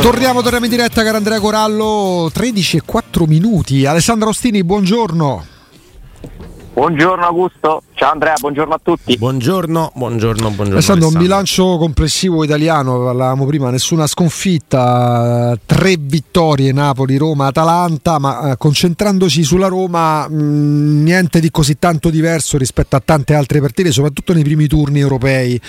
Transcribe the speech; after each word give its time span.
Torniamo, 0.00 0.42
torniamo 0.42 0.64
in 0.64 0.70
diretta, 0.70 1.04
caro 1.04 1.18
Andrea 1.18 1.38
Corallo. 1.38 2.28
13 2.32 2.78
e 2.78 2.82
4 2.84 3.26
minuti. 3.26 3.86
Alessandro 3.86 4.30
Ostini, 4.30 4.64
buongiorno. 4.64 5.59
Buongiorno 6.72 7.26
Augusto, 7.26 7.82
ciao 7.94 8.12
Andrea, 8.12 8.34
buongiorno 8.38 8.74
a 8.74 8.80
tutti. 8.82 9.16
Buongiorno, 9.18 9.92
buongiorno, 9.94 10.50
buongiorno. 10.50 10.78
È 10.78 10.80
stato 10.82 11.08
un 11.08 11.18
bilancio 11.18 11.76
complessivo 11.76 12.42
italiano, 12.44 13.02
parlavamo 13.02 13.44
prima, 13.44 13.70
nessuna 13.70 14.06
sconfitta, 14.06 15.58
tre 15.66 15.96
vittorie 15.98 16.72
Napoli, 16.72 17.16
Roma, 17.16 17.48
Atalanta, 17.48 18.18
ma 18.18 18.52
eh, 18.52 18.56
concentrandosi 18.56 19.42
sulla 19.42 19.66
Roma 19.66 20.28
mh, 20.28 21.02
niente 21.02 21.40
di 21.40 21.50
così 21.50 21.78
tanto 21.78 22.08
diverso 22.08 22.56
rispetto 22.56 22.96
a 22.96 23.02
tante 23.04 23.34
altre 23.34 23.60
partite, 23.60 23.90
soprattutto 23.90 24.32
nei 24.32 24.44
primi 24.44 24.66
turni 24.66 25.00
europei 25.00 25.60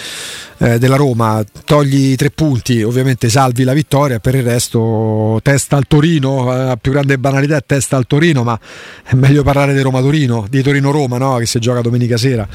eh, 0.59 0.77
della 0.77 0.95
Roma. 0.97 1.43
Togli 1.65 2.15
tre 2.15 2.29
punti, 2.29 2.83
ovviamente 2.83 3.27
salvi 3.27 3.63
la 3.63 3.73
vittoria, 3.73 4.19
per 4.19 4.35
il 4.35 4.43
resto 4.43 5.39
testa 5.41 5.75
al 5.75 5.87
Torino, 5.87 6.71
eh, 6.71 6.77
più 6.79 6.91
grande 6.91 7.17
banalità 7.17 7.57
è 7.57 7.63
testa 7.65 7.97
al 7.97 8.05
Torino, 8.05 8.43
ma 8.43 8.57
è 9.03 9.15
meglio 9.15 9.43
parlare 9.43 9.73
di 9.73 9.81
Roma-Torino, 9.81 10.45
di 10.49 10.61
Torino-Roma 10.91 11.17
no? 11.17 11.37
che 11.37 11.45
si 11.45 11.59
gioca 11.59 11.81
domenica 11.81 12.17
sera. 12.17 12.47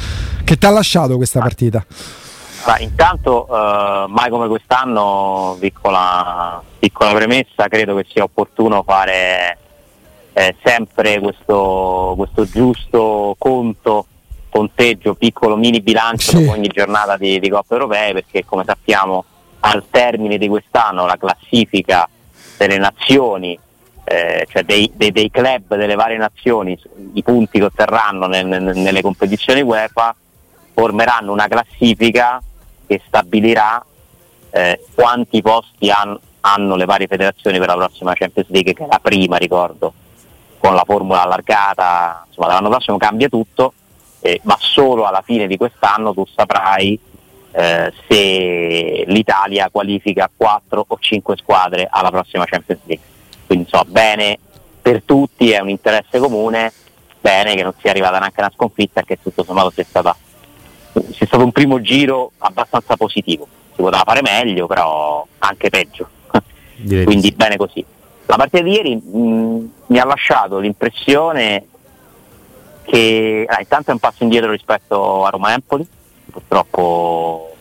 Che 0.45 0.56
ti 0.56 0.67
ha 0.67 0.70
lasciato 0.70 1.17
questa 1.17 1.41
partita? 1.41 1.84
Ah, 2.65 2.81
intanto, 2.81 3.47
eh, 3.47 4.06
mai 4.09 4.28
come 4.28 4.48
quest'anno, 4.48 5.56
piccola, 5.59 6.62
piccola, 6.78 7.12
premessa, 7.12 7.69
credo 7.69 7.97
che 7.97 8.06
sia 8.09 8.25
opportuno 8.25 8.83
fare 8.83 9.59
eh, 10.33 10.55
sempre 10.62 11.20
questo, 11.20 12.15
questo, 12.17 12.45
giusto 12.45 13.34
conto, 13.39 14.06
conteggio, 14.48 15.15
piccolo 15.15 15.56
mini 15.56 15.81
bilancio 15.81 16.39
sì. 16.39 16.47
ogni 16.47 16.69
giornata 16.69 17.17
di, 17.17 17.39
di 17.39 17.48
Coppa 17.48 17.75
Europee, 17.75 18.12
perché 18.12 18.45
come 18.45 18.65
sappiamo 18.65 19.25
al 19.61 19.84
termine 19.89 20.37
di 20.37 20.48
quest'anno 20.48 21.06
la 21.06 21.17
classifica 21.17 22.09
delle 22.56 22.78
nazioni 22.78 23.59
eh, 24.09 24.47
cioè 24.49 24.62
dei, 24.62 24.89
dei, 24.95 25.11
dei, 25.11 25.33
club 25.33 25.75
delle 25.75 25.97
varie 25.97 26.17
nazioni, 26.17 26.79
i 27.15 27.23
punti 27.25 27.59
che 27.59 27.65
otterranno 27.65 28.29
nel, 28.29 28.47
nel, 28.47 28.77
nelle 28.77 29.03
competizioni 29.03 29.62
UEFA, 29.62 30.15
formeranno 30.73 31.33
una 31.33 31.49
classifica 31.49 32.41
che 32.87 33.03
stabilirà 33.05 33.84
eh, 34.51 34.81
quanti 34.95 35.43
posti 35.43 35.91
han, 35.91 36.17
hanno 36.41 36.77
le 36.77 36.84
varie 36.84 37.09
federazioni 37.09 37.59
per 37.59 37.67
la 37.67 37.75
prossima 37.75 38.15
Champions 38.15 38.49
League, 38.51 38.75
che 38.75 38.84
è 38.84 38.87
la 38.89 39.01
prima, 39.03 39.39
ricordo, 39.39 39.93
con 40.59 40.75
la 40.75 40.84
formula 40.87 41.23
allargata, 41.23 42.27
insomma 42.29 42.47
l'anno 42.47 42.69
prossimo 42.69 42.99
cambia 42.99 43.29
tutto, 43.29 43.73
eh, 44.21 44.41
ma 44.45 44.57
solo 44.61 45.05
alla 45.05 45.23
fine 45.23 45.49
di 45.49 45.57
quest'anno 45.57 46.15
tu 46.15 46.25
saprai 46.33 46.97
eh, 47.51 47.93
se 48.09 49.05
l'Italia 49.09 49.69
qualifica 49.69 50.31
4 50.34 50.84
o 50.87 50.97
5 50.97 51.37
squadre 51.39 51.89
alla 51.91 52.11
prossima 52.11 52.45
Champions 52.45 52.83
League 52.84 53.15
quindi 53.47 53.66
so, 53.70 53.83
bene 53.86 54.39
per 54.80 55.02
tutti, 55.05 55.50
è 55.50 55.61
un 55.61 55.69
interesse 55.70 56.19
comune, 56.19 56.72
bene 57.20 57.55
che 57.55 57.62
non 57.62 57.75
sia 57.80 57.91
arrivata 57.91 58.19
neanche 58.19 58.41
una 58.41 58.53
sconfitta 58.55 59.03
che 59.03 59.19
tutto 59.21 59.43
sommato 59.43 59.71
sia, 59.71 59.84
stata, 59.84 60.16
sia 60.93 61.26
stato 61.26 61.43
un 61.43 61.53
primo 61.53 61.81
giro 61.81 62.32
abbastanza 62.38 62.97
positivo. 62.97 63.47
Si 63.75 63.82
poteva 63.82 64.04
fare 64.06 64.22
meglio, 64.22 64.66
però 64.66 65.26
anche 65.38 65.71
peggio. 65.71 66.09
Quindi 67.04 67.32
bene 67.32 67.56
così. 67.56 67.84
La 68.26 68.37
partita 68.37 68.62
di 68.62 68.71
ieri 68.71 68.97
mh, 68.97 69.71
mi 69.87 69.98
ha 69.98 70.04
lasciato 70.04 70.59
l'impressione 70.59 71.66
che 72.84 73.44
ah, 73.48 73.60
intanto 73.60 73.91
è 73.91 73.92
un 73.92 73.98
passo 73.98 74.22
indietro 74.22 74.50
rispetto 74.50 75.25
a 75.25 75.31
Roma 75.31 75.53
Empoli, 75.53 75.87
purtroppo 76.31 77.56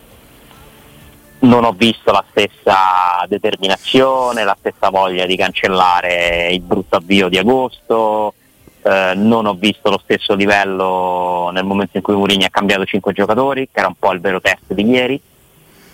non 1.40 1.64
ho 1.64 1.74
visto 1.74 2.12
la 2.12 2.24
stessa 2.30 3.26
determinazione, 3.28 4.44
la 4.44 4.56
stessa 4.58 4.90
voglia 4.90 5.26
di 5.26 5.36
cancellare 5.36 6.50
il 6.52 6.62
brutto 6.62 6.96
avvio 6.96 7.28
di 7.30 7.38
agosto, 7.38 8.34
eh, 8.82 9.14
non 9.16 9.48
ho 9.48 9.56
visto 9.56 9.90
lo 9.90 10.00
stesso 10.04 10.36
livello 10.36 11.50
nel 11.52 11.64
momento 11.64 11.98
in 11.98 12.04
cui 12.04 12.14
Mourinho 12.14 12.46
ha 12.46 12.50
cambiato 12.50 12.86
5 12.86 13.14
giocatori, 13.14 13.68
che 13.72 13.80
era 13.80 13.88
un 13.88 13.96
po' 13.98 14.12
il 14.12 14.22
vero 14.22 14.40
test 14.40 14.74
di 14.74 14.88
ieri. 14.88 15.20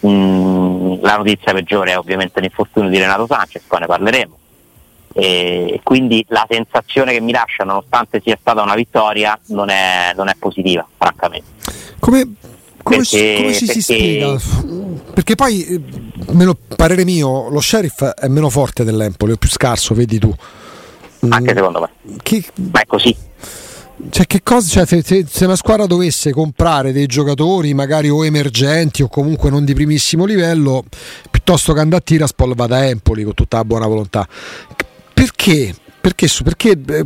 Mm, 0.05 0.95
la 1.01 1.15
notizia 1.15 1.53
peggiore 1.53 1.91
è 1.91 1.97
ovviamente 1.97 2.41
l'infortunio 2.41 2.89
di 2.89 2.97
Renato 2.97 3.27
Sanchez, 3.27 3.63
poi 3.63 3.79
ne 3.79 3.85
parleremo. 3.85 4.37
E 5.13 5.79
quindi 5.83 6.25
la 6.29 6.45
sensazione 6.49 7.13
che 7.13 7.21
mi 7.21 7.31
lascia, 7.31 7.63
nonostante 7.63 8.21
sia 8.23 8.37
stata 8.39 8.61
una 8.61 8.75
vittoria, 8.75 9.39
non 9.47 9.69
è, 9.69 10.11
non 10.15 10.27
è 10.27 10.35
positiva, 10.37 10.85
francamente. 10.97 11.47
Come, 11.99 12.33
come, 12.83 12.97
perché, 12.97 13.35
come 13.37 13.53
si, 13.53 13.65
perché... 13.65 13.81
si 13.81 13.81
spiega? 13.81 14.39
Perché 15.13 15.35
poi, 15.35 15.65
eh, 15.65 15.81
meno 16.31 16.57
parere 16.75 17.03
mio, 17.03 17.49
lo 17.49 17.59
sheriff 17.59 18.03
è 18.03 18.27
meno 18.27 18.49
forte 18.49 18.83
dell'Empoli, 18.83 19.33
è 19.33 19.37
più 19.37 19.49
scarso, 19.49 19.93
vedi 19.93 20.19
tu. 20.19 20.33
Anche 21.29 21.53
secondo 21.53 21.79
me. 21.81 22.15
Che... 22.21 22.43
Ma 22.71 22.81
è 22.81 22.85
così. 22.85 23.15
Cioè, 24.09 24.25
che 24.25 24.41
cosa, 24.41 24.85
cioè, 24.85 25.01
se, 25.03 25.25
se, 25.29 25.45
una 25.45 25.55
squadra 25.55 25.85
dovesse 25.85 26.31
comprare 26.31 26.91
dei 26.91 27.05
giocatori 27.05 27.73
magari 27.73 28.09
o 28.09 28.25
emergenti 28.25 29.03
o 29.03 29.07
comunque 29.07 29.49
non 29.49 29.63
di 29.63 29.73
primissimo 29.73 30.25
livello, 30.25 30.83
piuttosto 31.29 31.73
che 31.73 31.79
andare 31.79 32.01
a 32.01 32.03
Tiraspol 32.03 32.55
vada 32.55 32.77
a 32.77 32.85
Empoli 32.85 33.23
con 33.23 33.33
tutta 33.35 33.57
la 33.57 33.65
buona 33.65 33.85
volontà. 33.85 34.27
Perché? 35.13 35.75
Perché, 36.01 36.27
perché 36.43 36.71
eh, 36.71 37.05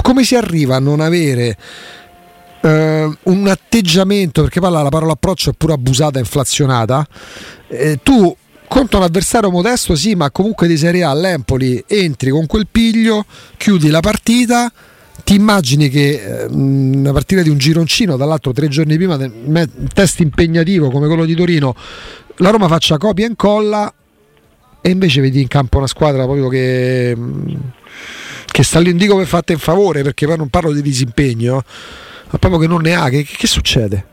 come 0.00 0.22
si 0.22 0.36
arriva 0.36 0.76
a 0.76 0.78
non 0.78 1.00
avere 1.00 1.56
Uh, 2.68 3.16
un 3.30 3.46
atteggiamento, 3.48 4.42
perché 4.42 4.60
parla 4.60 4.82
la 4.82 4.90
parola 4.90 5.12
approccio 5.12 5.50
è 5.50 5.52
pure 5.56 5.72
abusata, 5.72 6.18
inflazionata. 6.18 7.06
Eh, 7.68 8.00
tu 8.02 8.36
contro 8.68 8.98
un 8.98 9.04
avversario 9.04 9.50
modesto, 9.50 9.96
sì, 9.96 10.14
ma 10.14 10.30
comunque 10.30 10.66
di 10.66 10.76
Serie 10.76 11.02
A 11.02 11.10
all'Empoli 11.10 11.82
entri 11.86 12.28
con 12.28 12.46
quel 12.46 12.66
piglio, 12.70 13.24
chiudi 13.56 13.88
la 13.88 14.00
partita. 14.00 14.70
Ti 15.24 15.34
immagini 15.34 15.88
che 15.88 16.10
eh, 16.10 16.44
una 16.50 17.12
partita 17.12 17.40
di 17.40 17.48
un 17.48 17.56
gironcino, 17.56 18.16
dall'altro 18.16 18.52
tre 18.52 18.68
giorni 18.68 18.96
prima, 18.96 19.14
un 19.14 19.68
test 19.94 20.20
impegnativo 20.20 20.90
come 20.90 21.06
quello 21.06 21.24
di 21.24 21.34
Torino, 21.34 21.74
la 22.36 22.50
Roma 22.50 22.68
faccia 22.68 22.98
copia 22.98 23.24
e 23.24 23.28
incolla 23.28 23.92
e 24.80 24.90
invece 24.90 25.22
vedi 25.22 25.40
in 25.40 25.48
campo 25.48 25.78
una 25.78 25.86
squadra 25.86 26.24
proprio 26.24 26.48
che, 26.48 27.16
che 28.46 28.62
sta 28.62 28.78
lì, 28.78 28.90
non 28.90 28.98
dico 28.98 29.16
per 29.16 29.26
fatte 29.26 29.54
in 29.54 29.58
favore 29.58 30.02
perché 30.02 30.26
poi 30.26 30.36
non 30.36 30.48
parlo 30.48 30.72
di 30.72 30.82
disimpegno 30.82 31.64
ma 32.30 32.38
proprio 32.38 32.60
che 32.60 32.66
non 32.66 32.82
ne 32.82 32.94
ha, 32.94 33.08
che, 33.08 33.24
che 33.24 33.46
succede? 33.46 34.06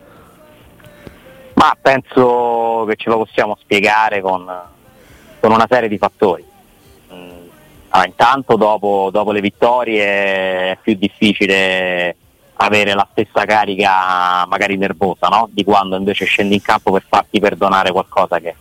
Ma 1.56 1.76
penso 1.82 2.86
che 2.88 2.96
ce 2.96 3.10
lo 3.10 3.18
possiamo 3.18 3.58
spiegare 3.60 4.22
con, 4.22 4.46
con 5.40 5.52
una 5.52 5.68
serie 5.70 5.90
di 5.90 5.98
fattori. 5.98 6.44
Mm, 7.14 7.48
allora, 7.90 8.08
intanto 8.08 8.56
dopo, 8.56 9.10
dopo, 9.12 9.32
le 9.32 9.42
vittorie 9.42 10.04
è 10.04 10.78
più 10.82 10.96
difficile 10.96 12.16
avere 12.58 12.94
la 12.94 13.08
stessa 13.12 13.44
carica 13.44 14.46
magari 14.48 14.78
nervosa 14.78 15.28
no? 15.28 15.50
di 15.52 15.66
quando 15.66 15.98
invece 15.98 16.24
scendi 16.24 16.56
in 16.56 16.62
campo 16.62 16.94
per 16.94 17.04
farti 17.06 17.42
perdonare 17.42 17.92
qualcosa 17.92 18.40
che, 18.40 18.56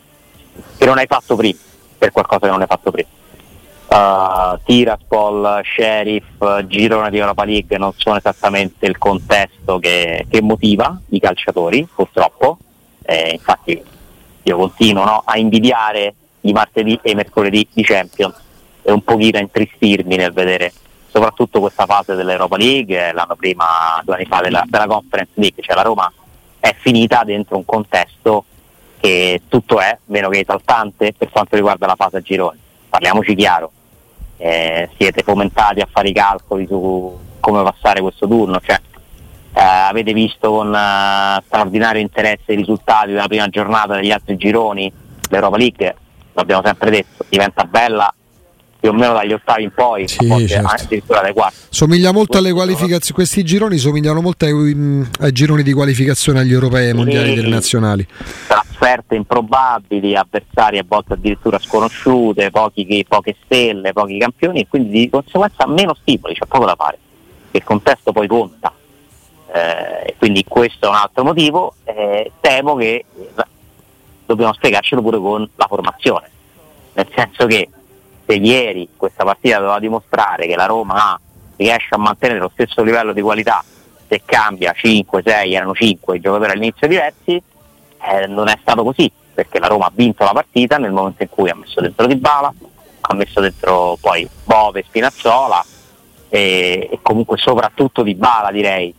che 0.76 0.84
non 0.84 0.98
hai 0.98 1.06
fatto 1.06 1.36
prima, 1.36 1.58
per 1.96 2.10
qualcosa 2.10 2.46
che 2.46 2.50
non 2.50 2.60
hai 2.60 2.66
fatto 2.66 2.90
prima 2.90 3.08
uh, 3.94 4.58
Tiraspol, 4.64 5.62
Sheriff, 5.64 6.64
Girone 6.66 7.10
di 7.10 7.18
Europa 7.18 7.44
League 7.44 7.78
non 7.78 7.92
sono 7.96 8.16
esattamente 8.16 8.86
il 8.86 8.98
contesto 8.98 9.78
che, 9.78 10.26
che 10.28 10.42
motiva 10.42 10.98
i 11.10 11.20
calciatori, 11.20 11.86
purtroppo. 11.94 12.58
Eh, 13.02 13.32
infatti 13.32 13.82
io 14.42 14.56
continuo 14.56 15.04
no, 15.04 15.22
a 15.24 15.38
invidiare 15.38 16.14
i 16.42 16.52
martedì 16.52 16.98
e 17.02 17.12
i 17.12 17.14
mercoledì 17.14 17.66
di 17.72 17.82
Champions 17.82 18.34
e 18.82 18.92
un 18.92 19.02
pochino 19.02 19.38
a 19.38 19.40
intristirmi 19.40 20.16
nel 20.16 20.32
vedere 20.32 20.72
soprattutto 21.08 21.60
questa 21.60 21.86
fase 21.86 22.14
dell'Europa 22.14 22.56
League, 22.56 23.12
l'anno 23.12 23.36
prima, 23.36 23.64
due 24.04 24.16
anni 24.16 24.26
fa 24.26 24.40
della, 24.40 24.64
della 24.66 24.86
Conference 24.86 25.32
League, 25.34 25.62
cioè 25.62 25.76
la 25.76 25.82
Roma 25.82 26.12
è 26.58 26.74
finita 26.78 27.22
dentro 27.24 27.56
un 27.56 27.64
contesto 27.64 28.44
che 28.98 29.42
tutto 29.48 29.80
è 29.80 29.96
meno 30.06 30.28
che 30.28 30.40
esaltante 30.40 31.12
per 31.16 31.28
quanto 31.30 31.54
riguarda 31.54 31.86
la 31.86 31.94
fase 31.94 32.16
a 32.16 32.20
gironi. 32.20 32.58
Parliamoci 32.88 33.34
chiaro, 33.34 33.70
eh, 34.36 34.88
siete 34.96 35.22
fomentati 35.22 35.80
a 35.80 35.88
fare 35.90 36.08
i 36.08 36.12
calcoli 36.12 36.66
su 36.66 37.18
come 37.40 37.62
passare 37.62 38.00
questo 38.00 38.26
turno, 38.26 38.60
cioè, 38.60 38.80
eh, 39.54 39.60
avete 39.60 40.12
visto 40.12 40.50
con 40.50 40.74
eh, 40.74 41.42
straordinario 41.46 42.00
interesse 42.00 42.52
i 42.52 42.56
risultati 42.56 43.12
della 43.12 43.26
prima 43.28 43.48
giornata 43.48 43.94
degli 43.94 44.10
altri 44.10 44.36
gironi 44.36 44.92
l'Europa 45.28 45.56
League, 45.56 45.96
l'abbiamo 46.32 46.62
sempre 46.64 46.90
detto, 46.90 47.24
diventa 47.28 47.64
bella 47.64 48.12
più 48.84 48.92
o 48.92 48.96
meno 48.96 49.14
dagli 49.14 49.32
ottavi 49.32 49.62
in 49.62 49.72
poi, 49.72 50.06
Sì, 50.06 50.46
certo. 50.46 50.82
addirittura 50.82 51.22
dai 51.22 51.32
quarti. 51.32 51.56
Somiglia 51.70 52.12
molto 52.12 52.36
alle 52.36 52.52
qualificazioni, 52.52 53.14
questi 53.14 53.42
gironi 53.42 53.78
somigliano 53.78 54.20
molto 54.20 54.44
ai, 54.44 54.52
mm, 54.52 55.02
ai 55.20 55.32
gironi 55.32 55.62
di 55.62 55.72
qualificazione 55.72 56.40
agli 56.40 56.52
europei 56.52 56.90
e 56.90 56.92
mondiali 56.92 57.30
Sì. 57.30 57.34
delle 57.36 57.48
nazionali. 57.48 58.06
trasferte 58.46 59.14
improbabili, 59.14 60.14
avversari 60.14 60.76
a 60.76 60.84
volte 60.86 61.14
addirittura 61.14 61.58
sconosciute, 61.58 62.50
pochi- 62.50 63.06
poche 63.08 63.36
stelle, 63.46 63.94
pochi 63.94 64.18
campioni 64.18 64.60
e 64.60 64.66
quindi 64.68 64.90
di 64.90 65.08
conseguenza 65.08 65.66
meno 65.66 65.94
stimoli, 65.98 66.34
c'è 66.34 66.44
poco 66.46 66.66
da 66.66 66.74
fare. 66.76 66.98
Il 67.52 67.64
contesto 67.64 68.12
poi 68.12 68.26
conta. 68.26 68.70
Eh, 69.50 70.14
quindi 70.18 70.44
questo 70.46 70.84
è 70.86 70.88
un 70.90 70.96
altro 70.96 71.24
motivo. 71.24 71.74
Eh, 71.84 72.32
temo 72.42 72.74
che 72.76 73.04
eh, 73.16 73.44
dobbiamo 74.26 74.52
spiegarcelo 74.52 75.00
pure 75.00 75.16
con 75.18 75.48
la 75.54 75.66
formazione. 75.66 76.28
Nel 76.92 77.06
senso 77.14 77.46
che 77.46 77.68
se 78.26 78.34
ieri 78.34 78.88
questa 78.96 79.24
partita 79.24 79.58
doveva 79.58 79.78
dimostrare 79.78 80.46
che 80.46 80.56
la 80.56 80.66
Roma 80.66 80.94
ha- 80.94 81.20
riesce 81.56 81.94
a 81.94 81.98
mantenere 81.98 82.40
lo 82.40 82.50
stesso 82.52 82.82
livello 82.82 83.12
di 83.12 83.20
qualità, 83.20 83.62
se 84.08 84.22
cambia 84.24 84.72
5, 84.72 85.22
6, 85.24 85.54
erano 85.54 85.74
5 85.74 86.16
i 86.16 86.20
giocatori 86.20 86.52
all'inizio 86.52 86.86
diversi, 86.88 87.34
eh, 87.34 88.26
non 88.26 88.48
è 88.48 88.58
stato 88.60 88.82
così, 88.82 89.10
perché 89.34 89.58
la 89.58 89.66
Roma 89.66 89.86
ha 89.86 89.92
vinto 89.94 90.24
la 90.24 90.32
partita 90.32 90.76
nel 90.76 90.92
momento 90.92 91.22
in 91.22 91.28
cui 91.28 91.50
ha 91.50 91.54
messo 91.54 91.80
dentro 91.80 92.06
Di 92.06 92.16
Bala, 92.16 92.52
ha 93.00 93.14
messo 93.14 93.40
dentro 93.40 93.96
poi 94.00 94.28
Bove, 94.44 94.84
Spinazzola 94.86 95.64
e, 96.28 96.88
e 96.90 96.98
comunque 97.02 97.36
soprattutto 97.36 98.02
Di 98.02 98.14
Bala 98.14 98.50
direi. 98.50 98.94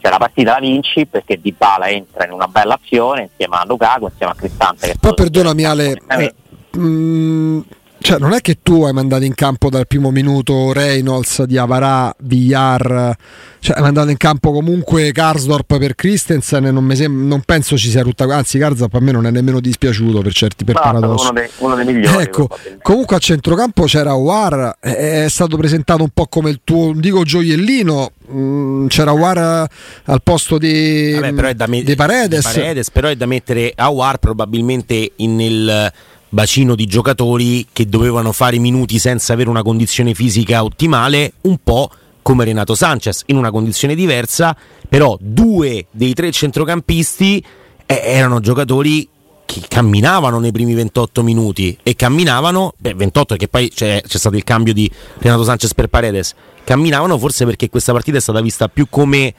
Cioè 0.00 0.12
la 0.12 0.18
partita 0.18 0.52
la 0.52 0.60
vinci 0.60 1.06
perché 1.06 1.40
Di 1.40 1.52
Bala 1.52 1.88
entra 1.88 2.26
in 2.26 2.32
una 2.32 2.46
bella 2.46 2.78
azione 2.82 3.22
insieme 3.22 3.56
a 3.56 3.64
Lukaku, 3.66 4.06
insieme 4.06 4.32
a 4.32 4.34
Cristante. 4.34 4.94
Poi 5.00 5.14
perdonami 5.14 5.64
Ale, 5.64 6.02
eh, 6.08 6.34
mm, 6.76 7.60
cioè 8.04 8.18
non 8.18 8.34
è 8.34 8.42
che 8.42 8.58
tu 8.62 8.84
hai 8.84 8.92
mandato 8.92 9.24
in 9.24 9.34
campo 9.34 9.70
dal 9.70 9.86
primo 9.86 10.10
minuto 10.10 10.74
Reynolds, 10.74 11.44
Diavarà, 11.44 12.14
Villar, 12.18 13.16
cioè 13.60 13.76
hai 13.76 13.82
mandato 13.82 14.10
in 14.10 14.18
campo 14.18 14.52
comunque 14.52 15.10
Karsdorp 15.10 15.78
per 15.78 15.94
Christensen 15.94 16.66
e 16.66 16.70
non, 16.70 16.84
mi 16.84 16.96
sem- 16.96 17.26
non 17.26 17.40
penso 17.46 17.78
ci 17.78 17.88
sia 17.88 18.02
tutta, 18.02 18.24
anzi 18.24 18.58
Karsdorp 18.58 18.92
a 18.92 19.00
me 19.00 19.10
non 19.10 19.26
è 19.26 19.30
nemmeno 19.30 19.58
dispiaciuto 19.58 20.20
per 20.20 20.34
certi 20.34 20.64
per 20.64 20.74
paradosso. 20.74 21.30
uno 21.30 21.40
dei, 21.40 21.48
uno 21.56 21.74
dei 21.76 21.84
migliori. 21.86 22.22
Ecco, 22.24 22.46
comunque 22.82 23.16
a 23.16 23.18
centrocampo 23.18 23.84
c'era 23.84 24.12
War, 24.12 24.76
è 24.80 25.24
stato 25.30 25.56
presentato 25.56 26.02
un 26.02 26.10
po' 26.12 26.26
come 26.26 26.50
il 26.50 26.60
tuo, 26.62 26.92
dico 26.94 27.22
gioiellino, 27.22 28.10
mm, 28.30 28.86
c'era 28.88 29.12
War 29.12 29.66
al 30.04 30.22
posto 30.22 30.58
di, 30.58 31.12
Vabbè, 31.14 31.32
però 31.32 31.48
è 31.48 31.54
da 31.54 31.66
me- 31.66 31.82
di 31.82 31.94
Paredes. 31.94 32.46
di 32.52 32.52
Paredes, 32.58 32.90
però 32.90 33.08
è 33.08 33.16
da 33.16 33.24
mettere 33.24 33.72
a 33.74 33.88
War 33.88 34.18
probabilmente 34.18 35.12
in- 35.16 35.36
nel 35.36 35.90
bacino 36.34 36.74
di 36.74 36.84
giocatori 36.86 37.66
che 37.72 37.86
dovevano 37.86 38.32
fare 38.32 38.56
i 38.56 38.58
minuti 38.58 38.98
senza 38.98 39.32
avere 39.32 39.48
una 39.48 39.62
condizione 39.62 40.12
fisica 40.12 40.64
ottimale, 40.64 41.34
un 41.42 41.58
po' 41.62 41.90
come 42.20 42.44
Renato 42.44 42.74
Sanchez, 42.74 43.22
in 43.26 43.36
una 43.36 43.50
condizione 43.50 43.94
diversa, 43.94 44.56
però 44.88 45.16
due 45.20 45.86
dei 45.90 46.12
tre 46.12 46.32
centrocampisti 46.32 47.42
eh, 47.86 48.00
erano 48.04 48.40
giocatori 48.40 49.08
che 49.44 49.62
camminavano 49.68 50.40
nei 50.40 50.50
primi 50.50 50.74
28 50.74 51.22
minuti 51.22 51.78
e 51.82 51.94
camminavano, 51.94 52.74
beh 52.78 52.94
28 52.94 53.26
perché 53.26 53.48
poi 53.48 53.70
c'è, 53.70 54.02
c'è 54.04 54.18
stato 54.18 54.36
il 54.36 54.42
cambio 54.42 54.72
di 54.72 54.90
Renato 55.18 55.44
Sanchez 55.44 55.72
per 55.74 55.86
Paredes, 55.86 56.34
camminavano 56.64 57.16
forse 57.16 57.44
perché 57.44 57.68
questa 57.68 57.92
partita 57.92 58.16
è 58.16 58.20
stata 58.20 58.40
vista 58.40 58.68
più 58.68 58.88
come 58.90 59.32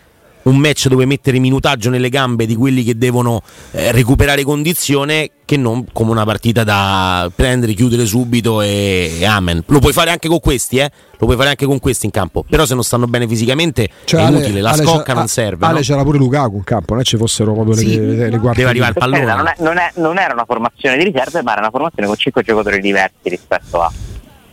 un 0.46 0.58
match 0.58 0.88
dove 0.88 1.06
mettere 1.06 1.40
minutaggio 1.40 1.90
nelle 1.90 2.10
gambe 2.10 2.46
di 2.46 2.56
quelli 2.56 2.84
che 2.84 2.98
devono 2.98 3.42
eh, 3.72 3.92
recuperare 3.92 4.44
condizione 4.44 5.32
che 5.46 5.58
non 5.58 5.86
come 5.92 6.12
una 6.12 6.24
partita 6.24 6.64
da 6.64 7.30
prendere, 7.34 7.74
chiudere 7.74 8.06
subito 8.06 8.62
e, 8.62 9.18
e 9.20 9.26
amen. 9.26 9.64
Lo 9.68 9.80
puoi 9.80 9.94
fare 9.94 10.10
anche 10.12 10.28
con 10.28 10.40
questi, 10.40 10.78
eh? 10.78 10.90
Lo 11.18 11.26
puoi 11.26 11.36
fare 11.38 11.50
anche 11.50 11.66
con 11.66 11.80
questi 11.80 12.06
in 12.06 12.12
campo. 12.12 12.44
Però 12.48 12.66
se 12.66 12.74
non 12.74 12.84
stanno 12.84 13.08
bene 13.08 13.28
fisicamente 13.28 13.90
Cioè, 14.06 14.22
è 14.22 14.24
Ale- 14.24 14.38
inutile, 14.38 14.62
la 14.62 14.72
Ale 14.72 14.84
scocca 14.84 15.14
non 15.14 15.28
serve. 15.28 15.66
Ale 15.66 15.76
no? 15.76 15.82
c'era 15.82 16.04
pure 16.04 16.18
Lukaku 16.18 16.56
in 16.58 16.64
campo, 16.64 16.94
non 16.94 17.02
è 17.02 17.06
ci 17.06 17.18
fossero 17.18 17.54
proprio 17.54 17.74
Sì, 17.76 17.96
le, 17.96 18.06
le, 18.16 18.30
le 18.30 18.38
quarti 18.40 18.58
deve 18.60 18.70
arrivare 18.70 18.92
il 18.92 18.98
pallone. 18.98 19.24
Non, 19.26 19.48
è- 19.48 19.56
non 19.60 19.78
è- 19.78 19.92
non 19.96 20.18
era 20.18 20.34
una 20.34 20.46
formazione 20.46 20.98
di 20.98 21.04
riserve, 21.06 21.42
ma 21.42 21.52
era 21.52 21.62
una 21.62 21.70
formazione 21.72 22.08
con 22.08 22.18
5 22.18 22.44
giocatori 22.44 22.82
diversi 22.82 23.30
rispetto 23.30 23.82
a, 23.82 23.92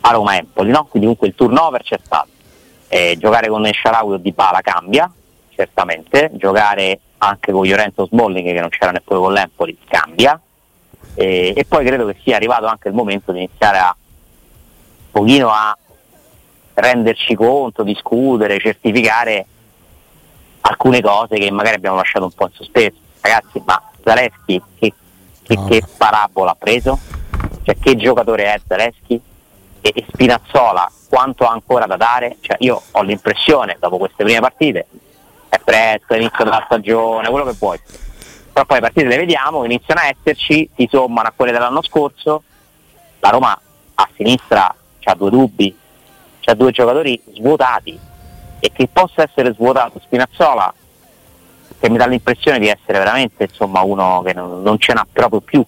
a 0.01 0.11
Roma 0.11 0.37
Empoli, 0.37 0.71
no? 0.71 0.85
Quindi 0.91 1.01
comunque 1.09 1.29
il 1.29 1.35
turnover 1.37 1.83
c'è 1.83 1.99
stato. 2.03 2.29
Eh, 2.89 3.17
giocare 3.19 3.49
con 3.49 3.67
Sharawi 3.73 4.15
o 4.15 4.17
Di 4.19 4.33
Bala 4.33 4.61
cambia, 4.63 5.11
certamente, 5.63 6.31
giocare 6.35 6.99
anche 7.19 7.53
con 7.53 7.65
Llorenzo 7.65 8.07
Sbolling 8.07 8.53
che 8.53 8.61
non 8.61 8.69
c'era 8.69 8.91
neppure 8.91 9.21
con 9.21 9.33
l'Empoli 9.33 9.79
cambia. 9.89 10.39
Eh, 11.15 11.53
e 11.55 11.65
poi 11.65 11.85
credo 11.85 12.07
che 12.07 12.17
sia 12.23 12.37
arrivato 12.37 12.67
anche 12.67 12.89
il 12.89 12.95
momento 12.95 13.33
di 13.33 13.39
iniziare 13.39 13.79
a 13.79 13.95
un 13.97 15.11
pochino 15.11 15.51
a 15.51 15.77
renderci 16.75 17.35
conto, 17.35 17.83
discutere, 17.83 18.59
certificare 18.59 19.47
alcune 20.63 21.01
cose 21.01 21.37
che 21.37 21.51
magari 21.51 21.77
abbiamo 21.77 21.97
lasciato 21.97 22.25
un 22.25 22.33
po' 22.33 22.47
in 22.47 22.53
sospeso. 22.55 22.97
Ragazzi, 23.21 23.63
ma 23.65 23.81
Zaleschi 24.03 24.63
che, 24.79 24.93
che, 25.43 25.55
No. 25.55 25.65
che 25.67 25.83
parabola 25.97 26.53
ha 26.53 26.57
preso? 26.59 26.99
Cioè 27.63 27.77
che 27.79 27.97
giocatore 27.97 28.45
è 28.45 28.61
Zaleschi? 28.67 29.21
E, 29.85 29.93
e 29.95 30.07
Spinazzola 30.13 30.91
quanto 31.09 31.45
ha 31.45 31.51
ancora 31.51 31.87
da 31.87 31.97
dare? 31.97 32.39
Cioè, 32.41 32.57
io 32.61 32.81
ho 32.91 33.03
l'impressione, 33.03 33.77
dopo 33.79 33.99
queste 33.99 34.25
prime 34.25 34.41
partite, 34.41 34.87
è 35.53 35.59
presto, 35.59 36.15
è 36.15 36.17
inizio 36.17 36.45
della 36.45 36.63
stagione, 36.65 37.29
quello 37.29 37.45
che 37.45 37.57
vuoi. 37.59 37.79
Però 38.53 38.65
poi 38.65 38.77
le 38.77 38.83
partite 38.83 39.07
le 39.07 39.19
vediamo, 39.19 39.65
iniziano 39.67 40.01
a 40.01 40.07
esserci, 40.07 40.67
si 40.75 40.89
sommano 40.91 41.29
a 41.29 41.33
quelle 41.37 41.53
dell'anno 41.53 41.83
scorso. 41.83 42.43
La 43.21 43.29
Roma 43.29 43.61
a 43.95 44.09
sinistra 44.17 44.75
ha 45.05 45.15
due 45.15 45.29
dubbi, 45.29 45.77
c'ha 46.41 46.55
due 46.55 46.71
giocatori 46.71 47.21
svuotati 47.35 47.99
e 48.61 48.73
che 48.73 48.89
possa 48.91 49.25
essere 49.25 49.53
svuotato 49.53 50.01
Spinazzola 50.01 50.73
che 51.79 51.91
mi 51.91 51.99
dà 51.99 52.07
l'impressione 52.07 52.59
di 52.59 52.69
essere 52.69 52.99
veramente 52.99 53.45
insomma 53.45 53.81
uno 53.83 54.23
che 54.25 54.33
non, 54.33 54.63
non 54.63 54.79
ce 54.79 54.93
n'ha 54.93 55.05
proprio 55.11 55.41
più 55.41 55.65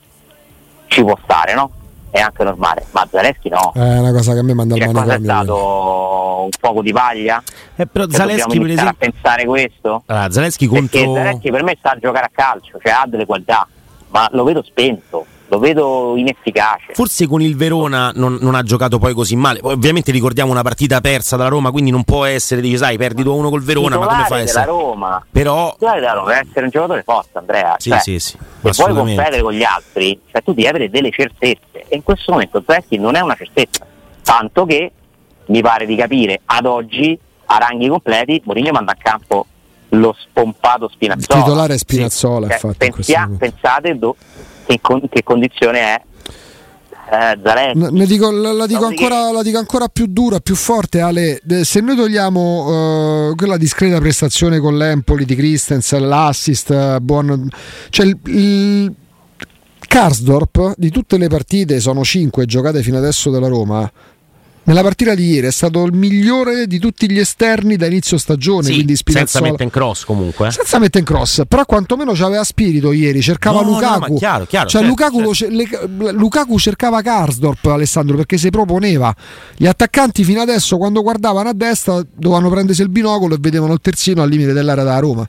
ci 0.87 1.02
può 1.02 1.19
stare 1.25 1.54
no? 1.54 1.70
È 2.14 2.20
anche 2.20 2.44
normale 2.44 2.87
ma 2.93 3.05
Zaleschi 3.11 3.49
no. 3.49 3.72
È 3.75 3.99
una 3.99 4.12
cosa 4.12 4.34
che 4.34 4.38
a 4.38 4.43
me 4.44 4.55
manda 4.55 4.76
cioè, 4.76 4.87
cosa 4.87 5.02
è 5.02 5.06
manicomio. 5.06 5.43
stato 5.43 6.43
un 6.44 6.49
poco 6.61 6.82
di 6.82 6.93
paglia? 6.93 7.43
Eh, 7.75 7.87
però 7.87 8.05
Cioè, 8.05 8.14
Zaleschi 8.14 8.58
per 8.61 8.70
esempio... 8.70 8.88
a 8.88 8.96
pensare 8.96 9.44
questo? 9.46 10.02
Allora, 10.06 10.31
Zaleschi 10.31 10.69
perché 10.69 11.02
contro... 11.05 11.22
Zaleschi 11.22 11.50
per 11.50 11.62
me 11.64 11.76
sa 11.82 11.90
a 11.90 11.99
giocare 11.99 12.26
a 12.26 12.31
calcio 12.32 12.78
cioè 12.81 12.93
ha 12.93 13.05
delle 13.08 13.26
qualità 13.26 13.66
ma 14.11 14.28
lo 14.31 14.44
vedo 14.44 14.62
spento 14.62 15.26
lo 15.54 15.58
vedo 15.60 16.14
inefficace 16.16 16.92
Forse 16.94 17.26
con 17.26 17.40
il 17.40 17.56
Verona 17.56 18.10
non, 18.14 18.38
non 18.40 18.54
ha 18.54 18.62
giocato 18.62 18.98
poi 18.98 19.14
così 19.14 19.36
male. 19.36 19.60
Ovviamente 19.62 20.10
ricordiamo 20.10 20.50
una 20.50 20.62
partita 20.62 21.00
persa 21.00 21.37
dalla 21.37 21.49
Roma, 21.49 21.70
quindi 21.70 21.90
non 21.90 22.02
può 22.04 22.25
essere, 22.25 22.61
dici, 22.61 22.76
sai, 22.76 22.96
perdi 22.96 23.23
2-1 23.23 23.49
col 23.50 23.62
Verona, 23.62 23.99
ma 23.99 24.06
come 24.06 24.25
fai 24.25 24.25
a 24.25 24.28
della 24.28 24.42
essere? 24.42 24.64
Roma 24.66 25.26
Però, 25.30 25.73
titolare 25.73 26.00
della 26.00 26.12
Roma 26.12 26.28
deve 26.28 26.40
essere 26.49 26.64
un 26.64 26.70
giocatore 26.70 27.02
forte 27.04 27.38
Andrea 27.38 27.75
sì, 27.78 27.90
Cioè, 27.90 27.99
sì, 28.00 28.18
sì, 28.18 28.37
se 28.70 28.82
vuoi 28.84 28.94
competere 28.94 29.42
con 29.42 29.52
gli 29.52 29.62
altri, 29.62 30.20
cioè 30.30 30.42
tu 30.42 30.52
devi 30.54 30.66
avere 30.66 30.90
delle 30.90 31.11
certezze 31.11 31.84
e 31.88 31.96
in 31.96 32.02
questo 32.02 32.32
momento 32.32 32.62
Zeschi 32.66 32.99
non 32.99 33.14
è 33.14 33.20
una 33.20 33.34
certezza, 33.37 33.87
tanto 34.23 34.64
che 34.66 34.92
mi 35.46 35.61
pare 35.61 35.87
di 35.87 35.94
capire 35.96 36.40
ad 36.46 36.66
oggi 36.66 37.18
a 37.46 37.58
ranghi 37.58 37.88
completi 37.88 38.40
Mourinho 38.44 38.73
manda 38.73 38.92
a 38.92 38.96
campo 38.99 39.46
lo 39.90 40.16
spompato 40.18 40.87
Il 40.87 40.90
Spinazzola. 40.92 41.38
titolare 41.42 41.75
è 41.75 41.78
Spinazzola, 41.78 42.46
Cioè, 42.49 42.54
infatti. 42.54 42.84
in 42.87 42.92
questo 42.92 43.12
pensia- 43.12 43.20
momento. 43.20 43.44
pensate 43.44 43.99
do- 43.99 44.16
che, 44.66 44.78
con- 44.80 45.09
che 45.09 45.23
condizione 45.23 45.78
è 45.80 46.02
eh, 47.11 47.38
ne 47.90 48.06
dico- 48.06 48.30
la, 48.30 48.52
la 48.52 48.66
dico 48.66 48.87
ancora, 48.87 49.30
la 49.30 49.42
dico 49.42 49.59
ancora 49.59 49.88
più 49.88 50.06
dura, 50.06 50.40
più 50.40 50.54
forte, 50.54 51.00
Ale. 51.00 51.40
Se 51.62 51.80
noi 51.80 51.97
togliamo 51.97 53.30
eh, 53.30 53.35
quella 53.37 53.56
discreta 53.59 53.99
prestazione 53.99 54.59
con 54.59 54.76
l'Empoli 54.76 55.25
di 55.25 55.35
Christensen, 55.35 56.09
l'assist, 56.09 56.71
eh, 56.71 56.99
buon... 57.00 57.49
cioè 57.90 58.06
il, 58.06 58.18
il 58.25 58.94
Karsdorp 59.87 60.75
di 60.76 60.90
tutte 60.90 61.18
le 61.18 61.28
partite, 61.28 61.78
sono 61.78 62.02
5 62.02 62.47
giocate 62.47 62.83
fino 62.83 62.97
adesso 62.97 63.30
dalla 63.30 63.49
Roma. 63.49 63.90
Nella 64.66 64.80
partita 64.80 65.14
di 65.14 65.26
ieri 65.28 65.47
è 65.47 65.50
stato 65.52 65.85
il 65.85 65.92
migliore 65.92 66.66
di 66.66 66.78
tutti 66.78 67.11
gli 67.11 67.18
esterni 67.18 67.76
da 67.76 67.85
inizio 67.85 68.16
stagione, 68.16 68.64
Sì, 68.68 68.73
quindi 68.75 68.97
senza 68.97 69.42
mettere 69.42 69.64
in 69.64 69.71
cross 69.71 70.04
comunque. 70.04 70.49
eh. 70.49 70.50
Senza 70.52 70.78
mettere 70.78 71.00
in 71.00 71.04
cross, 71.04 71.42
però 71.47 71.66
quantomeno 71.66 72.12
c'aveva 72.14 72.42
spirito 72.44 72.90
ieri, 72.92 73.21
cercava 73.21 73.61
No, 73.61 73.66
no, 73.68 73.75
Lukaku. 73.75 74.12
ma 74.12 74.18
chiaro, 74.18 74.47
chiaro, 74.47 74.68
cioè, 74.71 74.80
certo, 74.80 74.87
Lukaku, 74.87 75.21
lo 75.21 75.35
ce- 75.35 75.50
le- 75.50 76.12
Lukaku 76.12 76.59
cercava 76.59 77.02
Karsdorp, 77.02 77.66
Alessandro, 77.66 78.16
perché 78.16 78.38
si 78.38 78.49
proponeva. 78.49 79.14
Gli 79.54 79.66
attaccanti 79.66 80.25
fino 80.25 80.40
adesso, 80.40 80.78
quando 80.78 81.02
guardavano 81.02 81.50
a 81.50 81.54
destra, 81.54 82.00
dovevano 82.14 82.49
prendersi 82.49 82.80
il 82.80 82.88
binocolo 82.88 83.35
e 83.35 83.38
vedevano 83.38 83.75
il 83.75 83.80
terzino 83.83 84.23
al 84.23 84.30
limite 84.30 84.54
dell'area 84.54 84.83
della 84.85 84.99
Roma. 84.99 85.28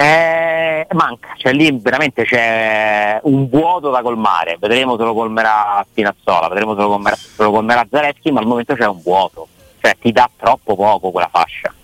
Eh, 0.00 0.86
manca, 0.92 1.30
cioè 1.36 1.52
lì 1.52 1.76
veramente 1.80 2.24
c'è 2.24 3.18
un 3.24 3.48
vuoto 3.48 3.90
da 3.90 4.00
colmare, 4.00 4.56
vedremo 4.60 4.96
se 4.96 5.02
lo 5.02 5.12
colmerà 5.12 5.84
Spinazzola, 5.90 6.46
vedremo 6.48 6.74
se 6.76 6.82
lo 6.82 6.88
colmerà, 6.88 7.16
se 7.16 7.42
lo 7.42 7.50
colmerà 7.50 7.84
Zaleschi, 7.90 8.30
ma 8.30 8.38
al 8.38 8.46
momento 8.46 8.74
c'è 8.76 8.86
un 8.86 9.00
vuoto, 9.02 9.48
cioè 9.80 9.96
ti 10.00 10.12
dà 10.12 10.30
troppo 10.36 10.76
poco 10.76 11.10
quella 11.10 11.28
fascia. 11.32 11.74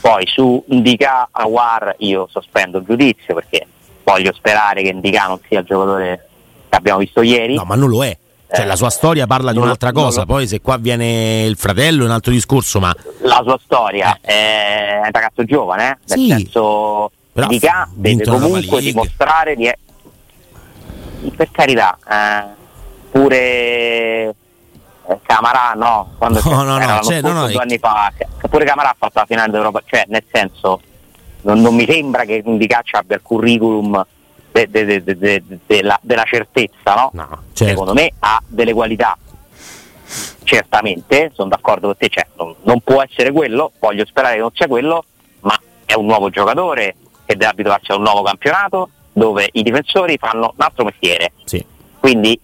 Poi 0.00 0.24
su 0.28 0.62
Indica 0.68 1.28
Awar 1.32 1.96
io 1.98 2.28
sospendo 2.30 2.78
il 2.78 2.84
giudizio 2.84 3.34
perché 3.34 3.66
voglio 4.04 4.32
sperare 4.32 4.82
che 4.82 4.88
Indica 4.90 5.26
non 5.26 5.40
sia 5.48 5.58
il 5.58 5.66
giocatore 5.66 6.28
che 6.68 6.76
abbiamo 6.76 7.00
visto 7.00 7.20
ieri. 7.20 7.56
No, 7.56 7.64
ma 7.64 7.74
non 7.74 7.88
lo 7.88 8.04
è. 8.04 8.16
Cioè, 8.52 8.64
la 8.64 8.76
sua 8.76 8.90
storia 8.90 9.26
parla 9.26 9.50
di 9.52 9.58
un'altra 9.58 9.90
cosa, 9.92 10.20
lo- 10.20 10.26
poi 10.26 10.46
se 10.46 10.60
qua 10.60 10.76
viene 10.76 11.44
il 11.44 11.56
fratello 11.56 12.02
è 12.02 12.06
un 12.06 12.12
altro 12.12 12.30
discorso, 12.32 12.78
ma 12.80 12.94
La 13.22 13.40
sua 13.44 13.58
storia 13.62 14.18
è 14.20 15.00
un 15.04 15.10
ragazzo 15.12 15.44
giovane, 15.44 15.82
eh? 15.90 15.96
nel 16.06 16.18
Sì. 16.18 16.28
senso 16.28 17.10
Però 17.32 17.46
di 17.46 17.60
ha 17.66 17.88
deve 17.92 18.24
la 18.24 18.32
comunque 18.32 18.80
dimostrare 18.80 19.56
di... 19.56 19.72
Per 21.36 21.50
carità, 21.50 21.98
eh, 22.08 22.44
pure 23.10 23.36
eh, 23.38 24.34
Camarà 25.22 25.74
no, 25.74 26.14
quando 26.16 26.40
No, 26.44 26.62
no, 26.62 26.78
no, 26.78 27.00
cioè, 27.02 27.20
no, 27.20 27.32
no, 27.32 27.46
due 27.48 27.60
anni 27.60 27.78
fa, 27.78 28.12
pure 28.48 28.64
Camarà 28.64 28.90
ha 28.90 28.96
fatto 28.96 29.18
la 29.18 29.26
finale 29.26 29.50
d'Europa, 29.50 29.82
cioè 29.84 30.04
nel 30.08 30.24
senso 30.32 30.80
non, 31.42 31.60
non 31.60 31.74
mi 31.74 31.84
sembra 31.86 32.24
che 32.24 32.42
un 32.44 32.56
Di 32.56 32.66
Caccia 32.66 32.98
abbia 32.98 33.16
il 33.16 33.22
curriculum 33.22 34.04
de- 34.50 34.68
de- 34.68 35.02
de- 35.02 35.42
della, 35.66 35.98
della 36.02 36.24
certezza, 36.24 36.94
no? 36.94 37.10
no, 37.12 37.28
certo. 37.52 37.64
secondo 37.66 37.92
me 37.92 38.12
ha 38.18 38.42
delle 38.46 38.72
qualità. 38.72 39.16
Certamente, 40.42 41.30
sono 41.34 41.48
d'accordo 41.48 41.86
con 41.88 41.96
te, 41.96 42.08
cioè, 42.08 42.26
non, 42.36 42.54
non 42.62 42.80
può 42.80 43.02
essere 43.02 43.30
quello, 43.30 43.72
voglio 43.78 44.04
sperare 44.04 44.34
che 44.34 44.40
non 44.40 44.50
sia 44.52 44.66
quello, 44.66 45.04
ma 45.40 45.56
è 45.84 45.94
un 45.94 46.06
nuovo 46.06 46.30
giocatore 46.30 46.96
che 47.30 47.36
deve 47.36 47.52
abituarsi 47.52 47.92
a 47.92 47.94
un 47.94 48.02
nuovo 48.02 48.22
campionato 48.22 48.90
dove 49.12 49.48
i 49.52 49.62
difensori 49.62 50.18
fanno 50.18 50.52
un 50.56 50.64
altro 50.64 50.84
mestiere. 50.84 51.32
Sì. 51.44 51.64
Quindi 52.00 52.38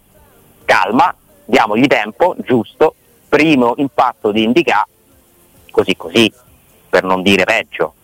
calma, 0.65 1.13
diamogli 1.45 1.87
tempo, 1.89 2.37
giusto, 2.39 2.95
primo 3.29 3.75
impatto 3.79 4.31
di 4.31 4.45
Indica, 4.45 4.87
così 5.73 5.97
così, 5.97 6.33
per 6.89 7.03
non 7.03 7.23
dire 7.23 7.43
peggio. 7.45 7.95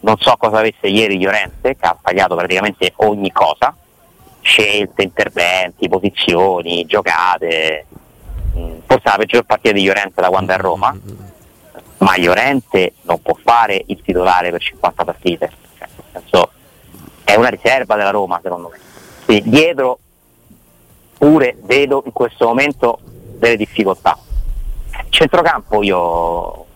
Non 0.00 0.16
so 0.18 0.34
cosa 0.36 0.58
avesse 0.58 0.88
ieri 0.88 1.18
Llorente, 1.18 1.76
che 1.76 1.86
ha 1.86 1.96
sbagliato 1.96 2.34
praticamente 2.34 2.92
ogni 2.96 3.30
cosa, 3.30 3.74
scelte, 4.40 5.02
interventi, 5.02 5.88
posizioni, 5.88 6.86
giocate. 6.86 7.86
Mm, 8.56 8.78
Forse 8.86 9.08
la 9.08 9.16
peggior 9.16 9.44
partita 9.44 9.74
di 9.74 9.84
Llorente 9.84 10.20
da 10.20 10.28
quando 10.28 10.50
è 10.52 10.54
a 10.54 10.58
Roma, 10.58 10.96
ma 11.98 12.16
Llorente 12.16 12.94
non 13.02 13.20
può 13.22 13.36
fare 13.42 13.82
il 13.86 14.00
titolare 14.02 14.50
per 14.50 14.60
50 14.60 15.04
partite. 15.04 15.64
È 17.26 17.34
una 17.34 17.48
riserva 17.48 17.96
della 17.96 18.10
Roma, 18.10 18.38
secondo 18.40 18.68
me. 18.68 18.78
Quindi 19.24 19.50
dietro 19.50 19.98
pure 21.18 21.56
vedo 21.62 22.02
in 22.06 22.12
questo 22.12 22.46
momento 22.46 23.00
delle 23.02 23.56
difficoltà. 23.56 24.16
Centrocampo 25.08 25.82
io 25.82 25.98
ho 25.98 26.66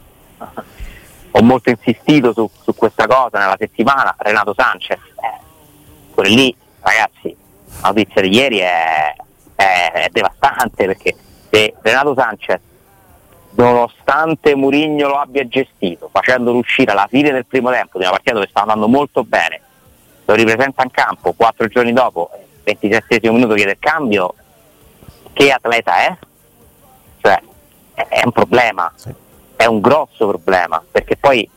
molto 1.42 1.70
insistito 1.70 2.32
su, 2.32 2.50
su 2.62 2.74
questa 2.74 3.06
cosa 3.06 3.38
nella 3.38 3.54
settimana, 3.56 4.12
Renato 4.18 4.52
Sanchez, 4.56 4.98
eh, 4.98 5.40
pure 6.12 6.28
lì 6.30 6.54
ragazzi, 6.80 7.36
la 7.82 7.88
notizia 7.88 8.20
di 8.20 8.34
ieri 8.34 8.58
è, 8.58 9.14
è- 9.54 9.90
è 9.92 10.08
devastante 10.10 10.86
perché 10.86 11.14
se 11.48 11.74
Renato 11.80 12.14
Sanchez 12.16 12.60
nonostante 13.52 14.56
Mourinho 14.56 15.06
lo 15.06 15.20
abbia 15.20 15.46
gestito, 15.46 16.08
facendolo 16.10 16.58
uscire 16.58 16.90
alla 16.90 17.06
fine 17.08 17.30
del 17.30 17.46
primo 17.46 17.70
tempo 17.70 17.98
di 17.98 18.04
una 18.04 18.12
partita 18.12 18.34
dove 18.34 18.48
stava 18.48 18.72
andando 18.72 18.88
molto 18.96 19.22
bene, 19.22 19.60
lo 20.30 20.36
ripresenta 20.36 20.82
in 20.84 20.90
campo 20.90 21.32
quattro 21.32 21.66
giorni 21.66 21.92
dopo, 21.92 22.30
27 22.62 23.30
minuto 23.30 23.54
chiede 23.54 23.72
il 23.72 23.78
cambio, 23.80 24.34
che 25.32 25.50
atleta 25.50 25.96
è? 25.96 26.16
Cioè, 27.20 27.42
è, 27.94 28.22
un 28.24 28.32
problema, 28.32 28.92
è 29.56 29.66
un 29.66 29.80
grosso 29.80 30.28
problema, 30.28 30.82
perché 30.88 31.16
poi 31.16 31.48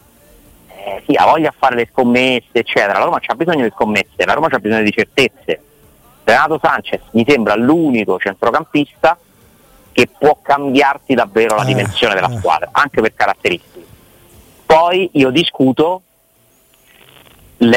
eh, 0.68 1.04
sì, 1.06 1.14
ha 1.16 1.26
voglia 1.26 1.50
a 1.50 1.54
fare 1.56 1.76
le 1.76 1.88
scommesse, 1.92 2.50
eccetera, 2.52 2.98
la 2.98 3.06
Roma 3.06 3.20
c'ha 3.20 3.36
bisogno 3.36 3.64
di 3.64 3.72
scommesse, 3.74 4.26
la 4.26 4.34
Roma 4.34 4.50
c'ha 4.50 4.60
bisogno 4.60 4.84
di 4.84 4.92
certezze. 4.92 5.62
Renato 6.24 6.60
Sanchez 6.62 7.02
mi 7.12 7.26
sembra 7.28 7.54
l'unico 7.56 8.18
centrocampista 8.18 9.18
che 9.92 10.08
può 10.08 10.40
cambiarti 10.42 11.14
davvero 11.14 11.56
la 11.56 11.64
Eh, 11.64 11.66
dimensione 11.66 12.16
della 12.16 12.32
eh. 12.32 12.38
squadra, 12.38 12.70
anche 12.72 13.02
per 13.02 13.14
caratteristiche. 13.14 13.86
Poi 14.66 15.10
io 15.14 15.30
discuto 15.30 16.02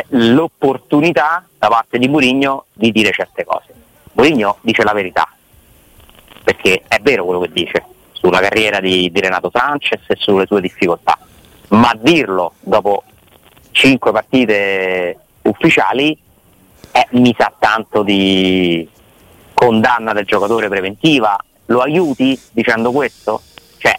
l'opportunità 0.08 1.46
da 1.58 1.68
parte 1.68 1.98
di 1.98 2.08
Mourinho 2.08 2.66
di 2.72 2.90
dire 2.92 3.10
certe 3.12 3.44
cose. 3.44 3.74
Mourinho 4.12 4.58
dice 4.62 4.82
la 4.82 4.92
verità, 4.92 5.28
perché 6.42 6.82
è 6.86 6.98
vero 7.00 7.24
quello 7.24 7.40
che 7.40 7.50
dice 7.52 7.84
sulla 8.12 8.40
carriera 8.40 8.80
di, 8.80 9.10
di 9.10 9.20
Renato 9.20 9.50
Sanchez 9.52 10.00
e 10.06 10.16
sulle 10.16 10.46
sue 10.46 10.60
difficoltà, 10.60 11.18
ma 11.68 11.92
dirlo 12.00 12.54
dopo 12.60 13.02
cinque 13.72 14.10
partite 14.12 15.18
ufficiali 15.42 16.18
eh, 16.92 17.06
mi 17.10 17.34
sa 17.38 17.52
tanto 17.58 18.02
di 18.02 18.88
condanna 19.52 20.12
del 20.12 20.24
giocatore 20.24 20.68
preventiva. 20.68 21.36
Lo 21.66 21.80
aiuti 21.80 22.40
dicendo 22.52 22.90
questo? 22.92 23.42
Cioè, 23.78 23.98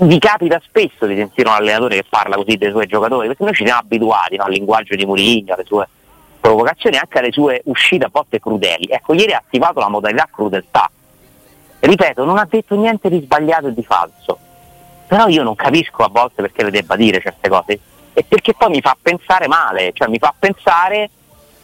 vi 0.00 0.18
capita 0.18 0.60
spesso 0.64 1.06
di 1.06 1.16
sentire 1.16 1.48
un 1.48 1.54
allenatore 1.54 1.96
che 1.96 2.04
parla 2.08 2.36
così 2.36 2.56
dei 2.56 2.70
suoi 2.70 2.86
giocatori, 2.86 3.26
perché 3.26 3.44
noi 3.44 3.54
ci 3.54 3.64
siamo 3.64 3.80
abituati 3.80 4.36
no, 4.36 4.44
al 4.44 4.52
linguaggio 4.52 4.94
di 4.94 5.04
Mourinho, 5.04 5.54
alle 5.54 5.64
sue 5.64 5.88
provocazioni, 6.40 6.96
anche 6.96 7.18
alle 7.18 7.32
sue 7.32 7.62
uscite 7.64 8.04
a 8.04 8.08
volte 8.10 8.38
crudeli. 8.38 8.86
Ecco, 8.88 9.14
ieri 9.14 9.32
ha 9.32 9.38
attivato 9.38 9.80
la 9.80 9.88
modalità 9.88 10.28
crudeltà. 10.30 10.90
Ripeto, 11.80 12.24
non 12.24 12.38
ha 12.38 12.46
detto 12.48 12.76
niente 12.76 13.08
di 13.08 13.20
sbagliato 13.20 13.68
e 13.68 13.74
di 13.74 13.84
falso, 13.84 14.38
però 15.06 15.26
io 15.28 15.42
non 15.42 15.54
capisco 15.54 16.02
a 16.04 16.08
volte 16.08 16.42
perché 16.42 16.64
le 16.64 16.70
debba 16.70 16.96
dire 16.96 17.20
certe 17.20 17.48
cose, 17.48 17.80
e 18.12 18.24
perché 18.26 18.54
poi 18.54 18.70
mi 18.70 18.80
fa 18.80 18.96
pensare 19.00 19.46
male, 19.46 19.92
cioè 19.94 20.08
mi 20.08 20.18
fa 20.18 20.34
pensare, 20.36 21.10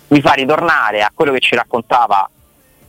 mi 0.08 0.20
fa 0.20 0.32
ritornare 0.32 1.02
a 1.02 1.10
quello 1.12 1.32
che 1.32 1.40
ci 1.40 1.56
raccontava 1.56 2.28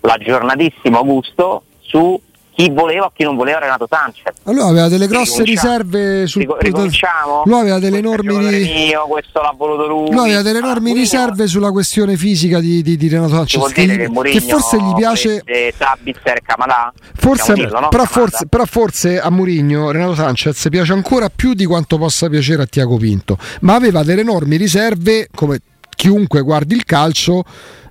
l'aggiornatissimo 0.01 0.97
Augusto 0.97 1.63
su 1.79 2.19
chi 2.55 2.69
voleva 2.71 3.05
o 3.05 3.11
chi 3.13 3.23
non 3.23 3.35
voleva 3.35 3.59
Renato 3.59 3.85
Sanchez. 3.89 4.33
Allora 4.43 4.67
aveva 4.67 4.87
delle 4.87 5.07
grosse 5.07 5.43
riserve 5.43 6.25
sul 6.25 6.41
Rico- 6.43 6.57
ricominciamo? 6.57 7.43
Lui 7.45 7.59
aveva 7.59 7.79
delle 7.79 7.97
enormi 7.97 8.37
mio, 8.37 9.05
questo 9.07 9.41
l'ha 9.41 9.53
voluto 9.55 9.87
lui. 9.87 10.09
Lui 10.11 10.19
aveva 10.23 10.41
delle 10.41 10.59
Ah, 10.59 10.61
enormi 10.63 10.91
Mourinho- 10.91 10.99
riserve 11.01 11.47
sulla 11.47 11.71
questione 11.71 12.15
fisica 12.15 12.59
di, 12.61 12.81
di- 12.81 12.95
di 12.95 13.07
Renato 13.09 13.35
Sanchez 13.35 13.71
che, 13.73 13.85
che, 13.85 14.09
che 14.31 14.39
forse 14.39 14.79
gli 14.81 14.93
piace 14.95 15.43
Sabitzer 15.77 16.37
e 16.37 16.41
Camalà? 16.45 16.93
Forse, 17.15 17.53
dirlo, 17.53 17.79
no? 17.81 17.89
però, 17.89 18.05
forse, 18.05 18.45
però 18.47 18.63
forse 18.65 19.19
a 19.19 19.29
Mourinho 19.29 19.91
Renato 19.91 20.15
Sanchez 20.15 20.67
piace 20.69 20.93
ancora 20.93 21.29
più 21.29 21.53
di 21.53 21.65
quanto 21.65 21.97
possa 21.97 22.29
piacere 22.29 22.61
a 22.63 22.65
Tiago 22.65 22.95
Pinto, 22.97 23.37
ma 23.61 23.75
aveva 23.75 24.01
delle 24.03 24.21
enormi 24.21 24.55
riserve, 24.55 25.27
come 25.35 25.59
chiunque 25.89 26.41
guardi 26.41 26.75
il 26.75 26.85
calcio, 26.85 27.43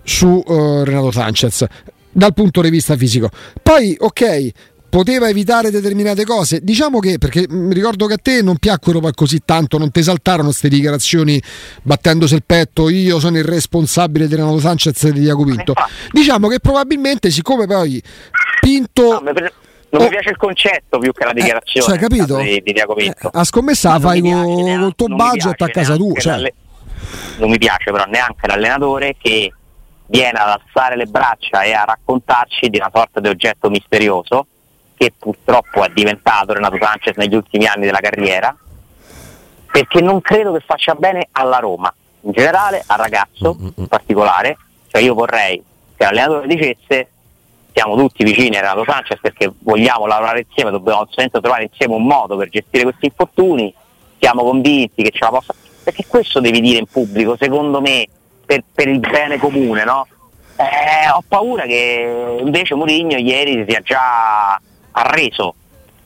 su 0.02 0.42
eh, 0.46 0.84
Renato 0.84 1.10
Sanchez 1.10 1.64
dal 2.14 2.32
punto 2.32 2.62
di 2.62 2.70
vista 2.70 2.96
fisico. 2.96 3.28
Poi, 3.62 3.94
ok. 3.98 4.50
Poteva 4.94 5.28
evitare 5.28 5.72
determinate 5.72 6.24
cose, 6.24 6.60
diciamo 6.62 7.00
che 7.00 7.18
perché 7.18 7.46
mi 7.48 7.74
ricordo 7.74 8.06
che 8.06 8.12
a 8.12 8.18
te 8.22 8.42
non 8.42 8.58
piacquero 8.58 9.00
così 9.12 9.40
tanto, 9.44 9.76
non 9.76 9.90
ti 9.90 9.98
esaltarono 9.98 10.44
queste 10.50 10.68
dichiarazioni 10.68 11.42
battendosi 11.82 12.34
il 12.36 12.44
petto. 12.46 12.88
Io 12.88 13.18
sono 13.18 13.36
il 13.36 13.42
responsabile 13.42 14.28
di 14.28 14.36
Renato 14.36 14.60
Sanchez 14.60 15.02
e 15.02 15.10
di 15.10 15.22
Tiago 15.22 15.42
Pinto. 15.42 15.72
infatti. 15.76 15.92
Diciamo 16.12 16.46
che 16.46 16.60
probabilmente, 16.60 17.30
siccome 17.32 17.66
poi 17.66 18.00
Pinto 18.60 19.02
No, 19.02 19.20
non 19.20 19.50
Oh. 19.90 20.02
mi 20.04 20.08
piace 20.10 20.30
il 20.30 20.36
concetto 20.36 20.98
più 20.98 21.12
che 21.12 21.24
la 21.24 21.32
dichiarazione 21.32 21.86
cioè, 21.86 21.98
capito? 21.98 22.36
di, 22.36 22.62
di 22.64 22.72
Tiago 22.72 22.94
Pinto. 22.94 23.26
Eh, 23.26 23.30
a 23.32 23.42
scommessa 23.42 23.98
fai 23.98 24.20
col 24.20 24.92
tuo 24.94 25.08
budget 25.08 25.60
a 25.60 25.68
casa 25.70 25.96
tua. 25.96 26.20
Cioè. 26.20 26.52
Non 27.38 27.50
mi 27.50 27.58
piace 27.58 27.90
però 27.90 28.04
neanche 28.04 28.46
l'allenatore 28.46 29.16
che 29.20 29.52
viene 30.06 30.38
ad 30.38 30.60
alzare 30.60 30.96
le 30.96 31.06
braccia 31.06 31.62
e 31.62 31.72
a 31.72 31.84
raccontarci 31.84 32.68
di 32.68 32.78
una 32.78 32.90
sorta 32.92 33.20
di 33.20 33.28
oggetto 33.28 33.70
misterioso 33.70 34.46
che 34.96 35.12
purtroppo 35.18 35.84
è 35.84 35.90
diventato 35.92 36.52
Renato 36.52 36.76
Sanchez 36.80 37.16
negli 37.16 37.34
ultimi 37.34 37.66
anni 37.66 37.84
della 37.84 38.00
carriera 38.00 38.56
perché 39.70 40.00
non 40.00 40.20
credo 40.20 40.52
che 40.52 40.62
faccia 40.64 40.94
bene 40.94 41.28
alla 41.32 41.58
Roma 41.58 41.92
in 42.20 42.30
generale, 42.30 42.84
al 42.86 42.98
ragazzo 42.98 43.56
in 43.74 43.88
particolare. 43.88 44.56
Cioè 44.88 45.02
io 45.02 45.14
vorrei 45.14 45.62
che 45.96 46.04
l'allenatore 46.04 46.46
dicesse 46.46 47.08
siamo 47.72 47.96
tutti 47.96 48.22
vicini 48.22 48.56
a 48.56 48.60
Renato 48.60 48.84
Sanchez 48.86 49.18
perché 49.20 49.52
vogliamo 49.58 50.06
lavorare 50.06 50.46
insieme, 50.46 50.70
dobbiamo 50.70 51.00
assolutamente 51.00 51.40
trovare 51.40 51.64
insieme 51.64 51.94
un 51.94 52.06
modo 52.06 52.36
per 52.36 52.48
gestire 52.50 52.84
questi 52.84 53.06
infortuni, 53.06 53.74
siamo 54.18 54.44
convinti 54.44 55.02
che 55.02 55.10
ce 55.10 55.18
la 55.20 55.30
possa... 55.30 55.54
Perché 55.82 56.04
questo 56.06 56.40
devi 56.40 56.60
dire 56.60 56.78
in 56.78 56.86
pubblico, 56.86 57.36
secondo 57.36 57.80
me, 57.80 58.06
per, 58.44 58.62
per 58.72 58.88
il 58.88 59.00
bene 59.00 59.38
comune, 59.38 59.84
no? 59.84 60.06
Eh, 60.56 61.10
ho 61.10 61.22
paura 61.26 61.64
che 61.64 62.38
invece 62.40 62.74
Mourinho 62.74 63.16
ieri 63.16 63.52
si 63.54 63.64
sia 63.68 63.80
già 63.80 64.60
arreso 64.92 65.54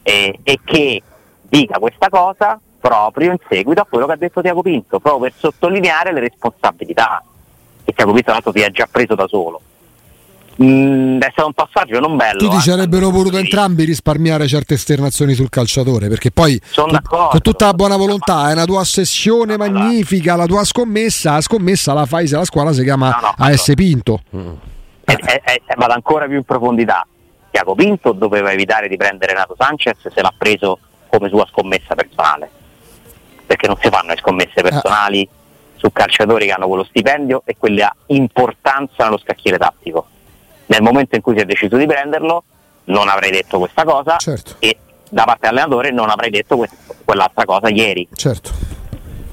e, 0.03 0.39
e 0.43 0.59
che 0.65 1.03
dica 1.43 1.79
questa 1.79 2.09
cosa 2.09 2.59
proprio 2.81 3.33
in 3.33 3.39
seguito 3.49 3.81
a 3.83 3.87
quello 3.87 4.07
che 4.07 4.13
ha 4.13 4.17
detto 4.17 4.41
Tiago 4.41 4.63
Pinto, 4.63 5.01
proprio 5.01 5.29
per 5.29 5.33
sottolineare 5.37 6.13
le 6.13 6.21
responsabilità 6.21 7.23
che 7.85 7.93
Tiago 7.93 8.13
Pinto 8.13 8.25
tra 8.25 8.35
l'altro 8.35 8.53
si 8.53 8.61
è 8.61 8.71
già 8.71 8.89
preso 8.91 9.15
da 9.15 9.27
solo. 9.27 9.61
Mm, 10.61 11.21
è 11.21 11.29
stato 11.31 11.47
un 11.47 11.53
passaggio 11.53 12.01
non 12.01 12.17
bello. 12.17 12.39
Tutti 12.41 12.57
eh, 12.57 12.61
ci 12.61 12.71
avrebbero 12.71 13.11
voluto 13.11 13.37
vista. 13.37 13.45
entrambi 13.45 13.85
risparmiare 13.85 14.49
certe 14.49 14.75
esternazioni 14.75 15.35
sul 15.35 15.49
calciatore 15.49 16.09
perché 16.09 16.33
poi 16.33 16.61
tu- 16.75 16.85
con 17.01 17.41
tutta 17.41 17.67
la 17.67 17.75
buona 17.75 17.97
volontà 17.97 18.49
è 18.51 18.53
una 18.55 18.65
tua 18.65 18.81
ossessione 18.81 19.55
Allora. 19.55 19.71
magnifica 19.71 20.35
la 20.35 20.47
tua 20.47 20.65
scommessa 20.65 21.35
la 21.35 21.41
scommessa 21.43 21.93
la 21.93 22.07
fai 22.07 22.27
se 22.27 22.35
la 22.37 22.45
squadra 22.45 22.73
si 22.73 22.83
chiama 22.83 23.11
No, 23.11 23.21
no, 23.21 23.35
AS 23.47 23.71
Pinto 23.77 24.21
Mm. 24.37 24.53
e, 25.05 25.13
e, 25.23 25.43
e, 25.45 25.63
vado 25.77 25.93
ancora 25.93 26.27
più 26.27 26.37
in 26.37 26.43
profondità. 26.45 27.07
Tiago 27.53 27.75
Pinto 27.77 28.11
doveva 28.13 28.51
evitare 28.51 28.89
di 28.89 28.97
prendere 28.97 29.33
Renato 29.35 29.55
Sanchez 29.57 29.97
se 30.13 30.21
l'ha 30.21 30.33
preso 30.37 30.79
come 31.09 31.29
sua 31.29 31.47
scommessa 31.49 31.95
personale, 31.95 32.51
perché 33.47 33.67
non 33.69 33.77
si 33.81 33.89
fanno 33.89 34.09
le 34.11 34.17
scommesse 34.19 34.61
personali 34.61 35.27
su 35.77 35.91
calciatori 35.93 36.47
che 36.47 36.53
hanno 36.53 36.67
quello 36.67 36.85
stipendio 36.85 37.43
e 37.47 37.57
quella 37.57 37.95
importanza 38.07 39.05
nello 39.05 39.19
scacchiere 39.19 39.57
tattico. 39.57 40.07
Nel 40.69 40.83
momento 40.83 41.17
in 41.17 41.23
cui 41.23 41.35
si 41.37 41.43
è 41.43 41.45
deciso 41.45 41.77
di 41.77 41.87
prenderlo, 41.87 42.45
non 42.85 43.09
avrei 43.09 43.31
detto 43.31 43.59
questa 43.59 43.85
cosa 43.85 44.17
Certo. 44.17 44.57
e 44.61 44.77
da 45.11 45.25
parte 45.25 45.49
dell'allenatore 45.49 45.91
non 45.91 46.09
avrei 46.11 46.31
detto 46.31 46.57
que- 46.57 46.69
quell'altra 47.05 47.45
cosa 47.45 47.69
ieri. 47.69 48.07
Certo. 48.15 48.51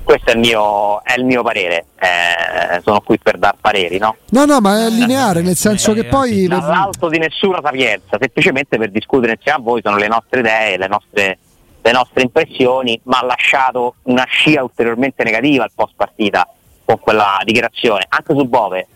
Questo 0.04 0.30
è 0.30 0.34
il 0.34 0.40
mio, 0.40 1.02
è 1.04 1.16
il 1.18 1.26
mio 1.26 1.42
parere, 1.42 1.86
Eh, 1.98 2.80
sono 2.84 3.02
qui 3.02 3.18
per 3.18 3.38
dar 3.38 3.56
pareri, 3.60 3.98
no? 3.98 4.16
No, 4.30 4.46
no, 4.46 4.60
ma 4.60 4.86
è 4.86 4.90
lineare, 4.90 5.42
nel 5.42 5.56
senso 5.56 5.92
eh, 5.92 5.96
che 5.96 6.04
poi... 6.06 6.46
dall'alto 6.46 7.10
di 7.10 7.18
nessuna 7.18 7.60
sapienza, 7.64 8.18
semplicemente 8.20 8.78
per 8.78 8.92
discutere 8.92 9.32
insieme 9.34 9.58
a 9.58 9.62
voi, 9.62 9.82
sono 9.84 9.98
le 9.98 10.08
nostre 10.08 10.42
idee, 10.42 10.78
le 10.78 10.88
nostre, 10.88 11.40
le 11.82 11.92
nostre 11.92 12.22
impressioni, 12.22 13.00
ma 13.06 13.20
ha 13.20 13.26
lasciato 13.26 13.96
una 14.04 14.26
scia 14.26 14.62
ulteriormente 14.62 15.24
negativa 15.24 15.64
al 15.64 15.72
post 15.74 15.94
partita 15.96 16.48
con 16.86 17.00
quella 17.00 17.40
dichiarazione, 17.44 18.06
anche 18.08 18.36
su 18.36 18.48
Bove, 18.48 18.88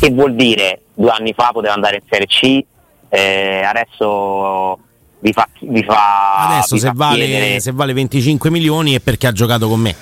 che 0.00 0.10
vuol 0.10 0.34
dire 0.34 0.82
due 0.94 1.10
anni 1.10 1.32
fa 1.32 1.50
poteva 1.52 1.74
andare 1.74 1.96
in 1.96 2.02
Serie 2.08 2.26
C, 2.26 2.64
eh, 3.08 3.62
adesso 3.62 4.78
vi 5.20 5.32
fa, 5.32 5.48
vi 5.60 5.82
fa 5.82 6.48
Adesso 6.48 6.74
vi 6.74 6.80
se 6.80 6.86
fa 6.86 6.92
vale, 6.94 7.60
se 7.60 7.72
vale 7.72 7.92
25 7.92 8.50
milioni 8.50 8.94
è 8.94 9.00
perché 9.00 9.26
ha 9.26 9.32
giocato 9.32 9.68
con 9.68 9.80
me. 9.80 9.94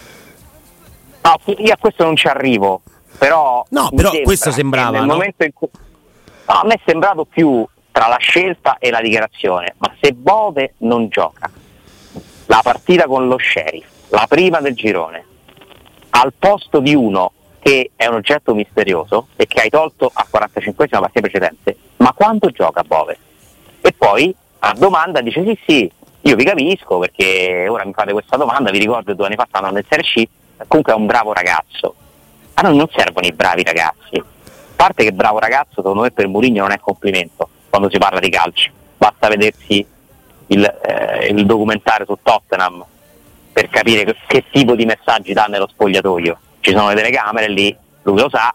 No, 1.22 1.54
io 1.58 1.72
a 1.72 1.76
questo 1.76 2.04
non 2.04 2.16
ci 2.16 2.28
arrivo, 2.28 2.82
però... 3.18 3.64
No, 3.70 3.90
però 3.90 4.10
sembra 4.10 4.24
questo 4.24 4.50
sembrava, 4.52 4.98
Nel 4.98 5.06
no? 5.06 5.16
cui... 5.52 5.68
No, 6.48 6.54
a 6.54 6.64
me 6.64 6.74
è 6.74 6.80
sembrato 6.84 7.24
più 7.24 7.66
tra 7.90 8.06
la 8.08 8.18
scelta 8.18 8.76
e 8.78 8.90
la 8.90 9.00
dichiarazione, 9.00 9.74
ma 9.78 9.92
se 10.00 10.12
Bove 10.12 10.74
non 10.78 11.08
gioca 11.08 11.50
la 12.46 12.60
partita 12.62 13.06
con 13.06 13.26
lo 13.26 13.38
Sheriff, 13.38 13.86
la 14.08 14.26
prima 14.28 14.60
del 14.60 14.74
girone, 14.74 15.24
al 16.10 16.32
posto 16.38 16.80
di 16.80 16.94
uno 16.94 17.32
che 17.66 17.90
è 17.96 18.06
un 18.06 18.14
oggetto 18.14 18.54
misterioso 18.54 19.26
e 19.34 19.48
che 19.48 19.60
hai 19.60 19.70
tolto 19.70 20.08
a 20.14 20.24
45 20.30 20.86
la 20.88 21.00
partita 21.00 21.20
precedente, 21.22 21.76
ma 21.96 22.12
quando 22.12 22.48
gioca 22.50 22.84
Bove? 22.84 23.18
E 23.80 23.92
poi 23.92 24.32
a 24.60 24.72
domanda 24.78 25.20
dice 25.20 25.42
sì 25.42 25.58
sì, 25.66 25.90
io 26.20 26.36
vi 26.36 26.44
capisco 26.44 27.00
perché 27.00 27.66
ora 27.68 27.84
mi 27.84 27.92
fate 27.92 28.12
questa 28.12 28.36
domanda, 28.36 28.70
vi 28.70 28.78
ricordo 28.78 29.14
due 29.14 29.26
anni 29.26 29.34
fa 29.34 29.46
stavano 29.48 29.72
nel 29.72 29.84
Serie 29.88 30.04
C, 30.04 30.28
comunque 30.68 30.92
è 30.92 30.96
un 30.96 31.06
bravo 31.06 31.32
ragazzo. 31.32 31.94
A 32.54 32.62
noi 32.62 32.76
non 32.76 32.88
servono 32.94 33.26
i 33.26 33.32
bravi 33.32 33.64
ragazzi. 33.64 34.14
A 34.14 34.24
parte 34.76 35.02
che 35.02 35.12
bravo 35.12 35.40
ragazzo 35.40 35.74
secondo 35.74 36.02
me 36.02 36.12
per 36.12 36.28
Mourinho 36.28 36.62
non 36.62 36.70
è 36.70 36.78
complimento 36.78 37.48
quando 37.68 37.90
si 37.90 37.98
parla 37.98 38.20
di 38.20 38.30
calcio. 38.30 38.70
Basta 38.96 39.26
vedersi 39.26 39.84
il, 40.46 40.64
eh, 40.64 41.26
il 41.32 41.44
documentario 41.44 42.06
su 42.06 42.16
Tottenham 42.22 42.84
per 43.52 43.68
capire 43.70 44.04
che, 44.04 44.14
che 44.24 44.44
tipo 44.52 44.76
di 44.76 44.84
messaggi 44.84 45.32
dà 45.32 45.46
nello 45.46 45.66
spogliatoio. 45.66 46.38
Ci 46.66 46.72
sono 46.72 46.88
le 46.88 46.96
telecamere 46.96 47.48
lì, 47.48 47.76
lui 48.02 48.18
lo 48.18 48.28
sa, 48.28 48.52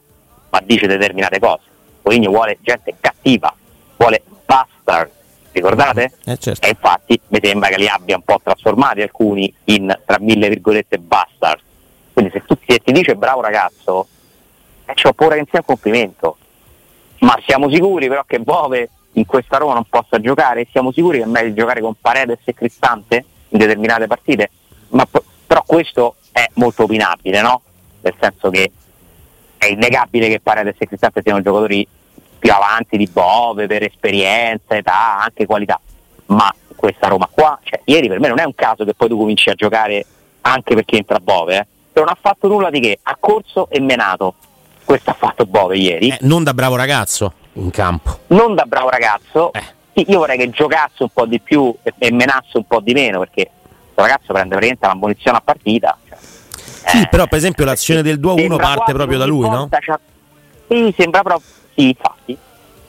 ma 0.49 0.59
dice 0.65 0.85
determinate 0.85 1.39
cose. 1.39 1.61
Mourinho 2.01 2.29
vuole 2.29 2.57
gente 2.59 2.93
cattiva, 2.99 3.55
vuole 3.95 4.21
bastard, 4.45 5.09
ricordate? 5.53 6.11
Eh, 6.25 6.35
certo. 6.35 6.67
E 6.67 6.71
infatti 6.71 7.17
mi 7.29 7.39
sembra 7.41 7.69
che 7.69 7.77
li 7.77 7.87
abbia 7.87 8.17
un 8.17 8.23
po' 8.23 8.41
trasformati 8.43 9.01
alcuni 9.01 9.53
in, 9.63 9.97
tra 10.05 10.17
mille 10.19 10.49
virgolette, 10.49 10.97
bastard. 10.97 11.61
Quindi 12.11 12.31
se 12.33 12.43
tu 12.45 12.57
se 12.67 12.79
ti 12.79 12.91
dice 12.91 13.15
bravo 13.15 13.39
ragazzo, 13.39 14.07
eh, 14.83 14.93
c'ho 14.93 15.13
paura 15.13 15.35
che 15.35 15.39
non 15.39 15.47
sia 15.49 15.59
un 15.59 15.65
complimento. 15.65 16.35
Ma 17.19 17.39
siamo 17.45 17.69
sicuri 17.69 18.09
però 18.09 18.25
che 18.27 18.39
Bove 18.39 18.89
in 19.13 19.25
questa 19.25 19.55
Roma 19.55 19.75
non 19.75 19.85
possa 19.87 20.19
giocare? 20.19 20.67
Siamo 20.69 20.91
sicuri 20.91 21.19
che 21.19 21.23
è 21.23 21.27
meglio 21.27 21.53
giocare 21.53 21.79
con 21.79 21.93
Paredes 21.97 22.39
e 22.43 22.53
Cristante 22.53 23.23
in 23.47 23.57
determinate 23.57 24.07
partite? 24.07 24.49
Ma 24.89 25.07
però 25.47 25.63
questo 25.65 26.15
è 26.33 26.49
molto 26.55 26.83
opinabile, 26.83 27.39
no? 27.39 27.61
Nel 28.01 28.15
senso 28.19 28.49
che 28.49 28.71
è 29.57 29.67
innegabile 29.67 30.27
che 30.27 30.39
Paredes 30.39 30.75
e 30.79 30.87
Cristante 30.87 31.21
siano 31.23 31.41
giocatori 31.41 31.87
più 32.39 32.51
avanti 32.51 32.97
di 32.97 33.07
Bove 33.11 33.67
per 33.67 33.83
esperienza, 33.83 34.75
età, 34.75 35.19
anche 35.19 35.45
qualità. 35.45 35.79
Ma 36.27 36.51
questa 36.75 37.07
Roma 37.07 37.27
qua, 37.31 37.59
cioè, 37.63 37.79
ieri 37.85 38.07
per 38.07 38.19
me 38.19 38.27
non 38.27 38.39
è 38.39 38.43
un 38.43 38.55
caso 38.55 38.83
che 38.85 38.93
poi 38.95 39.07
tu 39.07 39.17
cominci 39.17 39.49
a 39.49 39.53
giocare 39.53 40.05
anche 40.41 40.73
perché 40.73 40.97
entra 40.97 41.19
Bove, 41.19 41.57
eh. 41.57 41.65
non 41.93 42.07
ha 42.07 42.17
fatto 42.19 42.47
nulla 42.47 42.71
di 42.71 42.79
che, 42.79 42.99
ha 43.03 43.15
corso 43.19 43.69
e 43.69 43.79
menato. 43.79 44.33
Questo 44.83 45.11
ha 45.11 45.13
fatto 45.13 45.45
Bove 45.45 45.77
ieri, 45.77 46.09
Eh, 46.09 46.17
non 46.21 46.43
da 46.43 46.53
bravo 46.55 46.75
ragazzo 46.75 47.33
in 47.53 47.69
campo. 47.69 48.19
non 48.27 48.55
da 48.55 48.63
bravo 48.65 48.89
ragazzo. 48.89 49.53
Eh. 49.53 50.03
Io 50.07 50.17
vorrei 50.19 50.37
che 50.37 50.49
giocasse 50.49 51.03
un 51.03 51.09
po' 51.09 51.25
di 51.27 51.39
più 51.39 51.73
e, 51.83 51.93
e 51.97 52.11
menasse 52.11 52.57
un 52.57 52.65
po' 52.65 52.79
di 52.79 52.93
meno 52.93 53.19
perché 53.19 53.51
questo 53.93 54.01
ragazzo 54.01 54.33
prende 54.33 54.55
praticamente 54.55 54.85
una 54.85 54.95
munizione 54.95 55.37
a 55.37 55.41
partita. 55.41 55.97
Sì, 56.85 57.01
eh, 57.01 57.07
però 57.07 57.27
per 57.27 57.37
esempio 57.37 57.65
l'azione 57.65 58.01
del 58.01 58.19
2-1 58.19 58.35
sembra 58.35 58.57
parte 58.57 58.93
proprio 58.93 59.17
da 59.17 59.25
lui, 59.25 59.47
no? 59.49 59.69
Sì, 60.67 60.93
sembra 60.97 61.21
proprio. 61.21 61.49
Sì, 61.75 61.87
infatti. 61.87 62.37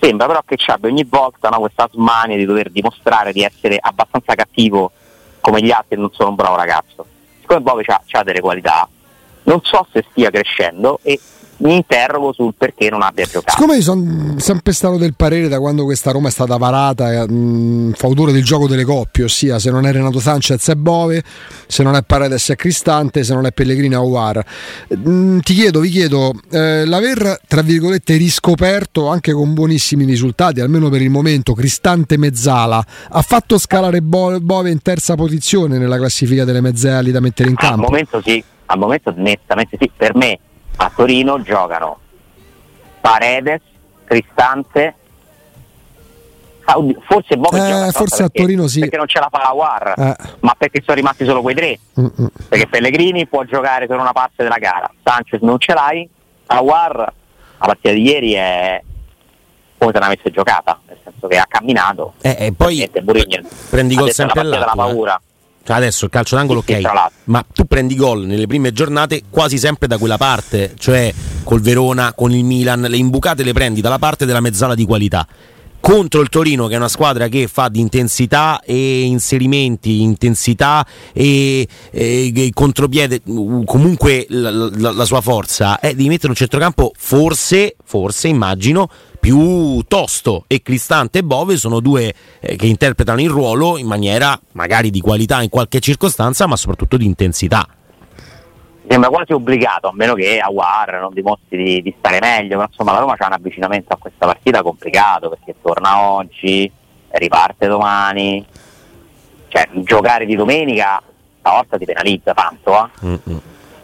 Sembra 0.01 0.27
però 0.27 0.43
che 0.45 0.57
abbia 0.67 0.91
ogni 0.91 1.05
volta 1.05 1.49
no, 1.49 1.61
questa 1.61 1.89
smania 1.93 2.37
di 2.37 2.45
dover 2.45 2.71
dimostrare 2.71 3.33
di 3.33 3.43
essere 3.43 3.79
abbastanza 3.81 4.35
cattivo 4.35 4.91
come 5.41 5.63
gli 5.63 5.71
altri 5.71 5.97
e 5.97 5.99
non 5.99 6.11
sono 6.13 6.31
un 6.31 6.35
bravo 6.35 6.57
ragazzo. 6.57 7.07
Siccome 7.41 7.61
Bove 7.61 7.85
ha 7.87 8.23
delle 8.25 8.41
qualità, 8.41 8.89
non 9.45 9.61
so 9.63 9.87
se 9.93 10.05
stia 10.11 10.31
crescendo 10.31 10.99
e 11.03 11.21
mi 11.63 11.77
interrogo 11.77 12.33
sul 12.33 12.55
perché 12.57 12.91
non 12.91 13.03
abbia 13.03 13.25
giocato. 13.25 13.53
Siccome 13.57 13.77
io 13.77 13.83
sono 13.83 14.35
sempre 14.39 14.73
stato 14.73 14.97
del 14.97 15.15
parere 15.15 15.49
da 15.49 15.59
quando 15.59 15.85
questa 15.85 16.11
Roma 16.11 16.29
è 16.29 16.31
stata 16.31 16.57
varata, 16.57 17.27
mh, 17.27 17.93
fautore 17.95 18.33
del 18.33 18.43
gioco 18.43 18.67
delle 18.67 18.85
coppie, 18.85 19.25
ossia 19.25 19.59
se 19.59 19.71
non 19.71 19.87
è 19.87 19.93
Renato 19.93 20.19
Sanchez 20.19 20.69
è 20.69 20.75
Bove, 20.75 21.23
se 21.67 21.83
non 21.83 21.95
è 21.95 22.03
Paredes 22.03 22.51
è 22.51 22.57
Cristante, 22.57 23.23
se 23.23 23.33
non 23.33 23.47
è 23.47 23.53
Pellegrini 23.53 23.95
è 23.95 23.99
Aguar. 23.99 24.45
Mh, 24.89 25.39
ti 25.41 25.55
chiedo, 25.55 25.81
vi 25.81 25.91
chiedo, 25.91 26.33
eh, 26.51 26.85
l'aver 26.85 27.41
tra 27.47 27.63
virgolette 27.63 28.17
riscoperto 28.17 29.09
anche 29.09 29.33
con 29.33 29.55
buonissimi 29.55 30.05
risultati, 30.05 30.61
almeno 30.61 30.89
per 30.89 31.01
il 31.01 31.11
momento, 31.11 31.55
Cristante 31.55 32.17
Mezzala, 32.17 32.85
ha 33.11 33.23
fatto 33.23 33.57
scalare 33.59 34.03
Bo- 34.03 34.41
Bove 34.41 34.71
in 34.71 34.83
terza 34.83 35.15
posizione 35.15 35.79
nella 35.79 35.97
classifica 35.97 36.45
delle 36.45 36.61
mezzali 36.61 37.13
da 37.13 37.21
mettere 37.21 37.49
in 37.51 37.55
Al 37.59 37.69
campo? 37.69 37.83
momento 37.83 38.21
sì, 38.25 38.43
al 38.67 38.79
momento 38.79 39.13
nettamente 39.17 39.77
sì. 39.79 39.91
Per 39.97 40.15
me 40.17 40.39
a 40.77 40.91
Torino 40.95 41.41
giocano 41.43 41.99
Paredes, 43.01 43.61
Cristante. 44.05 44.95
Forse 47.07 47.37
Bove 47.37 47.59
Eh, 47.59 47.69
gioca 47.69 47.91
forse 47.91 48.23
a 48.23 48.27
perché- 48.29 48.41
Torino 48.43 48.67
sì. 48.69 48.81
Perché 48.81 48.97
non 48.97 49.07
ce 49.09 49.19
la 49.19 49.29
fa 49.31 49.39
la 49.43 49.53
War, 49.53 49.95
Eh. 49.97 50.17
ma 50.41 50.55
perché 50.57 50.81
sono 50.83 50.97
rimasti 50.97 51.25
solo 51.25 51.43
quei 51.43 51.55
tre. 51.55 51.79
Mm-mm. 52.01 52.29
Perché 52.49 52.67
Pellegrini 52.69 53.27
può 53.27 53.43
giocare 53.45 53.87
per 53.87 53.99
una 53.99 54.13
parte 54.13 54.43
della 54.45 54.59
gara, 54.59 54.91
Sanchez 55.03 55.41
non 55.43 55.59
ce 55.59 55.75
l'hai, 55.75 56.09
Awar 56.47 56.95
la 56.97 57.13
partita 57.67 57.91
di 57.93 58.03
ieri 58.03 58.33
è 58.35 58.81
come 59.77 59.93
se 59.93 59.99
non 59.99 60.09
avesse 60.09 60.31
giocata, 60.31 60.79
nel 60.87 60.99
senso 61.03 61.27
che 61.27 61.37
ha 61.37 61.47
camminato. 61.49 62.15
Eh, 62.23 62.37
e 62.39 62.53
poi 62.53 62.77
Niente, 62.77 63.03
Mourinho 63.03 63.49
prendi 63.69 63.95
gol 63.97 64.11
sempre 64.13 64.43
della 64.43 64.73
eh. 64.73 64.77
paura. 64.77 65.21
Cioè 65.65 65.77
adesso 65.77 66.07
il 66.07 66.11
calcio 66.11 66.35
d'angolo 66.35 66.61
ok, 66.61 66.81
ma 67.25 67.45
tu 67.53 67.67
prendi 67.67 67.95
gol 67.95 68.27
nelle 68.27 68.49
prime 68.49 68.73
giornate 68.73 69.23
quasi 69.31 69.59
sempre 69.59 69.87
da 69.87 69.97
quella 69.97 70.17
parte, 70.17 70.75
cioè 70.77 71.13
col 71.45 71.61
Verona, 71.61 72.13
con 72.15 72.33
il 72.33 72.45
Milan, 72.45 72.81
le 72.81 72.97
imbucate 72.97 73.45
le 73.45 73.53
prendi 73.53 73.81
dalla 73.81 73.99
parte 73.99 74.27
della 74.27 74.41
mezzala 74.41 74.75
di 74.75 74.85
qualità. 74.85 75.27
Contro 75.83 76.21
il 76.21 76.29
Torino, 76.29 76.69
che 76.69 76.75
è 76.75 76.77
una 76.77 76.87
squadra 76.87 77.27
che 77.27 77.49
fa 77.49 77.69
di 77.69 77.81
intensità 77.81 78.61
e 78.65 79.01
inserimenti, 79.03 80.01
intensità 80.01 80.87
e, 81.13 81.67
e- 81.91 82.33
e 82.33 82.51
contropiede, 82.55 83.21
comunque 83.25 84.25
la, 84.29 84.51
la- 84.53 84.93
la 84.93 85.05
sua 85.05 85.21
forza, 85.21 85.81
è 85.81 85.93
di 85.95 86.07
mettere 86.07 86.29
un 86.29 86.37
centrocampo 86.37 86.93
forse, 86.97 87.75
forse 87.83 88.29
immagino, 88.29 88.89
più 89.19 89.83
tosto 89.89 90.45
e 90.47 90.63
Cristante 90.63 91.19
e 91.19 91.25
Bove 91.25 91.57
sono 91.57 91.81
due 91.81 92.15
eh, 92.39 92.55
che 92.55 92.67
interpretano 92.67 93.21
il 93.21 93.29
ruolo 93.31 93.77
in 93.77 93.89
maniera 93.89 94.41
magari 94.53 94.89
di 94.91 95.01
qualità 95.01 95.43
in 95.43 95.49
qualche 95.49 95.81
circostanza, 95.81 96.47
ma 96.47 96.55
soprattutto 96.57 96.97
di 96.97 97.07
intensità. 97.07 97.67
Mi 98.85 98.89
sembra 98.91 99.11
quasi 99.11 99.33
obbligato, 99.33 99.89
a 99.89 99.93
meno 99.95 100.15
che 100.15 100.39
Awar 100.39 101.01
non 101.01 101.13
dimostri 101.15 101.63
di, 101.63 101.83
di 101.83 101.95
stare 101.99 102.19
meglio, 102.21 102.57
però 102.57 102.67
insomma 102.69 102.93
la 102.93 102.99
Roma 102.99 103.17
c'ha 103.17 103.27
un 103.27 103.33
avvicinamento 103.35 103.93
a 103.93 103.97
questa 103.97 104.27
partita 104.27 104.63
complicato 104.63 105.29
perché 105.29 105.55
torna 105.63 106.01
oggi, 106.11 106.71
riparte 107.11 107.69
domani, 107.69 108.45
cioè 109.49 109.69
giocare 109.85 110.27
di 110.27 110.35
domenica 110.35 111.01
stavolta 111.39 111.79
ti 111.79 111.85
penalizza 111.85 112.35
tanto, 112.35 112.91
eh? 113.01 113.19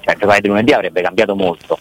Cioè 0.00 0.16
giocare 0.16 0.40
di 0.40 0.48
lunedì 0.48 0.72
avrebbe 0.72 1.00
cambiato 1.02 1.34
molto. 1.36 1.78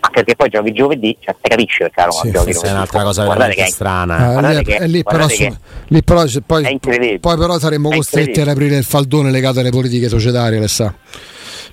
Anche 0.00 0.22
perché 0.22 0.36
poi 0.36 0.48
giochi 0.48 0.72
giovedì, 0.72 1.16
cioè 1.20 1.34
si 1.42 1.48
capisce 1.48 1.78
perché 1.84 2.00
la 2.00 2.06
Roma 2.06 2.20
Sì, 2.22 2.30
giochi 2.30 2.50
è 2.66 2.70
un'altra 2.70 3.02
cosa 3.02 3.24
Guardate 3.24 3.54
veramente 3.54 3.62
che 3.62 3.68
è- 3.68 3.70
strana. 3.72 4.16
Eh, 4.16 4.32
Guardate 4.32 4.56
lì- 4.58 4.64
che- 4.64 4.86
lì 4.86 5.02
però, 5.02 5.28
su- 5.28 5.36
che- 5.36 5.56
lì 5.88 6.02
però 6.04 6.24
poi, 6.46 6.64
È 6.64 6.70
incredibile. 6.70 7.18
poi 7.18 7.36
però 7.36 7.58
saremmo 7.58 7.90
costretti 7.90 8.40
ad 8.40 8.48
aprire 8.48 8.76
il 8.76 8.84
faldone 8.84 9.30
legato 9.32 9.58
alle 9.60 9.70
politiche 9.70 10.08
societarie, 10.08 10.60
le 10.60 10.68
sa. 10.68 10.94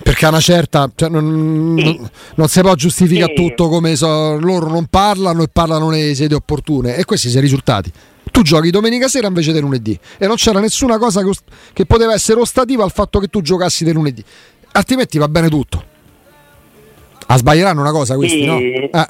Perché 0.06 0.24
a 0.24 0.28
una 0.28 0.38
certa 0.38 0.88
cioè, 0.94 1.08
non, 1.08 1.74
sì. 1.76 1.84
non, 1.84 2.10
non, 2.36 2.48
si 2.48 2.60
può 2.60 2.76
giustificare 2.76 3.34
sì. 3.36 3.42
tutto 3.42 3.68
come 3.68 3.96
so, 3.96 4.38
loro 4.38 4.68
non 4.68 4.86
parlano 4.86 5.42
e 5.42 5.48
parlano 5.52 5.90
nelle 5.90 6.14
sedi 6.14 6.32
opportune 6.32 6.94
e 6.94 7.04
questi 7.04 7.26
sono 7.26 7.40
i 7.40 7.42
risultati 7.42 7.90
tu 8.30 8.42
giochi 8.42 8.70
domenica 8.70 9.08
sera 9.08 9.26
invece 9.26 9.50
del 9.50 9.62
lunedì 9.62 9.98
e 10.16 10.28
non 10.28 10.36
c'era 10.36 10.60
nessuna 10.60 10.96
cosa 10.98 11.24
che, 11.24 11.30
che 11.72 11.86
poteva 11.86 12.14
essere 12.14 12.38
ostativa 12.38 12.84
al 12.84 12.92
fatto 12.92 13.18
che 13.18 13.26
tu 13.26 13.40
giocassi 13.40 13.82
del 13.82 13.94
lunedì 13.94 14.22
altrimenti 14.72 15.18
va 15.18 15.26
bene 15.26 15.48
tutto 15.48 15.84
ah, 17.26 17.36
sbaglieranno 17.36 17.80
una 17.80 17.90
cosa 17.90 18.14
questi 18.14 18.42
sì. 18.42 18.46
no? 18.46 18.58
Eh. 18.58 19.08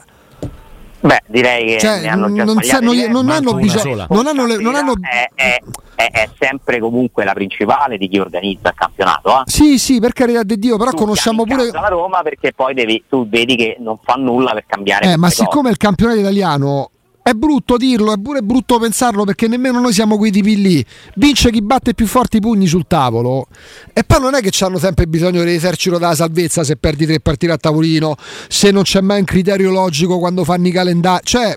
Beh, 1.01 1.23
direi 1.27 1.67
che 1.67 1.79
cioè, 1.79 2.07
hanno 2.07 2.33
già 2.33 2.45
non, 2.45 2.63
sa, 2.63 2.79
non, 2.81 2.97
non 2.97 3.31
hanno 3.31 3.55
bisogno. 3.55 4.07
Non 4.09 4.27
hanno, 4.27 4.47
non 4.47 4.75
hanno... 4.75 4.95
È, 5.01 5.31
è, 5.35 5.59
è, 5.95 6.11
è, 6.11 6.29
sempre 6.39 6.79
comunque 6.79 7.25
la 7.25 7.33
principale 7.33 7.97
di 7.97 8.09
chi 8.09 8.19
organizza 8.19 8.69
il 8.69 8.75
campionato. 8.75 9.31
Eh? 9.31 9.43
Sì, 9.47 9.79
sì, 9.79 10.01
per 10.01 10.13
carità 10.13 10.43
di 10.43 10.59
Dio, 10.59 10.77
però 10.77 10.91
tu 10.91 10.97
conosciamo 10.97 11.45
pure. 11.45 11.71
la 11.71 11.89
Roma 11.89 12.23
perché 12.23 12.53
poi 12.53 12.75
devi, 12.75 13.05
tu 13.09 13.29
vedi 13.29 13.57
che 13.57 13.77
non 13.79 13.99
fa 14.03 14.15
nulla 14.15 14.53
per 14.53 14.65
cambiare. 14.67 15.13
Eh, 15.13 15.17
ma 15.17 15.31
siccome 15.31 15.63
cose. 15.63 15.73
il 15.73 15.77
campionato 15.77 16.19
italiano 16.19 16.91
è 17.27 17.33
brutto 17.33 17.77
dirlo, 17.77 18.13
è 18.13 18.21
pure 18.23 18.41
brutto 18.41 18.79
pensarlo 18.79 19.25
perché 19.25 19.49
nemmeno 19.49 19.81
noi 19.81 19.93
siamo 19.93 20.17
quei 20.17 20.31
tipi 20.31 20.63
lì. 20.63 20.87
Vince 21.17 21.51
chi 21.51 21.61
batte 21.61 21.93
più 21.93 22.07
forti 22.07 22.37
i 22.37 22.41
pugni 22.41 22.69
sul 22.69 22.87
tavolo. 22.87 23.49
E 23.93 24.05
poi 24.05 24.21
non 24.21 24.37
è 24.37 24.41
che 24.41 24.53
hanno 24.65 24.79
sempre 24.79 25.09
bisogno 25.09 25.41
dell'esercito 25.41 25.99
della 25.99 26.15
salvezza 26.15 26.63
se 26.63 26.77
perdi 26.77 27.05
tre 27.05 27.19
partite 27.19 27.51
a 27.51 27.57
tavolino, 27.57 28.15
se 28.47 28.71
non 28.71 28.85
c'è 28.85 29.01
mai 29.01 29.19
un 29.19 29.25
criterio 29.25 29.73
logico 29.73 30.21
quando 30.21 30.45
fanno 30.45 30.69
i 30.69 30.71
calendari. 30.71 31.25
Cioè, 31.25 31.57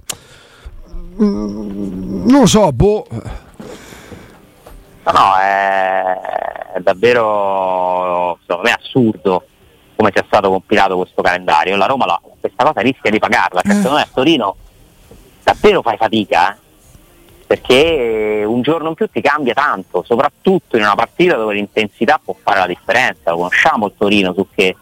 mm, 1.22 2.28
non 2.28 2.40
lo 2.40 2.48
so, 2.48 2.72
boh. 2.72 3.06
No, 5.04 5.12
no, 5.12 5.36
è 5.40 6.80
davvero 6.82 8.40
secondo 8.42 8.64
me 8.64 8.76
assurdo 8.76 9.46
come 9.96 10.10
sia 10.16 10.24
stato 10.26 10.50
compilato 10.50 10.98
questo 10.98 11.22
calendario. 11.22 11.76
La 11.76 11.86
Roma 11.86 12.08
la, 12.08 12.20
questa 12.40 12.64
cosa 12.64 12.82
rischia 12.82 13.12
di 13.12 13.20
pagarla. 13.20 13.62
Cioè, 13.62 13.76
secondo 13.76 13.98
me 13.98 14.02
a 14.02 14.08
Torino 14.12 14.56
davvero 15.50 15.82
fai 15.82 15.98
fatica, 15.98 16.54
eh? 16.54 16.58
perché 17.48 18.44
un 18.46 18.62
giorno 18.62 18.90
in 18.90 18.94
più 18.94 19.08
ti 19.12 19.22
cambia 19.22 19.54
tanto, 19.54 20.04
soprattutto 20.06 20.78
in 20.78 20.84
una 20.84 20.94
partita 20.94 21.36
dove 21.36 21.56
l'intensità 21.56 22.22
può 22.24 22.36
fare 22.40 22.60
la 22.60 22.68
differenza, 22.68 23.32
lo 23.32 23.38
conosciamo 23.38 23.88
il 23.88 23.94
Torino 23.98 24.34
su 24.34 24.46
che, 24.54 24.76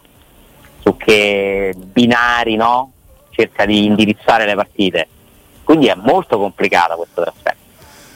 su 0.80 0.96
che 0.98 1.74
binari 1.74 2.56
no? 2.56 2.92
cerca 3.30 3.64
di 3.64 3.86
indirizzare 3.86 4.44
le 4.44 4.54
partite, 4.54 5.08
quindi 5.64 5.86
è 5.86 5.94
molto 5.94 6.38
complicata 6.38 6.94
questo 6.96 7.22
trasferto. 7.22 7.66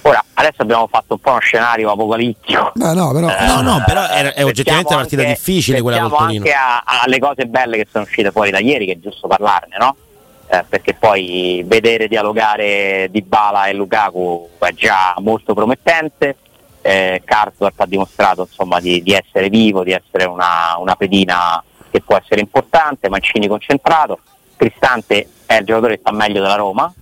Ora, 0.03 0.23
adesso 0.35 0.63
abbiamo 0.63 0.89
fatto 0.89 1.15
un 1.15 1.21
po' 1.21 1.31
uno 1.31 1.39
scenario 1.39 1.93
apocalittico. 1.93 2.73
No, 2.75 2.93
no, 2.93 3.13
però, 3.13 3.29
eh, 3.29 3.47
no, 3.47 3.61
no, 3.63 3.83
però 3.87 4.05
è, 4.09 4.33
è 4.33 4.45
oggettivamente 4.45 4.93
una 4.93 5.03
partita 5.03 5.23
difficile 5.23 5.81
quella 5.81 6.01
col 6.01 6.11
Torino. 6.11 6.45
anche 6.45 6.53
a, 6.53 6.83
alle 6.85 7.21
cose 7.21 7.47
belle 7.47 7.77
che 7.77 7.87
sono 7.91 8.03
uscite 8.05 8.33
fuori 8.33 8.51
da 8.51 8.59
ieri, 8.59 8.85
che 8.85 8.93
è 8.95 8.99
giusto 8.99 9.29
parlarne, 9.29 9.77
no? 9.79 9.97
Eh, 10.53 10.65
perché 10.69 10.93
poi 10.93 11.65
vedere 11.67 12.09
dialogare 12.09 13.09
Dybala 13.11 13.69
e 13.69 13.73
Lukaku 13.73 14.51
è 14.59 14.73
già 14.75 15.15
molto 15.21 15.55
promettente. 15.55 16.37
Eh, 16.83 17.23
ha 17.25 17.87
dimostrato 17.87 18.43
insomma, 18.43 18.79
di, 18.79 19.03
di, 19.03 19.13
essere 19.13 19.49
vivo, 19.49 19.83
di 19.83 19.93
essere 19.93 20.25
una, 20.25 20.77
una, 20.79 20.95
pedina 20.97 21.63
che 21.91 22.03
può 22.03 22.17
essere 22.17 22.41
importante, 22.41 23.09
Mancini 23.09 23.47
concentrato, 23.47 24.19
Cristante 24.57 25.27
è 25.47 25.59
il 25.59 25.65
giocatore 25.65 25.95
che 25.95 26.01
sta 26.01 26.13
meglio 26.13 26.43
della 26.43 26.57
Roma 26.57 26.93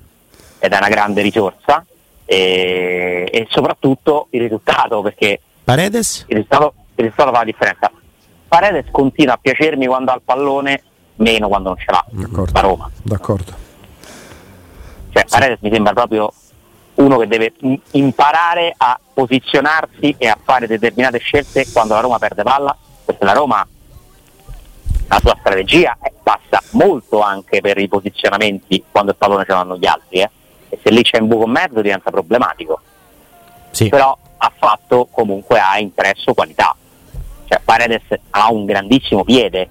ed 0.58 0.72
è 0.72 0.76
una 0.76 0.88
grande 0.88 1.22
risorsa 1.22 1.84
e, 2.26 3.26
e 3.32 3.46
soprattutto 3.48 4.28
il 4.30 4.42
risultato 4.42 5.00
perché 5.00 5.40
Paredes? 5.64 6.26
Il 6.28 6.36
risultato, 6.36 6.74
il 6.94 7.04
risultato 7.04 7.30
fa 7.32 7.38
la 7.38 7.44
differenza. 7.44 7.90
Paredes 8.46 8.90
continua 8.90 9.34
a 9.34 9.38
piacermi 9.38 9.86
quando 9.86 10.12
ha 10.12 10.14
il 10.14 10.22
pallone 10.24 10.82
meno 11.20 11.48
quando 11.48 11.68
non 11.70 11.78
ce 11.78 11.90
l'ha 11.90 12.04
D'accordo. 12.08 12.52
la 12.52 12.60
Roma. 12.60 12.90
D'accordo. 13.02 13.52
Cioè, 15.10 15.24
sì. 15.26 15.38
Paredes 15.38 15.58
mi 15.60 15.72
sembra 15.72 15.92
proprio 15.92 16.32
uno 16.94 17.18
che 17.18 17.26
deve 17.26 17.54
imparare 17.92 18.74
a 18.76 18.98
posizionarsi 19.12 20.14
e 20.18 20.28
a 20.28 20.38
fare 20.42 20.66
determinate 20.66 21.18
scelte 21.18 21.66
quando 21.72 21.94
la 21.94 22.00
Roma 22.00 22.18
perde 22.18 22.42
palla, 22.42 22.76
perché 23.04 23.24
la 23.24 23.32
Roma 23.32 23.66
la 25.08 25.18
sua 25.18 25.36
strategia 25.40 25.98
passa 26.22 26.62
molto 26.72 27.20
anche 27.20 27.60
per 27.60 27.78
i 27.78 27.88
posizionamenti 27.88 28.84
quando 28.92 29.10
il 29.10 29.16
pallone 29.16 29.44
ce 29.44 29.52
l'hanno 29.52 29.76
gli 29.76 29.86
altri 29.86 30.20
eh? 30.20 30.30
e 30.68 30.78
se 30.80 30.90
lì 30.90 31.02
c'è 31.02 31.18
un 31.18 31.26
buco 31.26 31.46
in 31.46 31.50
mezzo 31.50 31.80
diventa 31.80 32.10
problematico. 32.10 32.80
Sì. 33.72 33.88
Però 33.88 34.16
ha 34.36 34.52
fatto 34.56 35.08
comunque 35.10 35.58
ha 35.58 35.78
impresso 35.78 36.32
qualità. 36.32 36.74
Cioè 37.46 37.60
Paredes 37.64 38.02
ha 38.30 38.52
un 38.52 38.64
grandissimo 38.64 39.24
piede, 39.24 39.68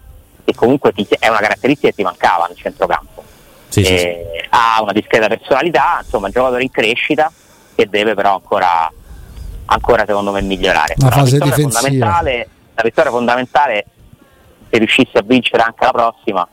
che 0.51 0.57
comunque 0.57 0.91
è 1.19 1.27
una 1.27 1.39
caratteristica 1.39 1.89
che 1.89 1.95
ti 1.95 2.03
mancava 2.03 2.47
nel 2.47 2.57
centrocampo. 2.57 3.23
Sì, 3.67 3.83
sì, 3.83 3.97
sì. 3.97 4.15
Ha 4.49 4.81
una 4.81 4.91
discreta 4.91 5.27
personalità, 5.27 5.99
insomma, 6.01 6.27
un 6.27 6.31
giocatore 6.31 6.63
in 6.63 6.71
crescita 6.71 7.31
che 7.75 7.87
deve 7.87 8.15
però 8.15 8.33
ancora, 8.33 8.91
ancora 9.65 10.05
secondo 10.05 10.31
me 10.31 10.41
migliorare. 10.41 10.95
La, 10.97 11.09
fase 11.09 11.37
la, 11.37 11.45
vittoria 11.45 11.69
fondamentale, 11.69 12.49
la 12.73 12.83
vittoria 12.83 13.11
fondamentale, 13.11 13.85
se 14.69 14.77
riuscissi 14.77 15.17
a 15.17 15.21
vincere 15.21 15.61
anche 15.61 15.85
la 15.85 15.91
prossima, 15.91 16.47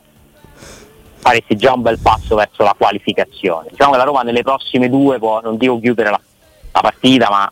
faresti 1.17 1.55
già 1.55 1.73
un 1.73 1.81
bel 1.81 1.99
passo 1.99 2.35
verso 2.35 2.63
la 2.63 2.75
qualificazione. 2.77 3.69
Diciamo 3.71 3.91
che 3.91 3.97
la 3.97 4.03
Roma 4.03 4.21
nelle 4.21 4.43
prossime 4.43 4.89
due 4.89 5.17
può, 5.17 5.41
non 5.41 5.57
dico 5.57 5.79
chiudere 5.79 6.11
la, 6.11 6.21
la 6.71 6.81
partita, 6.81 7.29
ma 7.29 7.51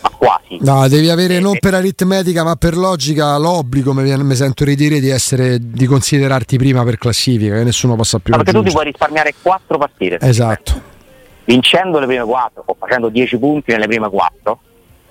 ma 0.00 0.10
quasi. 0.10 0.58
No, 0.60 0.86
devi 0.88 1.08
avere 1.08 1.36
eh, 1.36 1.40
non 1.40 1.56
eh. 1.56 1.58
per 1.58 1.74
aritmetica 1.74 2.44
ma 2.44 2.56
per 2.56 2.76
logica 2.76 3.36
l'obbligo, 3.36 3.92
mi, 3.92 4.16
mi 4.22 4.34
sento 4.34 4.64
ridire, 4.64 5.00
di, 5.00 5.08
essere, 5.08 5.58
di 5.60 5.86
considerarti 5.86 6.56
prima 6.56 6.84
per 6.84 6.98
classifica, 6.98 7.56
che 7.56 7.64
nessuno 7.64 7.96
possa 7.96 8.18
più. 8.18 8.32
Ma 8.32 8.42
perché 8.42 8.52
tu 8.52 8.64
ti 8.64 8.72
puoi 8.72 8.84
risparmiare 8.84 9.34
quattro 9.40 9.78
partite. 9.78 10.18
Esatto. 10.20 10.96
Vincendo 11.44 11.98
le 11.98 12.06
prime 12.06 12.24
quattro 12.24 12.62
o 12.66 12.76
facendo 12.78 13.08
10 13.08 13.38
punti 13.38 13.72
nelle 13.72 13.86
prime 13.86 14.08
quattro, 14.10 14.60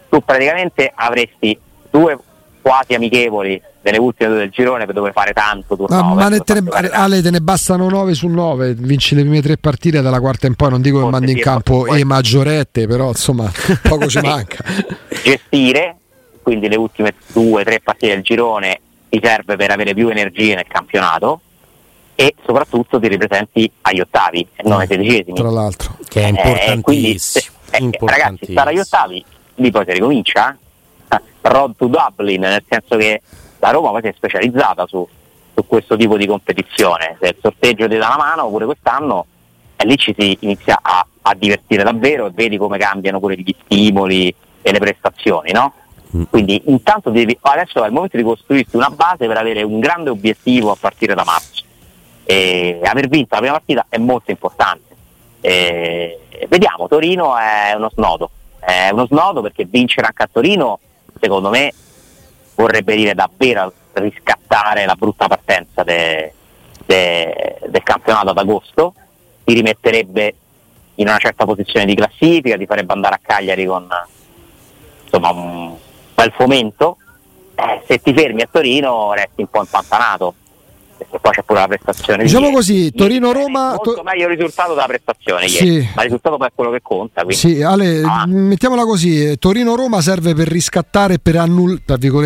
tu 0.10 0.21
praticamente 0.23 0.91
avresti 0.93 1.60
due 1.89 2.17
quasi 2.62 2.93
amichevoli 2.93 3.62
delle 3.88 4.00
ultime 4.00 4.30
due 4.30 4.39
del 4.39 4.50
girone 4.50 4.86
per 4.86 4.93
dove 4.93 5.13
fare 5.13 5.32
tanto 5.32 5.78
no, 5.88 6.15
ma 6.15 6.28
ne 6.28 6.39
te 6.39 6.60
ne, 6.60 6.69
Ale 6.91 7.21
te 7.21 7.32
ne 7.32 7.39
bastano 7.39 7.89
9 7.89 8.13
su 8.13 8.28
9 8.28 8.73
vinci 8.73 9.15
le 9.15 9.21
prime 9.21 9.41
tre 9.41 9.58
partite 9.58 10.02
dalla 10.02 10.19
quarta 10.19 10.45
in 10.47 10.56
poi 10.56 10.71
non 10.71 10.82
dico 10.82 11.02
che 11.02 11.10
mandi 11.10 11.32
in 11.32 11.39
campo 11.39 11.86
e 11.88 12.04
maggiorette 12.04 12.86
però 12.86 13.10
insomma 13.10 13.50
poco 13.82 14.08
ci 14.08 14.19
manca. 14.19 14.63
Gestire 15.23 15.95
quindi 16.41 16.67
le 16.67 16.76
ultime 16.76 17.13
due 17.32 17.63
tre 17.63 17.80
partite 17.80 18.13
del 18.13 18.23
girone 18.23 18.82
ti 19.10 19.19
serve 19.23 19.56
per 19.56 19.71
avere 19.71 19.93
più 19.93 20.10
energie 20.10 20.56
nel 20.56 20.67
campionato 20.67 21.41
e 22.15 22.36
soprattutto 22.45 23.00
ti 23.00 23.08
ripresenti 23.08 23.71
agli 23.82 24.00
ottavi 24.00 24.47
e 24.56 24.63
non 24.63 24.80
ai 24.80 24.88
sedicesimi. 24.88 25.36
tra 25.36 25.50
l'altro. 25.50 25.97
Che 26.08 26.21
è 26.21 26.28
importantissimo, 26.28 26.73
eh, 26.73 26.82
quindi, 26.82 27.12
eh, 27.12 27.84
importantissimo. 27.84 28.10
ragazzi 28.10 28.52
stare 28.52 28.69
agli 28.71 28.80
ottavi 28.80 29.26
lì 29.56 29.71
poi 29.71 29.86
si 29.86 29.91
ricomincia 29.93 30.58
road 31.47 31.76
to 31.78 31.88
Dublin, 31.88 32.41
nel 32.41 32.63
senso 32.67 32.97
che 32.97 33.21
la 33.60 33.70
Roma 33.72 33.91
poi 33.91 34.02
si 34.02 34.08
è 34.08 34.13
specializzata 34.15 34.86
su, 34.88 35.08
su 35.54 35.65
questo 35.65 35.96
tipo 35.96 36.17
di 36.17 36.28
competizione. 36.28 37.17
Se 37.20 37.30
il 37.30 37.38
sorteggio 37.41 37.88
ti 37.88 37.98
dà 37.98 38.10
la 38.10 38.17
mano 38.17 38.48
pure 38.50 38.65
quest'anno, 38.65 39.26
e 39.76 39.86
lì 39.86 39.98
ci 39.98 40.13
si 40.17 40.38
inizia 40.41 40.80
a, 40.82 41.06
a 41.22 41.36
divertire 41.36 41.84
davvero 41.84 42.26
e 42.26 42.32
vedi 42.34 42.58
come 42.58 42.78
cambiano 42.78 43.20
pure 43.20 43.36
gli 43.38 43.56
stimoli 43.63 44.34
e 44.62 44.72
le 44.72 44.80
prestazioni, 44.80 45.52
no? 45.52 45.74
Mm. 46.15 46.24
Quindi 46.30 46.62
intanto 46.65 47.10
devi, 47.10 47.38
adesso 47.41 47.84
è 47.84 47.88
il 47.88 47.93
momento 47.93 48.17
di 48.17 48.24
costruirti 48.24 48.76
una 48.76 48.89
base 48.89 49.28
per 49.28 49.38
avere 49.38 49.62
un 49.62 49.80
grande 49.80 50.10
obiettivo 50.10 50.72
a 50.72 50.78
partire 50.80 51.13
da 51.13 51.24
marzo. 51.24 51.63
E 52.24 52.80
aver 52.84 53.08
vinto 53.08 53.36
la 53.36 53.39
prima 53.39 53.54
partita 53.54 53.86
è 53.88 53.98
molto 53.98 54.32
importante. 54.32 54.96
E 55.41 56.20
vediamo, 56.50 56.88
Torino 56.88 57.38
è 57.38 57.74
uno 57.76 57.89
snodo, 57.89 58.32
è 58.60 58.89
uno 58.91 59.06
snodo 59.06 59.41
perché 59.41 59.65
vincere 59.65 60.08
anche 60.08 60.24
a 60.24 60.30
Torino 60.32 60.80
secondo 61.20 61.50
me 61.50 61.74
vorrebbe 62.58 62.96
dire 62.96 63.13
davvero 63.13 63.72
riscattare 63.93 64.86
la 64.86 64.96
brutta 64.96 65.28
partenza 65.28 65.84
de, 65.84 66.34
de, 66.86 67.60
del 67.67 67.84
campionato 67.84 68.30
ad 68.32 68.38
agosto, 68.38 68.93
ti 69.43 69.54
rimetterebbe 69.54 70.36
in 70.96 71.08
una 71.08 71.20
certa 71.20 71.46
posizione 71.46 71.86
di 71.86 71.93
classifica, 71.93 72.58
ti 72.58 72.65
farebbe 72.65 72.93
andare 72.93 73.15
a 73.15 73.20
Cagliari 73.22 73.65
con 73.65 73.88
insomma, 75.04 75.30
un 75.30 75.76
bel 76.15 76.32
fomento, 76.36 76.98
eh, 77.54 77.84
se 77.86 78.02
ti 78.02 78.13
fermi 78.13 78.41
a 78.41 78.50
Torino 78.52 79.13
resti 79.13 79.41
un 79.41 79.48
po' 79.48 79.60
impantanato 79.60 80.34
perché 81.10 81.20
poi 81.22 81.32
c'è 81.32 81.43
pure 81.43 81.60
la 81.60 81.67
prestazione. 81.67 82.24
Diciamo 82.24 82.52
così, 82.52 82.91
Torino-Roma... 82.91 83.70
Molto 83.70 83.93
to- 83.93 84.04
meglio 84.04 84.28
il 84.28 84.36
risultato 84.36 84.74
della 84.74 84.88
prestazione 84.88 85.48
sì. 85.48 85.63
ieri, 85.63 85.89
ma 85.96 86.02
il 86.02 86.04
risultato 86.04 86.43
è 86.43 86.52
quello 86.54 86.72
che 86.72 86.82
conta. 86.82 87.24
Quindi. 87.24 87.36
Sì, 87.36 87.63
Ale, 87.63 88.02
ah. 88.04 88.26
mettiamola 88.28 88.84
così, 88.84 89.38
Torino-Roma 89.38 90.02
serve 90.02 90.34
per 90.34 90.48
riscattare 90.48 91.15
e 91.15 91.20
per 91.20 91.38
annull- 91.38 91.82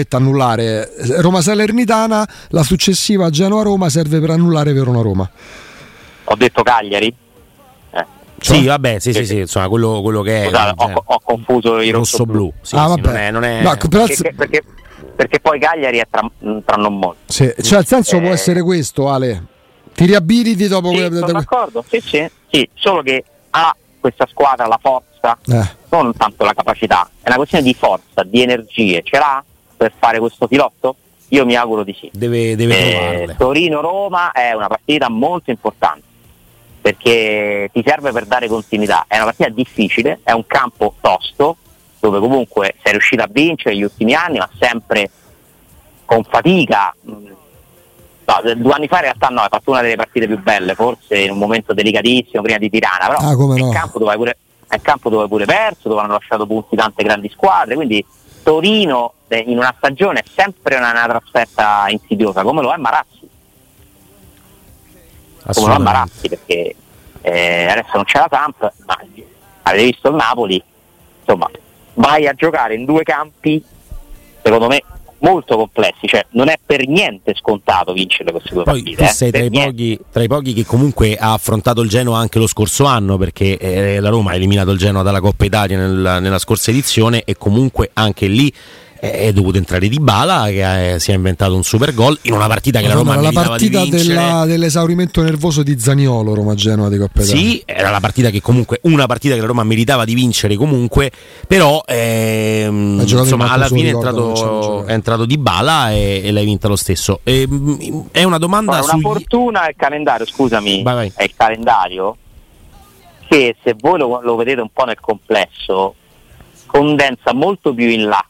annullare 0.09 0.89
Roma-Salernitana, 1.19 2.27
la 2.49 2.63
successiva 2.63 3.29
Genoa-Roma 3.29 3.89
serve 3.89 4.19
per 4.19 4.31
annullare 4.31 4.73
Verona-Roma. 4.73 5.29
Ho 6.23 6.35
detto 6.35 6.63
Cagliari? 6.63 7.13
Eh. 7.91 8.05
Sì, 8.39 8.65
vabbè, 8.65 8.99
sì, 8.99 9.13
sì, 9.13 9.25
sì, 9.25 9.37
insomma, 9.39 9.69
quello, 9.69 10.01
quello 10.01 10.21
che 10.21 10.41
è. 10.41 10.45
Scusate, 10.45 10.73
ho, 10.77 11.03
ho, 11.05 11.19
confuso 11.23 11.79
i 11.79 11.91
rosso-blu. 11.91 12.51
Sì, 12.61 12.75
ah, 12.75 12.93
sì, 12.95 13.01
non 13.01 13.15
è, 13.15 13.31
non 13.31 13.43
è... 13.43 13.61
No, 13.61 13.75
perché, 13.89 14.33
perché 14.33 14.63
perché 15.15 15.39
poi 15.39 15.59
Cagliari 15.59 15.97
è 15.97 16.07
tra, 16.09 16.29
tra 16.65 16.75
non 16.75 16.97
molto. 16.97 17.31
Sì, 17.31 17.53
cioè 17.61 17.79
il 17.79 17.85
senso 17.85 18.17
eh, 18.17 18.21
può 18.21 18.29
essere 18.29 18.61
questo, 18.61 19.09
Ale. 19.09 19.45
Ti 19.93 20.05
riabiliti 20.05 20.67
dopo 20.67 20.89
sì, 20.89 20.95
quella... 20.95 21.19
Sono 21.19 21.31
d'accordo, 21.31 21.83
sì, 21.87 21.99
sì, 21.99 22.29
sì, 22.49 22.69
solo 22.73 23.01
che 23.01 23.23
ha 23.51 23.75
questa 23.99 24.25
squadra 24.29 24.65
la 24.67 24.79
forza, 24.81 25.37
eh. 25.47 25.75
non 25.89 26.15
tanto 26.15 26.43
la 26.43 26.53
capacità, 26.53 27.09
è 27.21 27.27
una 27.27 27.37
questione 27.37 27.63
di 27.63 27.73
forza, 27.73 28.23
di 28.23 28.41
energie, 28.41 29.01
ce 29.03 29.17
l'ha 29.17 29.43
per 29.77 29.93
fare 29.97 30.19
questo 30.19 30.47
filotto? 30.47 30.95
Io 31.29 31.45
mi 31.45 31.55
auguro 31.55 31.83
di 31.83 31.95
sì. 31.97 32.09
Deve, 32.13 32.55
deve 32.55 33.23
eh, 33.23 33.35
Torino-Roma 33.37 34.31
è 34.31 34.51
una 34.51 34.67
partita 34.67 35.09
molto 35.09 35.49
importante 35.49 36.03
perché 36.81 37.69
ti 37.71 37.83
serve 37.85 38.11
per 38.11 38.25
dare 38.25 38.47
continuità. 38.47 39.05
È 39.07 39.15
una 39.15 39.25
partita 39.25 39.49
difficile, 39.49 40.19
è 40.23 40.31
un 40.31 40.45
campo 40.45 40.95
tosto 40.99 41.57
dove 42.01 42.19
comunque 42.19 42.75
sei 42.81 42.93
riuscito 42.93 43.23
a 43.23 43.29
vincere 43.29 43.75
negli 43.75 43.83
ultimi 43.83 44.13
anni, 44.13 44.37
ma 44.37 44.49
sempre 44.59 45.09
con 46.05 46.23
fatica. 46.23 46.93
No, 47.03 48.53
due 48.55 48.73
anni 48.73 48.87
fa 48.87 48.97
in 48.97 49.01
realtà 49.01 49.27
no, 49.27 49.41
hai 49.41 49.49
fatto 49.49 49.71
una 49.71 49.81
delle 49.81 49.95
partite 49.95 50.27
più 50.27 50.41
belle, 50.41 50.75
forse 50.75 51.17
in 51.17 51.31
un 51.31 51.37
momento 51.37 51.73
delicatissimo 51.73 52.41
prima 52.41 52.57
di 52.57 52.69
Tirana, 52.69 53.07
però 53.07 53.17
ah, 53.17 53.31
è, 53.31 53.35
no. 53.35 53.55
il 53.55 53.73
campo 53.73 53.99
dove 53.99 54.11
hai 54.11 54.17
pure, 54.17 54.37
è 54.67 54.79
campo 54.81 55.09
dove 55.09 55.23
hai 55.23 55.29
pure 55.29 55.45
perso, 55.45 55.89
dove 55.89 56.01
hanno 56.01 56.13
lasciato 56.13 56.45
punti 56.45 56.75
tante 56.75 57.03
grandi 57.03 57.29
squadre, 57.29 57.75
quindi 57.75 58.05
Torino 58.43 59.13
eh, 59.27 59.43
in 59.47 59.57
una 59.57 59.73
stagione 59.77 60.19
è 60.19 60.23
sempre 60.33 60.77
una, 60.77 60.91
una 60.91 61.05
trasferta 61.05 61.85
insidiosa, 61.89 62.43
come 62.43 62.61
lo 62.61 62.71
è 62.73 62.77
Marazzi. 62.77 63.29
Come 65.53 65.67
lo 65.67 65.73
è 65.75 65.79
Marazzi, 65.79 66.29
perché 66.29 66.75
eh, 67.21 67.65
adesso 67.65 67.91
non 67.93 68.03
c'è 68.05 68.19
la 68.19 68.27
Samp, 68.29 68.73
ma 68.85 68.97
avete 69.63 69.83
visto 69.83 70.09
il 70.09 70.15
Napoli, 70.15 70.63
insomma, 71.19 71.49
vai 72.01 72.27
a 72.27 72.33
giocare 72.33 72.75
in 72.75 72.85
due 72.85 73.03
campi, 73.03 73.63
secondo 74.41 74.67
me 74.67 74.83
molto 75.19 75.55
complessi, 75.55 76.07
cioè 76.07 76.25
non 76.31 76.49
è 76.49 76.59
per 76.63 76.87
niente 76.87 77.33
scontato 77.35 77.93
vincere 77.93 78.31
queste 78.31 78.53
due 78.53 78.63
Poi 78.63 78.81
partite. 78.81 79.03
Tu 79.03 79.09
eh, 79.09 79.13
sei 79.13 79.31
tra 79.31 79.43
i, 79.43 79.49
pochi, 79.49 79.99
tra 80.11 80.23
i, 80.23 80.27
pochi, 80.27 80.53
che 80.53 80.65
comunque 80.65 81.15
ha 81.15 81.33
affrontato 81.33 81.81
il 81.81 81.89
Genoa 81.89 82.17
anche 82.17 82.39
lo 82.39 82.47
scorso 82.47 82.85
anno, 82.85 83.17
perché 83.17 83.57
eh, 83.57 83.99
la 83.99 84.09
Roma 84.09 84.31
ha 84.31 84.35
eliminato 84.35 84.71
il 84.71 84.77
Genoa 84.77 85.03
dalla 85.03 85.21
Coppa 85.21 85.45
Italia 85.45 85.77
nel, 85.77 86.17
nella 86.21 86.39
scorsa 86.39 86.71
edizione 86.71 87.23
e 87.23 87.35
comunque 87.37 87.91
anche 87.93 88.27
lì 88.27 88.51
è 89.09 89.33
dovuto 89.33 89.57
entrare 89.57 89.87
di 89.87 89.99
Bala 89.99 90.45
che 90.45 90.99
si 90.99 91.11
è 91.11 91.15
inventato 91.15 91.55
un 91.55 91.63
super 91.63 91.91
gol 91.93 92.19
in 92.23 92.33
una 92.33 92.45
partita 92.45 92.79
che 92.81 92.87
la 92.87 92.93
Roma 92.93 93.13
era 93.13 93.21
la 93.21 93.31
partita 93.31 93.83
della, 93.85 94.45
dell'esaurimento 94.45 95.23
nervoso 95.23 95.63
di 95.63 95.79
Zaniolo 95.79 96.35
Roma 96.35 96.53
Genoa 96.53 96.87
di 96.87 96.99
Coppa 96.99 97.23
Italia 97.23 97.41
sì 97.41 97.63
era 97.65 97.89
la 97.89 97.99
partita 97.99 98.29
che 98.29 98.41
comunque 98.41 98.79
una 98.83 99.07
partita 99.07 99.33
che 99.33 99.41
la 99.41 99.47
Roma 99.47 99.63
meritava 99.63 100.05
di 100.05 100.13
vincere 100.13 100.55
comunque 100.55 101.11
però 101.47 101.81
ehm, 101.85 103.03
insomma 103.07 103.51
alla 103.51 103.67
fine 103.67 103.89
è 103.89 103.93
entrato, 103.93 104.85
è 104.85 104.93
entrato, 104.93 105.25
di 105.25 105.37
Bala 105.37 105.91
e, 105.91 106.21
e 106.23 106.31
l'hai 106.31 106.45
vinta 106.45 106.67
lo 106.67 106.75
stesso. 106.75 107.19
E, 107.23 107.41
ehm, 107.41 108.07
è 108.11 108.23
una 108.23 108.37
domanda 108.37 108.71
Ora, 108.71 108.81
una 108.81 108.91
sugli... 108.91 109.01
fortuna 109.01 109.65
è 109.65 109.69
il 109.69 109.75
calendario 109.75 110.25
scusami. 110.25 110.81
Vai, 110.83 110.95
vai. 110.95 111.11
è 111.15 111.23
il 111.23 111.33
calendario 111.35 112.17
che 113.27 113.55
se 113.63 113.75
voi 113.79 113.97
lo, 113.97 114.21
lo 114.21 114.35
vedete 114.35 114.61
un 114.61 114.69
po' 114.71 114.85
nel 114.85 114.99
complesso 114.99 115.95
condensa 116.65 117.33
molto 117.33 117.73
più 117.73 117.87
in 117.87 118.05
là 118.05 118.25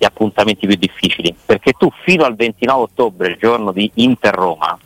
gli 0.00 0.06
appuntamenti 0.06 0.66
più 0.66 0.76
difficili, 0.76 1.36
perché 1.44 1.72
tu 1.72 1.92
fino 2.04 2.24
al 2.24 2.34
29 2.34 2.80
ottobre, 2.80 3.28
il 3.28 3.36
giorno 3.38 3.70
di 3.70 3.90
Inter-Roma, 3.96 4.78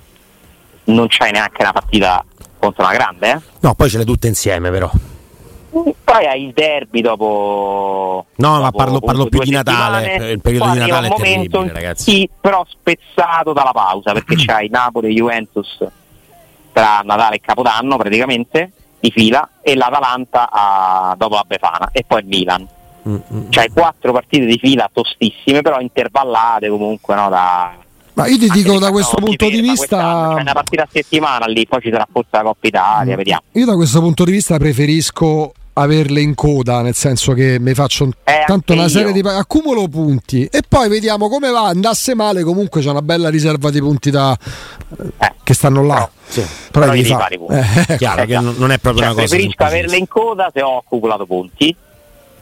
non 0.87 1.07
c'hai 1.09 1.31
neanche 1.31 1.63
una 1.63 1.71
partita 1.71 2.25
contro 2.59 2.83
una 2.83 2.93
grande. 2.93 3.31
Eh? 3.31 3.41
No, 3.61 3.75
poi 3.75 3.89
ce 3.89 3.99
le 3.99 4.05
tutte 4.05 4.27
insieme 4.27 4.73
però. 4.73 4.91
Poi 5.71 6.27
hai 6.27 6.47
il 6.47 6.53
derby 6.53 7.01
dopo. 7.01 8.27
No, 8.35 8.49
dopo, 8.49 8.63
ma 8.63 8.71
parlo, 8.73 8.99
parlo 8.99 9.27
più 9.27 9.39
di 9.39 9.53
Natale. 9.53 10.33
Il 10.33 10.41
periodo 10.41 10.73
di 10.73 10.79
Natale 10.81 11.07
è 11.07 11.15
terribile, 11.15 11.73
ragazzi. 11.73 12.11
Sì, 12.11 12.31
però 12.41 12.67
spezzato 12.69 13.53
dalla 13.53 13.73
pausa 13.73 14.13
perché 14.13 14.35
c'hai 14.45 14.69
Napoli 14.69 15.11
e 15.11 15.15
Juventus 15.15 15.87
tra 16.73 17.03
Natale 17.05 17.37
e 17.37 17.41
Capodanno 17.41 17.97
praticamente 17.97 18.73
di 18.99 19.13
fila 19.13 19.49
e 19.63 19.77
l'Atalanta 19.77 20.51
a, 20.51 21.15
dopo 21.17 21.37
la 21.37 21.45
Befana 21.47 21.91
e 21.93 22.03
poi 22.05 22.19
il 22.23 22.27
Milan 22.27 22.67
mm-hmm. 23.09 23.51
C'hai 23.51 23.71
quattro 23.71 24.13
partite 24.13 24.47
di 24.47 24.59
fila 24.59 24.91
tostissime, 24.93 25.63
però 25.63 25.81
intervallate 25.81 26.69
comunque 26.69 27.15
no, 27.15 27.29
da, 27.29 27.75
ma 28.15 28.29
io 28.29 28.39
ti 28.39 28.49
dico 28.49 28.79
da 28.79 28.91
questo 28.91 29.17
punto 29.17 29.49
di 29.49 29.61
vista. 29.61 30.35
C'è 30.37 30.41
una 30.41 30.53
partita 30.53 30.83
a 30.83 30.89
settimana 30.91 31.47
lì, 31.47 31.67
poi 31.67 31.81
ci 31.81 31.91
sarà 31.91 32.07
forse 32.11 32.29
la 32.31 32.43
Coppa 32.43 32.67
Italia, 32.67 33.15
mm. 33.15 33.17
vediamo. 33.17 33.43
Io 33.53 33.67
da 33.67 33.75
questo 33.75 34.01
punto 34.01 34.25
di 34.25 34.31
vista 34.31 34.57
preferisco 34.57 35.53
averle 35.77 36.21
in 36.21 36.37
coda, 36.37 36.83
nel 36.83 36.95
senso 36.95 37.33
che 37.33 37.59
mi 37.59 37.75
faccio 37.75 38.09
eh, 38.23 38.45
tanto 38.47 38.75
una 38.75 38.87
serie 38.87 39.11
io. 39.11 39.21
di 39.21 39.29
accumulo 39.29 39.89
punti 39.89 40.45
e 40.45 40.63
poi 40.67 40.89
vediamo 40.89 41.29
come 41.29 41.51
va. 41.51 41.67
Andasse 41.67 42.15
male, 42.15 42.45
comunque 42.45 42.81
c'è 42.81 42.91
una 42.91 43.03
bella 43.03 43.29
riserva 43.31 43.71
di 43.71 43.81
punti 43.81 44.11
da, 44.11 44.37
eh. 45.19 45.33
che 45.43 45.55
stanno 45.55 45.83
là. 45.83 46.09
Sì. 46.25 46.47
Però, 46.71 46.87
però 46.93 47.03
fa... 47.03 47.29
eh, 47.29 47.97
chiaro 47.97 48.25
che 48.27 48.39
non 48.39 48.71
è 48.71 48.79
proprio 48.79 49.03
cioè, 49.03 49.13
una 49.13 49.23
cosa. 49.23 49.35
Preferisco 49.35 49.65
averle 49.65 49.97
in 49.97 50.07
coda 50.07 50.51
se 50.55 50.63
ho 50.63 50.79
accumulato 50.79 51.27
punti 51.27 51.75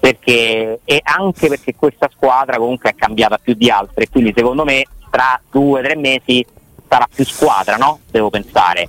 perché, 0.03 0.81
e 0.85 1.01
anche 1.01 1.47
perché 1.47 1.77
questa 1.77 2.11
squadra 2.13 2.57
comunque 2.57 2.91
è 2.91 2.95
cambiata 2.97 3.39
più 3.39 3.55
di 3.55 3.71
altre, 3.71 4.09
quindi 4.09 4.33
secondo 4.35 4.65
me 4.65 4.83
tra 5.09 5.41
due 5.49 5.79
o 5.79 5.83
tre 5.85 5.95
mesi 5.95 6.45
sarà 6.89 7.07
più 7.15 7.25
squadra, 7.25 7.77
no? 7.77 8.01
Devo 8.11 8.29
pensare. 8.29 8.89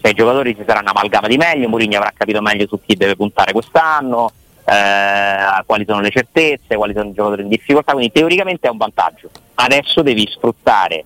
Cioè, 0.00 0.12
i 0.12 0.14
giocatori 0.14 0.54
si 0.58 0.64
saranno 0.66 0.92
amalgamati 0.92 1.36
meglio, 1.36 1.68
Mourinho 1.68 1.98
avrà 1.98 2.10
capito 2.16 2.40
meglio 2.40 2.66
su 2.68 2.80
chi 2.80 2.94
deve 2.96 3.16
puntare 3.16 3.52
quest'anno, 3.52 4.32
eh, 4.64 5.62
quali 5.66 5.84
sono 5.86 6.00
le 6.00 6.08
certezze, 6.08 6.76
quali 6.76 6.94
sono 6.94 7.10
i 7.10 7.12
giocatori 7.12 7.42
in 7.42 7.48
difficoltà, 7.48 7.92
quindi 7.92 8.10
teoricamente 8.10 8.66
è 8.66 8.70
un 8.70 8.78
vantaggio. 8.78 9.28
Adesso 9.56 10.00
devi 10.00 10.26
sfruttare 10.26 11.04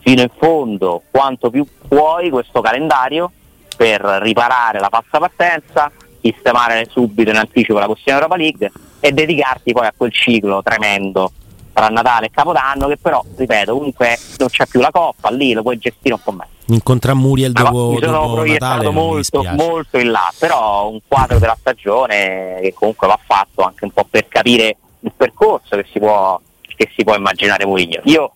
fino 0.00 0.22
in 0.22 0.30
fondo 0.36 1.04
quanto 1.12 1.48
più 1.48 1.64
puoi 1.86 2.28
questo 2.30 2.60
calendario 2.60 3.30
per 3.76 4.00
riparare 4.00 4.80
la 4.80 4.88
passa 4.88 5.20
partenza, 5.20 5.92
sistemare 6.22 6.86
subito 6.90 7.30
in 7.30 7.36
anticipo 7.36 7.78
la 7.78 7.86
questione 7.86 8.18
Europa 8.18 8.36
League 8.36 8.72
e 9.00 9.12
dedicarti 9.12 9.72
poi 9.72 9.86
a 9.86 9.94
quel 9.96 10.12
ciclo 10.12 10.62
tremendo 10.62 11.32
tra 11.72 11.88
Natale 11.88 12.26
e 12.26 12.30
Capodanno 12.30 12.88
che 12.88 12.96
però, 12.96 13.24
ripeto, 13.36 13.74
comunque 13.74 14.18
non 14.38 14.48
c'è 14.48 14.66
più 14.66 14.80
la 14.80 14.90
Coppa, 14.90 15.30
lì 15.30 15.52
lo 15.52 15.62
puoi 15.62 15.78
gestire 15.78 16.14
un 16.14 16.20
po' 16.22 16.32
meglio. 16.32 16.58
Incontra 16.66 17.14
Muriel 17.14 17.52
dopo, 17.52 17.90
mi 17.90 17.98
sono 18.00 18.12
dopo 18.12 18.34
proiettato 18.34 18.74
Natale, 18.74 18.90
molto, 18.90 19.42
molto 19.42 19.98
in 19.98 20.10
là, 20.10 20.32
però 20.38 20.88
un 20.88 21.00
quadro 21.06 21.38
della 21.38 21.56
stagione 21.58 22.58
che 22.60 22.74
comunque 22.74 23.06
va 23.06 23.18
fatto 23.24 23.62
anche 23.62 23.84
un 23.84 23.90
po' 23.90 24.06
per 24.08 24.28
capire 24.28 24.76
il 25.00 25.12
percorso 25.16 25.76
che 25.76 25.86
si 25.90 25.98
può, 25.98 26.40
che 26.60 26.90
si 26.94 27.02
può 27.02 27.14
immaginare 27.16 27.64
Mourinho. 27.66 28.00
Io 28.04 28.32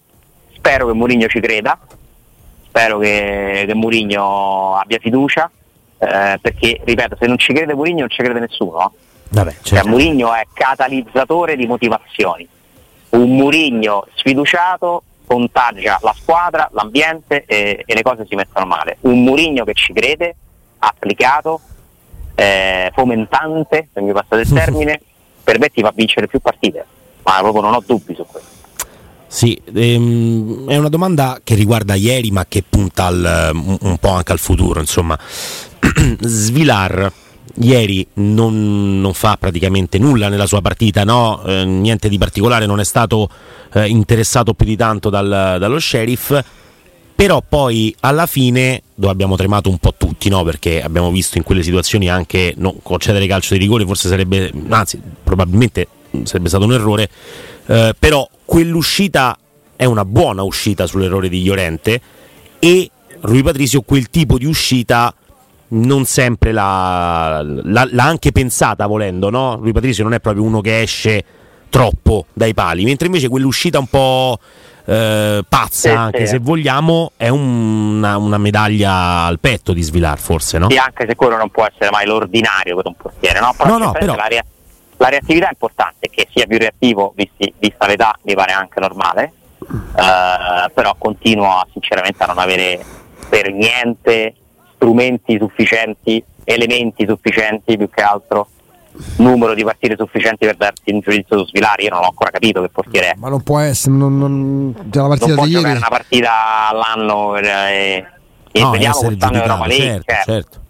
spero 0.55 0.87
che 0.87 0.93
Mourinho 0.95 1.27
ci 1.29 1.41
creda, 1.41 1.79
spero 2.67 2.99
che, 2.99 3.65
che 3.67 3.75
Mourinho 3.75 4.77
abbia 4.77 4.99
fiducia, 4.99 5.51
eh, 6.05 6.39
perché 6.41 6.81
ripeto, 6.85 7.17
se 7.19 7.27
non 7.27 7.39
ci 7.39 7.53
crede 7.53 7.75
Mourinho 7.75 8.01
non 8.01 8.11
ci 8.11 8.23
crede 8.23 8.41
nessuno. 8.41 8.93
Vabbè, 9.29 9.51
cioè, 9.51 9.61
certo. 9.63 9.89
Mourinho 9.89 10.33
è 10.35 10.43
catalizzatore 10.53 11.57
di 11.57 11.67
motivazioni. 11.67 12.47
Un 13.11 13.37
Mourinho 13.37 14.07
sfiduciato 14.15 15.03
contagia 15.27 15.99
la 16.03 16.15
squadra, 16.17 16.69
l'ambiente 16.73 17.45
e, 17.47 17.83
e, 17.85 17.95
le 17.95 18.03
cose 18.03 18.27
si 18.29 18.35
mettono 18.35 18.67
male. 18.67 18.99
Un 19.03 19.25
Mourinho 19.25 19.65
che 19.65 19.75
ci 19.75 19.93
crede, 19.93 20.37
applicato, 20.79 21.61
eh, 22.35 22.91
fomentante, 22.95 23.89
se 23.93 24.01
mi 24.01 24.13
passate 24.13 24.43
il 24.43 24.53
termine, 24.53 25.01
per 25.43 25.59
me 25.59 25.69
ti 25.69 25.83
fa 25.83 25.93
vincere 25.95 26.27
più 26.27 26.41
partite, 26.41 26.85
ma 27.23 27.39
proprio 27.41 27.63
non 27.63 27.75
ho 27.75 27.83
dubbi 27.85 28.15
su 28.15 28.25
questo. 28.27 28.53
Sì, 29.27 29.61
ehm, 29.75 30.69
è 30.69 30.77
una 30.77 30.89
domanda 30.89 31.41
che 31.43 31.57
riguarda 31.57 31.95
ieri 31.95 32.31
ma 32.31 32.47
che 32.47 32.63
punta 32.69 33.07
al, 33.07 33.51
un, 33.53 33.79
un 33.81 33.99
po' 33.99 34.11
anche 34.11 34.31
al 34.31 34.39
futuro, 34.39 34.79
insomma. 34.79 35.19
Svilar 36.21 37.13
ieri 37.59 38.07
non, 38.15 39.01
non, 39.01 39.13
fa 39.13 39.37
praticamente 39.37 39.99
nulla 39.99 40.29
nella 40.29 40.47
sua 40.47 40.61
partita, 40.61 41.05
no? 41.05 41.43
eh, 41.45 41.65
niente 41.65 42.09
di 42.09 42.19
particolare, 42.19 42.67
non 42.67 42.81
è 42.81 42.85
stato 42.85 43.29
eh, 43.75 43.89
interessato 43.89 44.55
più 44.55 44.67
di 44.67 44.77
tanto 44.77 45.11
dal, 45.11 45.57
dallo 45.59 45.79
sheriff, 45.79 46.43
però 47.15 47.43
poi 47.47 47.95
alla 48.01 48.27
fine, 48.27 48.83
dove 48.95 49.13
abbiamo 49.13 49.37
tremato 49.37 49.69
un 49.69 49.79
po' 49.79 49.95
tutti, 49.97 50.29
no? 50.29 50.43
perché 50.43 50.83
abbiamo 50.83 51.11
visto 51.11 51.39
in 51.39 51.45
quelle 51.45 51.63
situazioni 51.63 52.09
anche 52.09 52.55
no, 52.57 52.75
concedere 52.83 53.27
calcio 53.27 53.55
di 53.55 53.61
rigore, 53.61 53.85
forse 53.85 54.09
sarebbe, 54.09 54.53
anzi 54.71 55.01
probabilmente 55.23 55.89
sarebbe 56.25 56.49
stato 56.49 56.65
un 56.65 56.73
errore, 56.73 57.09
eh, 57.67 57.95
però 57.99 58.29
quell'uscita 58.45 59.39
è 59.77 59.85
una 59.85 60.05
buona 60.05 60.43
uscita 60.43 60.87
sull'errore 60.87 61.29
di 61.29 61.45
Llorente 61.45 62.01
e 62.59 62.91
Rui 63.21 63.43
Patrizio 63.43 63.83
quel 63.83 64.11
tipo 64.11 64.39
di 64.39 64.45
uscita 64.45 65.15
non 65.69 66.05
sempre 66.05 66.53
l'ha, 66.53 67.43
l'ha, 67.43 67.89
l'ha, 67.91 68.05
anche 68.05 68.33
pensata 68.33 68.87
volendo, 68.87 69.31
no? 69.31 69.57
Lui 69.57 69.73
Patrizio 69.73 70.05
non 70.05 70.15
è 70.15 70.21
proprio 70.21 70.45
uno 70.45 70.61
che 70.61 70.83
esce 70.83 71.25
troppo 71.69 72.27
dai 72.33 72.55
pali, 72.55 72.85
mentre 72.85 73.07
invece 73.07 73.29
quell'uscita 73.29 73.79
un 73.79 73.87
po' 73.89 74.39
eh, 74.85 75.43
pazza, 75.49 75.89
sì, 75.89 75.89
anche 75.89 76.27
sì. 76.27 76.33
se 76.33 76.39
vogliamo, 76.39 77.13
è 77.17 77.29
un, 77.29 77.97
una, 77.97 78.17
una, 78.17 78.39
medaglia 78.39 79.25
al 79.25 79.41
petto 79.41 79.73
di 79.73 79.83
Svilar, 79.83 80.19
forse, 80.19 80.59
no? 80.59 80.71
Sì, 80.71 80.77
anche 80.77 81.07
se 81.09 81.15
quello 81.15 81.37
non 81.37 81.51
può 81.51 81.67
essere 81.67 81.91
mai 81.91 82.07
l'ordinario 82.07 82.77
per 82.77 82.87
un 82.87 82.95
portiere, 82.95 83.41
no? 83.41 83.55
Però 83.57 83.71
no, 83.71 83.85
no, 83.87 83.93
però... 83.93 84.15
La, 84.15 84.29
la 84.99 85.09
reattività 85.09 85.47
è 85.47 85.51
importante, 85.51 86.09
che 86.11 86.29
sia 86.33 86.47
più 86.47 86.59
reattivo 86.59 87.13
visti, 87.17 87.53
vista 87.59 87.87
l'età 87.87 88.17
mi 88.23 88.35
pare 88.35 88.53
anche 88.53 88.79
normale, 88.79 89.33
eh, 89.61 90.71
però 90.73 90.95
continuo 90.97 91.67
sinceramente 91.73 92.23
a 92.23 92.27
non 92.27 92.39
avere 92.39 92.85
per 93.29 93.51
niente 93.53 94.35
strumenti 94.85 95.39
sufficienti, 95.39 96.23
elementi 96.45 97.07
sufficienti 97.09 97.77
più 97.79 97.89
che 97.89 98.03
altro 98.03 98.49
numero 99.17 99.55
di 99.55 99.65
partite 99.65 99.97
sufficienti 99.97 100.45
per 100.45 100.57
darti 100.57 100.93
un 100.93 101.01
giudizio 101.01 101.39
su 101.39 101.47
Svilari. 101.47 101.85
Io 101.85 101.91
non 101.91 102.01
ho 102.01 102.09
ancora 102.09 102.31
capito 102.31 102.61
che 102.61 102.69
portiere 102.69 103.11
è. 103.11 103.15
Ma 103.17 103.31
non 103.31 103.43
può 103.43 103.59
essere, 103.59 103.95
non, 103.95 104.19
non, 104.19 104.75
la 104.93 105.09
partita 105.09 105.27
non 105.27 105.37
può 105.37 105.45
di 105.47 105.53
ieri. 105.53 105.71
una 105.71 105.89
partita 105.89 106.69
all'anno 106.69 107.37
e, 107.37 108.07
e 108.53 108.61
No, 108.61 108.71
vediamo 108.71 108.99
quest'anno 108.99 109.37
in 109.37 109.43
Europa 109.43 109.63
giudicato, 109.65 109.83
League. 109.83 110.03
certo, 110.05 110.13
cioè, 110.13 110.35
certo. 110.35 110.63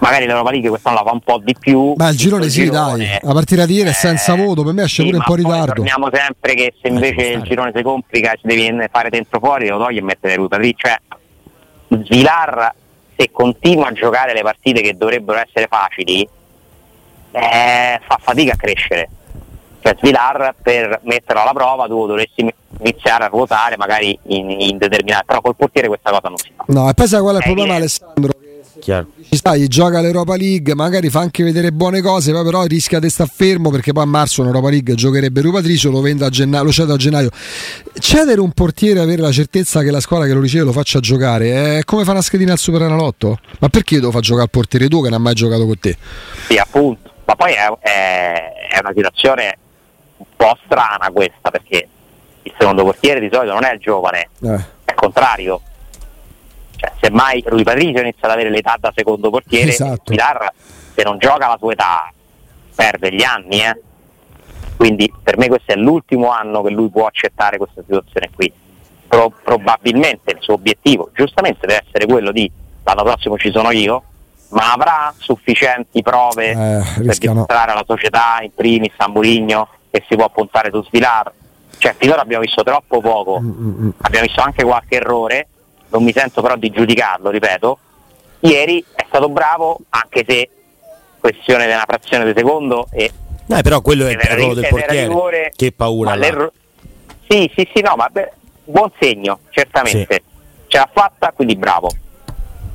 Magari 0.00 0.26
l'Europa 0.26 0.50
League 0.50 0.68
quest'anno 0.70 0.96
la 0.96 1.02
fa 1.04 1.12
un 1.12 1.20
po' 1.20 1.40
di 1.44 1.54
più. 1.58 1.92
Ma 1.96 2.08
il 2.08 2.16
girone 2.16 2.48
sì, 2.48 2.64
girone, 2.64 3.06
dai. 3.06 3.18
La 3.22 3.32
partita 3.34 3.66
di 3.66 3.74
ieri 3.74 3.90
è 3.90 3.92
senza 3.92 4.34
eh, 4.34 4.36
voto, 4.42 4.64
per 4.64 4.72
me 4.72 4.82
esce 4.84 5.02
sì, 5.02 5.08
pure 5.08 5.18
un 5.18 5.22
po' 5.24 5.36
in 5.36 5.44
ritardo. 5.44 5.74
Torniamo 5.74 6.08
sempre 6.10 6.54
che 6.54 6.74
se 6.80 6.88
ci 6.88 6.92
invece 6.94 7.26
il 7.26 7.42
girone 7.42 7.70
si 7.74 7.82
complica 7.82 8.34
ci 8.34 8.46
devi 8.46 8.74
fare 8.90 9.10
dentro 9.10 9.38
fuori, 9.38 9.68
lo 9.68 9.78
togli 9.78 9.98
e 9.98 10.02
mettere 10.02 10.34
Ruta 10.36 10.56
lì. 10.56 10.74
Cioè, 10.74 10.96
Svilar 12.04 12.72
se 13.20 13.30
continua 13.30 13.88
a 13.88 13.92
giocare 13.92 14.32
le 14.32 14.40
partite 14.40 14.80
che 14.80 14.96
dovrebbero 14.96 15.38
essere 15.38 15.66
facili, 15.68 16.26
eh, 17.32 18.00
fa 18.06 18.18
fatica 18.18 18.54
a 18.54 18.56
crescere. 18.56 19.08
Cioè 19.82 19.94
Svilar 19.98 20.54
per 20.62 21.00
metterlo 21.04 21.42
alla 21.42 21.52
prova 21.52 21.86
tu 21.86 22.06
dovresti 22.06 22.46
iniziare 22.80 23.24
a 23.24 23.26
ruotare 23.28 23.76
magari 23.76 24.18
in, 24.24 24.50
in 24.50 24.78
determinate, 24.78 25.24
però 25.26 25.40
col 25.42 25.56
portiere 25.56 25.88
questa 25.88 26.10
cosa 26.10 26.28
non 26.28 26.36
si 26.38 26.50
fa. 26.54 26.64
No, 26.68 26.88
e 26.88 26.94
poi 26.94 27.06
sai 27.06 27.20
qual 27.20 27.34
è 27.34 27.38
il 27.38 27.42
Eh, 27.42 27.46
problema, 27.46 27.72
eh. 27.74 27.76
Alessandro? 27.76 28.32
Chiaro. 28.78 29.08
Ci 29.28 29.36
stai, 29.36 29.66
gioca 29.68 30.00
l'Europa 30.00 30.36
League, 30.36 30.74
magari 30.74 31.10
fa 31.10 31.20
anche 31.20 31.42
vedere 31.42 31.72
buone 31.72 32.00
cose, 32.00 32.32
poi 32.32 32.44
però 32.44 32.62
rischia 32.64 32.98
di 32.98 33.10
star 33.10 33.28
fermo 33.28 33.70
perché 33.70 33.92
poi 33.92 34.04
a 34.04 34.06
marzo 34.06 34.40
in 34.42 34.46
Europa 34.46 34.70
League 34.70 34.94
giocherebbe 34.94 35.40
Rupatricio, 35.40 35.90
lo 35.90 36.00
vende 36.00 36.24
a 36.24 36.28
gennaio, 36.30 36.64
lo 36.64 36.72
cede 36.72 36.92
a 36.92 36.96
gennaio. 36.96 37.30
Cedere 37.98 38.40
un 38.40 38.52
portiere 38.52 39.00
e 39.00 39.02
avere 39.02 39.20
la 39.22 39.32
certezza 39.32 39.82
che 39.82 39.90
la 39.90 40.00
squadra 40.00 40.26
che 40.26 40.32
lo 40.32 40.40
riceve 40.40 40.64
lo 40.64 40.72
faccia 40.72 41.00
giocare 41.00 41.78
è 41.78 41.84
come 41.84 42.02
fare 42.02 42.12
una 42.14 42.22
schedina 42.22 42.52
al 42.52 42.58
Superenalotto? 42.58 43.38
Ma 43.58 43.68
perché 43.68 43.94
io 43.94 44.00
devo 44.00 44.12
far 44.12 44.22
giocare 44.22 44.44
il 44.44 44.50
portiere 44.50 44.88
tu 44.88 45.02
che 45.02 45.08
non 45.10 45.18
ha 45.18 45.22
mai 45.22 45.34
giocato 45.34 45.66
con 45.66 45.78
te? 45.78 45.96
Sì, 46.48 46.56
appunto. 46.56 47.10
Ma 47.26 47.34
poi 47.36 47.52
è, 47.52 47.66
è- 47.80 48.52
è 48.70 48.78
una 48.80 48.92
situazione 48.94 49.58
un 50.16 50.26
po' 50.36 50.56
strana 50.64 51.10
questa, 51.12 51.50
perché 51.50 51.88
il 52.42 52.52
secondo 52.58 52.82
portiere 52.84 53.20
di 53.20 53.28
solito 53.30 53.52
non 53.52 53.64
è 53.64 53.72
il 53.74 53.78
giovane, 53.80 54.28
Eh. 54.42 54.48
è 54.84 54.90
il 54.90 54.94
contrario. 54.94 55.60
Cioè, 56.80 56.92
semmai 56.98 57.42
Rui 57.44 57.62
Patricio 57.62 58.00
inizia 58.00 58.26
ad 58.26 58.30
avere 58.30 58.48
l'età 58.48 58.76
da 58.80 58.90
secondo 58.94 59.28
portiere, 59.28 59.70
Esatto. 59.70 60.02
Pilar, 60.12 60.50
se 60.94 61.02
non 61.02 61.18
gioca 61.18 61.44
alla 61.44 61.58
sua 61.58 61.72
età 61.72 62.10
perde 62.74 63.12
gli 63.12 63.22
anni, 63.22 63.60
eh. 63.60 63.78
Quindi 64.78 65.12
per 65.22 65.36
me 65.36 65.48
questo 65.48 65.72
è 65.72 65.76
l'ultimo 65.76 66.30
anno 66.30 66.62
che 66.62 66.70
lui 66.70 66.88
può 66.88 67.04
accettare 67.04 67.58
questa 67.58 67.82
situazione 67.82 68.30
qui. 68.34 68.50
Pro- 69.06 69.30
probabilmente 69.44 70.30
il 70.30 70.38
suo 70.40 70.54
obiettivo, 70.54 71.10
giustamente, 71.12 71.66
deve 71.66 71.84
essere 71.86 72.06
quello 72.06 72.32
di 72.32 72.50
l'anno 72.84 73.02
prossimo 73.02 73.36
ci 73.36 73.50
sono 73.50 73.70
io, 73.72 74.02
ma 74.50 74.72
avrà 74.72 75.12
sufficienti 75.18 76.00
prove 76.00 76.50
Eh, 76.50 77.02
per 77.04 77.18
dimostrare 77.18 77.72
alla 77.72 77.84
società, 77.86 78.38
in 78.40 78.54
primis 78.54 78.94
a 78.96 79.08
Murigno, 79.08 79.68
che 79.90 80.02
si 80.08 80.16
può 80.16 80.30
puntare 80.30 80.70
su 80.72 80.82
Svilar. 80.84 81.30
Cioè, 81.76 81.94
finora 81.98 82.22
abbiamo 82.22 82.42
visto 82.42 82.62
troppo 82.62 83.00
poco, 83.02 83.38
Mm, 83.40 83.90
abbiamo 84.00 84.24
visto 84.24 84.40
anche 84.40 84.64
qualche 84.64 84.96
errore, 84.96 85.48
non 85.90 86.02
mi 86.04 86.12
sento 86.12 86.40
però 86.42 86.56
di 86.56 86.70
giudicarlo, 86.70 87.30
ripeto. 87.30 87.78
Ieri 88.40 88.82
è 88.94 89.04
stato 89.06 89.28
bravo, 89.28 89.78
anche 89.90 90.24
se 90.26 90.48
questione 91.18 91.66
di 91.66 91.72
una 91.72 91.84
frazione 91.86 92.24
di 92.24 92.32
secondo 92.34 92.86
e 92.90 93.10
Eh, 93.48 93.62
però 93.62 93.80
quello 93.82 94.06
è 94.06 94.12
il 94.12 94.18
ruolo 94.18 94.54
del 94.54 94.68
portiere. 94.68 95.06
rigore, 95.06 95.52
Che 95.54 95.72
paura. 95.72 96.12
Sì, 97.28 97.50
sì, 97.54 97.68
sì, 97.74 97.80
no, 97.82 97.94
ma 97.96 98.08
beh, 98.10 98.32
buon 98.64 98.90
segno, 98.98 99.40
certamente. 99.50 100.22
Ce 100.68 100.78
l'ha 100.78 100.88
fatta, 100.92 101.32
quindi 101.32 101.56
bravo. 101.56 101.90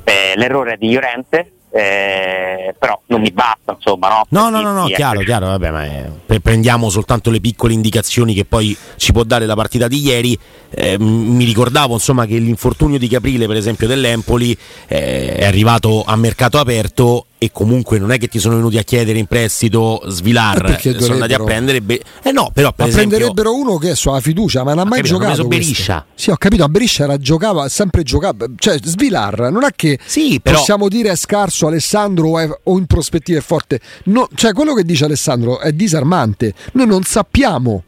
Eh, 0.04 0.34
l'errore 0.36 0.74
è 0.74 0.76
di 0.76 0.92
Llorente, 0.92 1.52
eh, 1.76 2.74
però 2.78 3.00
non 3.06 3.20
mi 3.20 3.30
basta, 3.30 3.72
insomma, 3.76 4.08
no? 4.08 4.22
No, 4.30 4.48
no, 4.48 4.60
no, 4.62 4.72
no, 4.72 4.80
dirti, 4.86 4.94
chiaro, 4.94 5.20
chiaro, 5.20 5.46
vabbè, 5.46 5.70
ma 5.70 5.84
è- 5.84 6.10
pre- 6.24 6.40
prendiamo 6.40 6.88
soltanto 6.88 7.30
le 7.30 7.40
piccole 7.40 7.72
indicazioni 7.74 8.34
che 8.34 8.44
poi 8.44 8.76
ci 8.96 9.12
può 9.12 9.22
dare 9.24 9.46
la 9.46 9.54
partita 9.54 9.86
di 9.88 9.98
ieri. 10.04 10.38
Eh, 10.70 10.98
mi 10.98 11.44
ricordavo 11.44 11.94
insomma 11.94 12.26
che 12.26 12.36
l'infortunio 12.38 12.98
di 12.98 13.08
Caprile, 13.08 13.46
per 13.46 13.56
esempio, 13.56 13.86
dell'Empoli 13.86 14.56
eh, 14.88 15.36
è 15.36 15.44
arrivato 15.44 16.02
a 16.06 16.16
mercato 16.16 16.58
aperto 16.58 17.26
e 17.46 17.50
comunque 17.52 17.98
non 17.98 18.10
è 18.12 18.18
che 18.18 18.28
ti 18.28 18.38
sono 18.38 18.56
venuti 18.56 18.76
a 18.78 18.82
chiedere 18.82 19.18
in 19.18 19.26
prestito 19.26 20.02
Eh, 20.02 20.10
Svilar, 20.10 20.62
perché 20.62 20.98
sono 21.00 21.14
andati 21.14 21.34
a 21.34 21.42
prendere. 21.42 21.80
be- 21.80 22.02
eh 22.22 22.32
no, 22.32 22.50
però 22.52 22.72
per 22.72 22.86
Ma 22.86 22.90
esempio, 22.92 23.16
prenderebbero 23.16 23.54
uno 23.56 23.76
che 23.78 23.90
è 23.90 23.94
sulla 23.94 24.20
fiducia, 24.20 24.64
ma 24.64 24.70
non 24.74 24.80
ha 24.80 24.84
mai 24.84 24.98
capito, 24.98 25.16
hanno 25.16 25.24
giocato. 25.24 25.48
preso 25.48 25.58
questo. 25.58 25.72
Beriscia. 25.72 26.06
Sì, 26.14 26.30
ho 26.30 26.36
capito, 26.36 26.64
a 26.64 26.68
Beriscia 26.68 27.04
era, 27.04 27.18
giocava, 27.18 27.64
ha 27.64 27.68
sempre 27.68 28.02
giocato. 28.02 28.46
Cioè, 28.56 28.78
Svilar 28.82 29.50
non 29.50 29.64
è 29.64 29.70
che 29.74 29.98
Sì, 30.04 30.40
però- 30.42 30.58
possiamo 30.58 30.88
dire 30.88 31.10
è 31.10 31.16
scarso 31.16 31.66
Alessandro 31.66 32.28
o, 32.28 32.38
è- 32.38 32.48
o 32.64 32.78
in 32.78 32.86
prospettiva 32.86 33.38
è 33.38 33.42
forte. 33.42 33.80
No, 34.04 34.28
cioè, 34.34 34.52
quello 34.52 34.74
che 34.74 34.82
dice 34.84 35.04
Alessandro 35.04 35.60
è 35.60 35.72
disarmante. 35.72 36.52
Noi 36.72 36.86
non 36.86 37.02
sappiamo 37.04 37.84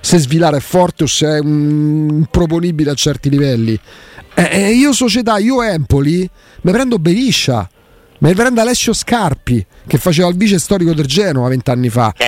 se 0.00 0.18
Svilar 0.18 0.54
è 0.54 0.60
forte 0.60 1.04
o 1.04 1.06
se 1.06 1.26
è 1.26 1.38
un 1.40 2.26
proponibile 2.30 2.90
a 2.90 2.94
certi 2.94 3.28
livelli. 3.30 3.78
Eh, 4.34 4.48
eh, 4.52 4.70
io 4.72 4.92
società, 4.92 5.38
io 5.38 5.62
Empoli, 5.62 6.28
mi 6.62 6.72
prendo 6.72 6.98
Beriscia. 6.98 7.68
Mi 8.20 8.34
prendo 8.34 8.60
Alessio 8.60 8.92
Scarpi, 8.92 9.64
che 9.86 9.98
faceva 9.98 10.28
il 10.28 10.36
vice 10.36 10.58
storico 10.58 10.94
del 10.94 11.06
Genoa 11.06 11.48
vent'anni 11.48 11.88
fa. 11.88 12.12
Che 12.16 12.24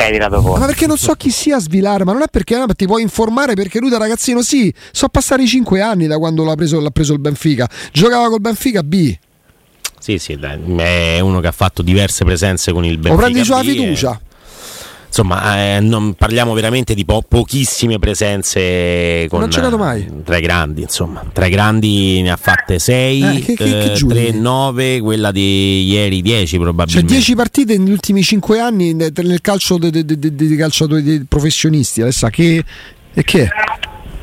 che 0.00 0.06
hai 0.06 0.12
tirato 0.12 0.40
fuori. 0.40 0.60
Ma 0.60 0.66
perché 0.66 0.86
non 0.86 0.96
so 0.96 1.12
chi 1.12 1.30
sia 1.30 1.58
Svilar, 1.58 2.04
ma 2.04 2.12
non 2.12 2.22
è 2.22 2.28
perché 2.30 2.56
no, 2.56 2.66
ti 2.66 2.86
puoi 2.86 3.02
informare 3.02 3.52
perché 3.52 3.80
lui 3.80 3.90
da 3.90 3.98
ragazzino 3.98 4.40
sì, 4.40 4.72
so 4.92 5.08
passare 5.08 5.42
i 5.42 5.46
5 5.46 5.80
anni 5.82 6.06
da 6.06 6.16
quando 6.16 6.42
l'ha 6.42 6.54
preso, 6.54 6.80
l'ha 6.80 6.90
preso 6.90 7.12
il 7.12 7.18
Benfica. 7.18 7.68
Giocava 7.92 8.28
col 8.28 8.40
Benfica 8.40 8.82
B. 8.82 9.14
Sì, 9.98 10.16
sì, 10.16 10.36
dai, 10.36 10.58
è 10.78 11.20
uno 11.20 11.40
che 11.40 11.48
ha 11.48 11.52
fatto 11.52 11.82
diverse 11.82 12.24
presenze 12.24 12.72
con 12.72 12.86
il 12.86 12.94
Lo 12.94 13.00
Benfica. 13.00 13.22
prendi 13.22 13.44
sulla 13.44 13.62
B, 13.62 13.66
eh. 13.66 14.20
Insomma, 15.10 15.56
eh, 15.76 15.80
non 15.80 16.14
parliamo 16.14 16.52
veramente 16.54 16.94
di 16.94 17.04
po- 17.04 17.24
pochissime 17.26 17.98
presenze 17.98 19.26
con 19.28 19.40
Non 19.40 19.48
ha 19.48 19.52
giocato 19.52 19.76
mai. 19.76 20.02
eh, 20.02 20.22
tra 20.22 20.36
i 20.36 20.40
grandi, 20.40 20.82
insomma. 20.82 21.24
Tra 21.32 21.46
i 21.46 21.50
grandi 21.50 22.22
ne 22.22 22.30
ha 22.30 22.36
fatte 22.36 22.78
6, 22.78 23.44
Eh, 23.58 23.92
giudi? 23.94 24.14
3, 24.14 24.30
9, 24.32 25.00
quella 25.00 25.32
di 25.32 25.82
ieri 25.84 26.22
10 26.22 26.46
Cioè 26.54 26.60
probabilmente. 26.60 27.12
10 27.12 27.34
partite 27.34 27.76
negli 27.76 27.90
ultimi 27.90 28.22
5 28.22 28.60
anni 28.60 28.94
nel 28.94 29.40
calcio 29.40 29.78
dei 29.78 29.90
de, 29.90 30.04
de, 30.04 30.34
de- 30.34 30.56
calciatori 30.56 31.24
professionisti. 31.28 32.02
Adesso 32.02 32.28
che 32.28 32.64
e 33.12 33.24
che? 33.24 33.48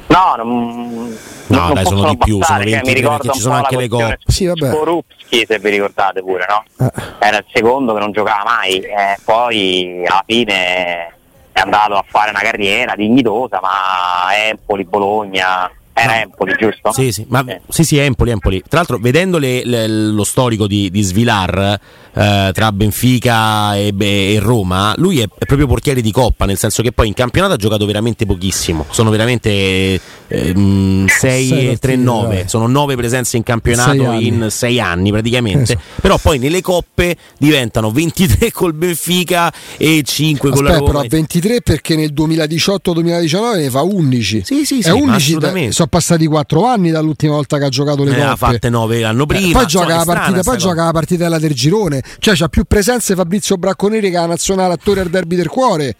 No, 0.07 0.35
non, 0.37 1.17
No, 1.47 1.59
non 1.59 1.73
dai, 1.73 1.83
sono 1.85 1.95
possono 1.95 2.09
di 2.11 2.17
più, 2.17 2.37
bastare, 2.37 2.63
sono 2.63 2.71
cioè, 2.71 2.81
23 2.83 2.93
mi 2.93 2.99
ricordo 2.99 3.17
perché 3.23 3.37
ci 3.37 3.37
un 3.37 3.43
sono 3.43 3.53
po' 3.55 3.61
anche 3.61 3.75
la 3.75 3.81
le 3.81 3.87
coppe. 3.87 4.19
Sì, 4.25 4.45
vabbè. 4.45 4.67
Skorupski, 4.67 5.45
se 5.47 5.59
vi 5.59 5.69
ricordate 5.69 6.21
pure, 6.21 6.45
no? 6.47 6.85
Eh. 6.85 6.91
Era 7.19 7.37
il 7.37 7.45
secondo 7.53 7.93
che 7.93 7.99
non 7.99 8.11
giocava 8.11 8.43
mai, 8.43 8.79
e 8.79 9.17
poi 9.23 10.03
alla 10.05 10.23
fine 10.25 11.13
è 11.51 11.59
andato 11.59 11.93
a 11.93 12.03
fare 12.05 12.29
una 12.31 12.39
carriera 12.39 12.95
dignitosa, 12.95 13.59
ma 13.61 14.35
Empoli, 14.35 14.83
Bologna, 14.83 15.71
era 15.97 16.21
Empoli, 16.21 16.55
giusto? 16.59 16.91
Sì, 16.91 17.11
sì, 17.11 17.25
ma, 17.29 17.43
Eh. 17.45 17.61
sì, 17.69 17.83
sì, 17.83 17.97
Empoli, 17.97 18.31
Empoli. 18.31 18.59
Tra 18.67 18.77
l'altro, 18.79 18.97
vedendo 18.99 19.37
le- 19.37 19.63
le- 19.65 19.87
lo 19.87 20.23
storico 20.23 20.67
di, 20.67 20.89
di 20.91 21.01
Svilar 21.01 21.79
eh, 22.13 22.49
tra 22.53 22.71
Benfica 22.71 23.75
e, 23.75 23.93
beh, 23.93 24.33
e 24.33 24.39
Roma, 24.39 24.93
lui 24.97 25.19
è, 25.19 25.23
è 25.37 25.45
proprio 25.45 25.67
portiere 25.67 26.01
di 26.01 26.11
coppa, 26.11 26.45
nel 26.45 26.57
senso 26.57 26.81
che 26.81 26.91
poi 26.91 27.07
in 27.07 27.13
campionato 27.13 27.53
ha 27.53 27.57
giocato 27.57 27.85
veramente 27.85 28.25
pochissimo. 28.25 28.85
Sono 28.89 29.09
veramente 29.11 29.99
6 30.29 31.07
Sei 31.07 31.49
e 31.49 31.77
3 31.77 31.77
partite, 31.77 31.95
9. 31.97 32.35
dai. 32.35 32.47
Sono 32.49 32.67
9 32.67 32.95
presenze 32.95 33.37
in 33.37 33.43
Sei 33.45 33.53
campionato 33.53 34.09
anni. 34.09 34.27
in 34.27 34.47
6 34.49 34.79
anni 34.79 35.11
praticamente. 35.11 35.73
Eh, 35.73 35.77
Però 36.01 36.17
poi 36.17 36.39
nelle 36.39 36.61
coppe 36.61 37.15
diventano 37.37 37.91
23 37.91 38.51
col 38.53 38.73
Benfica 38.73 39.51
e 39.77 40.01
5 40.03 40.49
con 40.49 40.63
la 40.63 40.71
Aspetta, 40.71 40.85
Roma. 40.91 40.99
però 41.01 41.09
23 41.09 41.61
perché 41.61 41.95
nel 41.95 42.13
2018-2019 42.13 43.55
ne 43.57 43.69
fa 43.69 43.81
11. 43.83 44.41
Sì, 44.43 44.65
sì, 44.65 44.81
sì, 44.81 44.87
È 44.89 44.91
ma 44.91 44.95
11 44.95 45.15
assolutamente. 45.15 45.71
Sono 45.87 45.89
passati 45.89 46.25
4 46.27 46.65
anni 46.65 46.91
dall'ultima 46.91 47.33
volta 47.33 47.57
che 47.57 47.65
ha 47.65 47.69
giocato 47.69 48.03
le 48.03 48.11
Ne 48.11 48.23
ha 48.23 48.35
fatte 48.35 48.69
9 48.69 48.99
l'anno 48.99 49.23
Eh, 49.23 49.25
prima. 49.27 49.51
poi 49.53 49.63
insomma, 49.63 49.85
gioca, 49.85 49.95
la 49.97 50.03
partita, 50.05 50.43
poi 50.43 50.57
gioca 50.57 50.83
la 50.83 50.91
partitella 50.91 51.39
del 51.39 51.53
girone. 51.53 52.03
Cioè, 52.19 52.35
c'ha 52.35 52.47
più 52.49 52.63
presenze 52.65 53.15
Fabrizio 53.15 53.57
Bracconeri 53.57 54.09
che 54.09 54.17
la 54.17 54.25
nazionale 54.25 54.73
attore 54.73 55.01
al 55.01 55.09
derby 55.09 55.35
del 55.35 55.47
cuore 55.47 55.95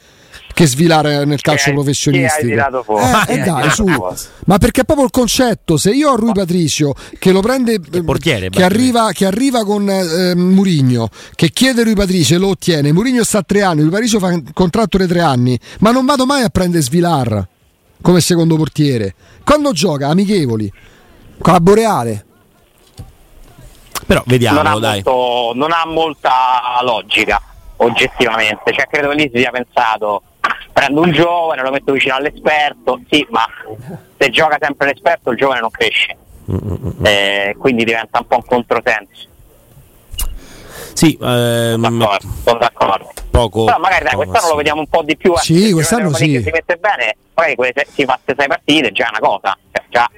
che 0.53 0.65
svilare 0.65 1.23
nel 1.25 1.39
calcio 1.41 1.65
Che 1.65 1.69
hai- 1.69 1.75
professionistico. 1.75 2.47
che. 2.47 2.53
Eh, 2.53 3.25
Che 3.25 3.33
eh, 3.33 3.43
dai, 3.43 3.69
su. 3.69 3.85
Ma 4.45 4.57
perché 4.57 4.81
è 4.81 4.83
proprio 4.85 5.05
il 5.05 5.11
concetto, 5.11 5.77
se 5.77 5.91
io 5.91 6.09
ho 6.11 6.15
Rui 6.15 6.31
Patricio 6.33 6.93
che 7.19 7.31
lo 7.31 7.41
prende 7.41 7.79
eh, 7.91 8.03
portiere, 8.03 8.49
che 8.49 8.63
arriva, 8.63 9.11
che 9.11 9.25
arriva 9.25 9.63
con 9.63 9.87
eh, 9.89 10.33
Murigno, 10.35 11.09
che 11.35 11.49
chiede 11.51 11.83
Rui 11.83 11.93
Patricio 11.95 12.35
e 12.35 12.37
lo 12.37 12.47
ottiene, 12.49 12.91
Murigno 12.91 13.23
sta 13.23 13.39
a 13.39 13.43
tre 13.45 13.61
anni, 13.61 13.81
Rui 13.81 13.91
Patricio 13.91 14.17
fa 14.19 14.27
un 14.27 14.43
contratto 14.53 14.97
di 14.97 15.05
tre 15.07 15.21
anni, 15.21 15.59
ma 15.79 15.91
non 15.91 16.05
vado 16.05 16.25
mai 16.25 16.43
a 16.43 16.49
prendere 16.49 16.81
Svilar 16.81 17.47
come 18.01 18.21
secondo 18.21 18.55
portiere. 18.55 19.15
Quando 19.43 19.71
gioca 19.71 20.07
amichevoli 20.09 20.71
con 21.39 21.53
la 21.53 21.59
Boreale. 21.59 22.25
Però 24.05 24.21
non, 24.25 24.27
ha 24.27 24.31
vediamolo, 24.31 24.79
dai. 24.79 25.01
molto- 25.03 25.51
non 25.55 25.71
ha 25.71 25.85
molta 25.85 26.31
logica. 26.81 27.41
oggettivamente, 27.79 28.73
cioè 28.73 28.87
credo 28.87 29.09
che 29.09 29.15
lì 29.15 29.29
si 29.31 29.37
sia 29.39 29.51
pensato 29.51 30.23
prendo 30.73 31.01
un 31.01 31.11
giovane, 31.11 31.61
lo 31.61 31.71
metto 31.71 31.91
vicino 31.91 32.15
all'esperto, 32.15 33.01
sì, 33.09 33.25
ma 33.29 33.45
se 34.17 34.29
gioca 34.29 34.57
sempre 34.59 34.87
l'esperto 34.87 35.31
il 35.31 35.37
giovane 35.37 35.59
non 35.59 35.69
cresce, 35.71 36.15
eh, 37.03 37.55
quindi 37.59 37.83
diventa 37.83 38.19
un 38.19 38.27
po' 38.27 38.35
un 38.35 38.45
controsenso. 38.45 39.27
Sì, 40.93 41.17
ehm, 41.21 41.81
sono 41.83 41.97
d'accordo, 41.97 42.27
sono 42.43 42.59
d'accordo. 42.59 43.11
Poco, 43.37 43.65
Però 43.65 43.77
magari 43.77 44.03
dai, 44.05 44.15
quest'anno 44.15 44.43
sì. 44.45 44.49
lo 44.49 44.55
vediamo 44.55 44.79
un 44.81 44.87
po' 44.87 45.01
di 45.03 45.15
più. 45.17 45.33
eh. 45.33 45.37
Sì, 45.39 45.65
Se 45.67 45.71
quest'anno 45.73 46.13
sì. 46.13 46.41
Si 46.43 46.49
mette 46.51 46.75
bene, 46.77 47.15
magari 47.35 47.55
quelle 47.55 47.73
se- 47.75 47.87
si 47.93 48.03
fa 48.05 48.19
6 48.25 48.35
partite, 48.47 48.91
già 48.91 49.05
è 49.05 49.09
una 49.09 49.19
cosa, 49.19 49.57
cioè, 49.71 49.83
già 49.89 50.09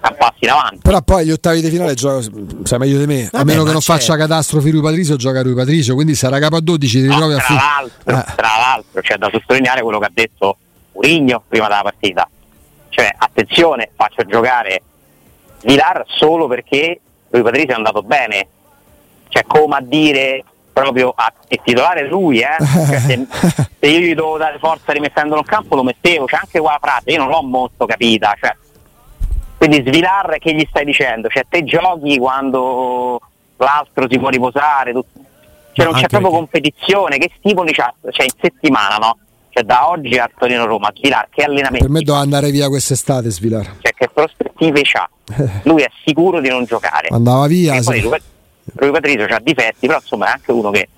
a 0.00 0.10
passi 0.12 0.38
in 0.40 0.50
avanti. 0.50 0.78
Però 0.82 1.00
poi 1.02 1.24
gli 1.26 1.30
ottavi 1.30 1.60
di 1.62 1.70
finale 1.70 1.94
gioca, 1.94 2.20
sai 2.64 2.78
meglio 2.78 2.98
di 2.98 3.06
me. 3.06 3.24
a 3.26 3.28
Vabbè, 3.32 3.44
meno 3.44 3.62
che 3.64 3.70
non 3.72 3.80
certo. 3.80 4.00
faccia 4.02 4.16
catastrofi 4.18 4.70
Rui 4.70 4.82
Patricio, 4.82 5.16
gioca 5.16 5.40
Rui 5.42 5.54
Patricio. 5.54 5.94
Quindi 5.94 6.14
sarà 6.14 6.38
capo 6.38 6.56
a 6.56 6.60
12, 6.60 7.00
ti 7.00 7.06
No, 7.06 7.12
ritrovi 7.12 7.32
a 7.34 7.36
tra, 7.36 7.46
fine. 7.46 7.58
l'altro, 7.58 8.10
Eh. 8.18 8.34
tra 8.34 8.48
l'altro, 8.58 9.00
c'è 9.00 9.16
da 9.16 9.28
sottolineare 9.32 9.80
quello 9.82 9.98
che 10.00 10.04
ha 10.06 10.10
detto 10.12 10.56
Urigno 10.92 11.42
prima 11.48 11.68
della 11.68 11.82
partita. 11.82 12.28
Cioè, 12.90 13.14
attenzione, 13.16 13.90
faccio 13.96 14.24
giocare 14.26 14.82
Vilar 15.62 16.04
solo 16.06 16.46
perché 16.48 17.00
Rui 17.30 17.42
Patricio 17.42 17.72
è 17.72 17.74
andato 17.76 18.02
bene. 18.02 18.46
Cioè, 19.28 19.44
come 19.46 19.76
a 19.76 19.80
dire 19.80 20.44
proprio 20.74 21.14
a 21.16 21.32
è 21.48 21.58
titolare 21.64 22.06
lui, 22.06 22.40
eh. 22.40 22.56
Cioè, 22.60 22.98
se, 22.98 23.26
se 23.80 23.86
io 23.86 23.98
gli 24.00 24.14
devo 24.14 24.36
dare 24.36 24.58
forza 24.58 24.92
rimettendolo 24.92 25.40
in 25.40 25.46
campo 25.46 25.76
lo 25.76 25.82
mettevo, 25.84 26.26
c'è 26.26 26.36
anche 26.36 26.60
quella 26.60 26.78
frase, 26.80 27.10
io 27.12 27.18
non 27.18 27.28
l'ho 27.28 27.42
molto 27.42 27.86
capita. 27.86 28.34
Cioè, 28.38 28.54
quindi 29.56 29.82
Svilar 29.86 30.36
che 30.38 30.52
gli 30.54 30.66
stai 30.68 30.84
dicendo? 30.84 31.28
Cioè 31.28 31.44
te 31.48 31.64
giochi 31.64 32.18
quando 32.18 33.20
l'altro 33.56 34.06
si 34.10 34.18
può 34.18 34.28
riposare, 34.28 34.92
tu- 34.92 35.04
cioè 35.72 35.86
No, 35.86 35.92
non 35.92 36.00
c'è 36.00 36.08
proprio 36.08 36.30
perché- 36.30 36.36
competizione, 36.36 37.18
che 37.18 37.30
stimoli 37.38 37.72
c'ha? 37.72 37.92
Cioè 38.10 38.24
in 38.26 38.32
settimana 38.40 38.96
no? 38.96 39.18
Cioè 39.50 39.62
da 39.62 39.88
oggi 39.88 40.18
a 40.18 40.28
Torino 40.36 40.66
Roma, 40.66 40.92
Svilar 40.94 41.28
che 41.30 41.44
allenamenti 41.44 41.78
Per 41.78 41.88
me 41.88 42.00
doveva 42.00 42.22
andare 42.24 42.50
via 42.50 42.68
quest'estate, 42.68 43.30
Svilar. 43.30 43.64
cioè 43.80 43.92
che 43.94 44.08
prospettive 44.12 44.80
c'ha? 44.82 45.08
Lui 45.62 45.82
è 45.82 45.90
sicuro 46.04 46.40
di 46.40 46.48
non 46.48 46.64
giocare. 46.64 47.08
Andava 47.10 47.46
via. 47.46 47.74
E 47.74 47.82
poi 47.82 48.00
sì. 48.00 48.10
Rui 48.74 48.90
Patricio 48.90 49.24
ha 49.24 49.40
difetti, 49.42 49.86
però 49.86 49.98
insomma 50.00 50.26
è 50.28 50.30
anche 50.32 50.52
uno 50.52 50.70
che 50.70 50.88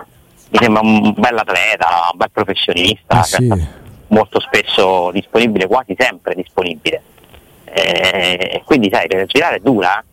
mi 0.51 0.59
sembra 0.61 0.81
un 0.83 1.13
bel 1.17 1.37
atleta, 1.39 1.87
un 2.13 2.19
bel 2.19 2.31
professionista, 2.33 3.21
Eh 3.21 3.25
cioè, 3.25 3.41
sì. 3.57 3.67
molto 4.09 4.41
spesso 4.41 5.11
disponibile, 5.13 5.67
quasi 5.67 5.95
sempre 5.99 6.35
disponibile. 6.35 7.03
Eh, 7.65 8.49
E 8.55 8.63
quindi 8.65 8.89
sai, 8.93 9.07
per 9.09 9.27
girare 9.27 9.57
è 9.57 9.61
dura, 9.61 9.99
eh. 10.01 10.05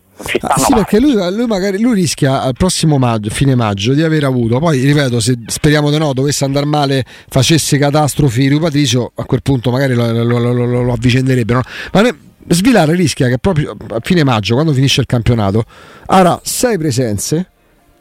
Ah, 0.42 0.56
sì, 0.58 0.72
perché 0.72 1.00
lui, 1.00 1.12
lui 1.34 1.46
magari 1.46 1.80
lui 1.80 1.94
rischia 1.94 2.40
al 2.42 2.52
prossimo 2.56 2.98
maggio, 2.98 3.30
fine 3.30 3.56
maggio, 3.56 3.94
di 3.94 4.02
aver 4.04 4.22
avuto. 4.24 4.60
Poi 4.60 4.78
ripeto, 4.84 5.18
se 5.18 5.36
speriamo 5.46 5.90
di 5.90 5.98
no, 5.98 6.12
dovesse 6.12 6.44
andare 6.44 6.66
male, 6.66 7.04
facesse 7.28 7.78
catastrofi 7.78 8.46
Rui 8.48 8.60
Patricio, 8.60 9.10
a 9.16 9.24
quel 9.24 9.42
punto 9.42 9.72
magari 9.72 9.94
lo, 9.94 10.06
lo- 10.22 10.38
lo- 10.52 10.82
lo- 10.82 10.92
avvicenderebbero. 10.92 11.58
no? 11.58 11.64
Ma 11.92 12.00
ne- 12.02 12.16
Svilare 12.48 12.94
rischia 12.94 13.28
che 13.28 13.38
proprio 13.38 13.74
a 13.90 13.98
fine 14.02 14.22
maggio, 14.24 14.54
quando 14.54 14.72
finisce 14.72 15.00
il 15.00 15.06
campionato, 15.06 15.64
avrà 16.06 16.38
sei 16.42 16.76
presenze, 16.78 17.50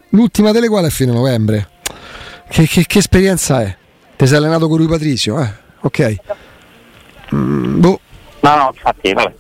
l'ultima 0.10 0.52
delle 0.52 0.68
quali 0.68 0.88
è 0.88 0.90
fine 0.90 1.12
novembre. 1.14 1.70
Che, 2.50 2.68
che- 2.68 2.86
che 2.86 3.00
esperienza 3.00 3.62
è? 3.62 3.76
Ti 4.16 4.28
sei 4.28 4.38
allenato 4.38 4.68
con 4.68 4.78
Rui 4.78 4.88
Patricio? 4.88 5.40
Eh? 5.42 5.50
Ok. 5.82 6.16
Mm, 7.34 7.80
boh. 7.80 8.00
No, 8.42 8.56
no, 8.58 8.72
infatti, 8.74 9.14
vabbè. 9.14 9.34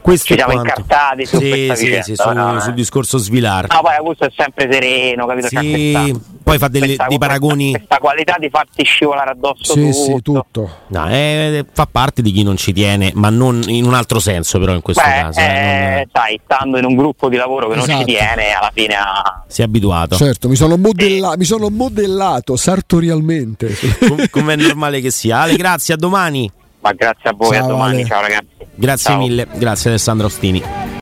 Questo 0.00 0.26
Ci 0.26 0.34
siamo 0.34 0.52
quanto. 0.52 0.80
incartati 0.80 1.26
su 1.26 1.38
sì, 1.38 1.48
questa 1.48 1.74
sì, 1.74 1.84
vicenda, 1.84 2.04
sì, 2.04 2.14
su- 2.16 2.30
no, 2.32 2.56
eh. 2.56 2.60
sul 2.60 2.74
discorso 2.74 3.18
Svilar. 3.18 3.66
No, 3.72 3.80
poi 3.82 3.94
Augusto 3.96 4.24
è 4.24 4.30
sempre 4.36 4.68
sereno, 4.72 5.26
capito? 5.26 5.48
Sì, 5.48 5.92
questa- 5.92 6.20
poi 6.42 6.58
fa 6.58 6.68
delle- 6.68 6.86
questa- 6.86 7.06
dei 7.06 7.18
paragoni. 7.18 7.70
Questa 7.72 7.98
qualità 7.98 8.36
di 8.38 8.48
farti 8.50 8.82
scivolare 8.84 9.30
addosso 9.30 9.72
Sì, 9.74 9.80
tutto. 9.80 9.92
sì, 9.92 10.22
tutto. 10.22 10.70
No, 10.88 11.08
eh, 11.10 11.64
fa 11.72 11.86
parte 11.90 12.22
di 12.22 12.32
chi 12.32 12.42
non 12.42 12.56
ci 12.56 12.72
tiene, 12.72 13.12
ma 13.14 13.28
non 13.30 13.62
in 13.66 13.84
un 13.84 13.94
altro 13.94 14.18
senso, 14.20 14.58
però, 14.58 14.72
in 14.72 14.80
questo 14.82 15.02
Beh, 15.04 15.10
caso. 15.10 15.38
eh, 15.40 15.44
eh, 15.44 15.94
non- 15.96 16.04
sai, 16.12 16.40
stando 16.44 16.78
in 16.78 16.84
un 16.86 16.96
gruppo 16.96 17.28
di 17.28 17.36
lavoro 17.36 17.68
che 17.68 17.74
non 17.76 17.84
Esatto. 17.84 17.98
ci 18.00 18.04
tiene, 18.06 18.52
alla 18.52 18.70
fine 18.74 18.94
ha... 18.94 19.44
si 19.46 19.60
è 19.60 19.64
abituato. 19.64 20.16
Certo, 20.16 20.48
mi 20.48 20.56
sono, 20.56 20.76
modella- 20.76 21.36
mi 21.36 21.44
sono 21.44 21.68
modellato 21.68 22.56
sartorialmente. 22.56 23.76
Com- 24.00 24.28
Come 24.30 24.54
è 24.54 24.56
normale 24.56 25.00
che 25.00 25.10
sia. 25.10 25.40
Ale, 25.42 25.56
grazie, 25.56 25.94
a 25.94 25.96
domani. 25.96 26.50
Ma 26.80 26.92
grazie 26.92 27.30
a 27.30 27.32
voi, 27.34 27.56
Ciao, 27.56 27.64
a 27.64 27.68
domani, 27.68 27.94
Ale. 27.96 28.04
ciao 28.06 28.20
ragazzi. 28.20 28.48
Grazie 28.74 29.10
Ciao. 29.10 29.18
mille, 29.20 29.46
grazie 29.54 29.90
Alessandro 29.90 30.26
Ostini. 30.26 30.98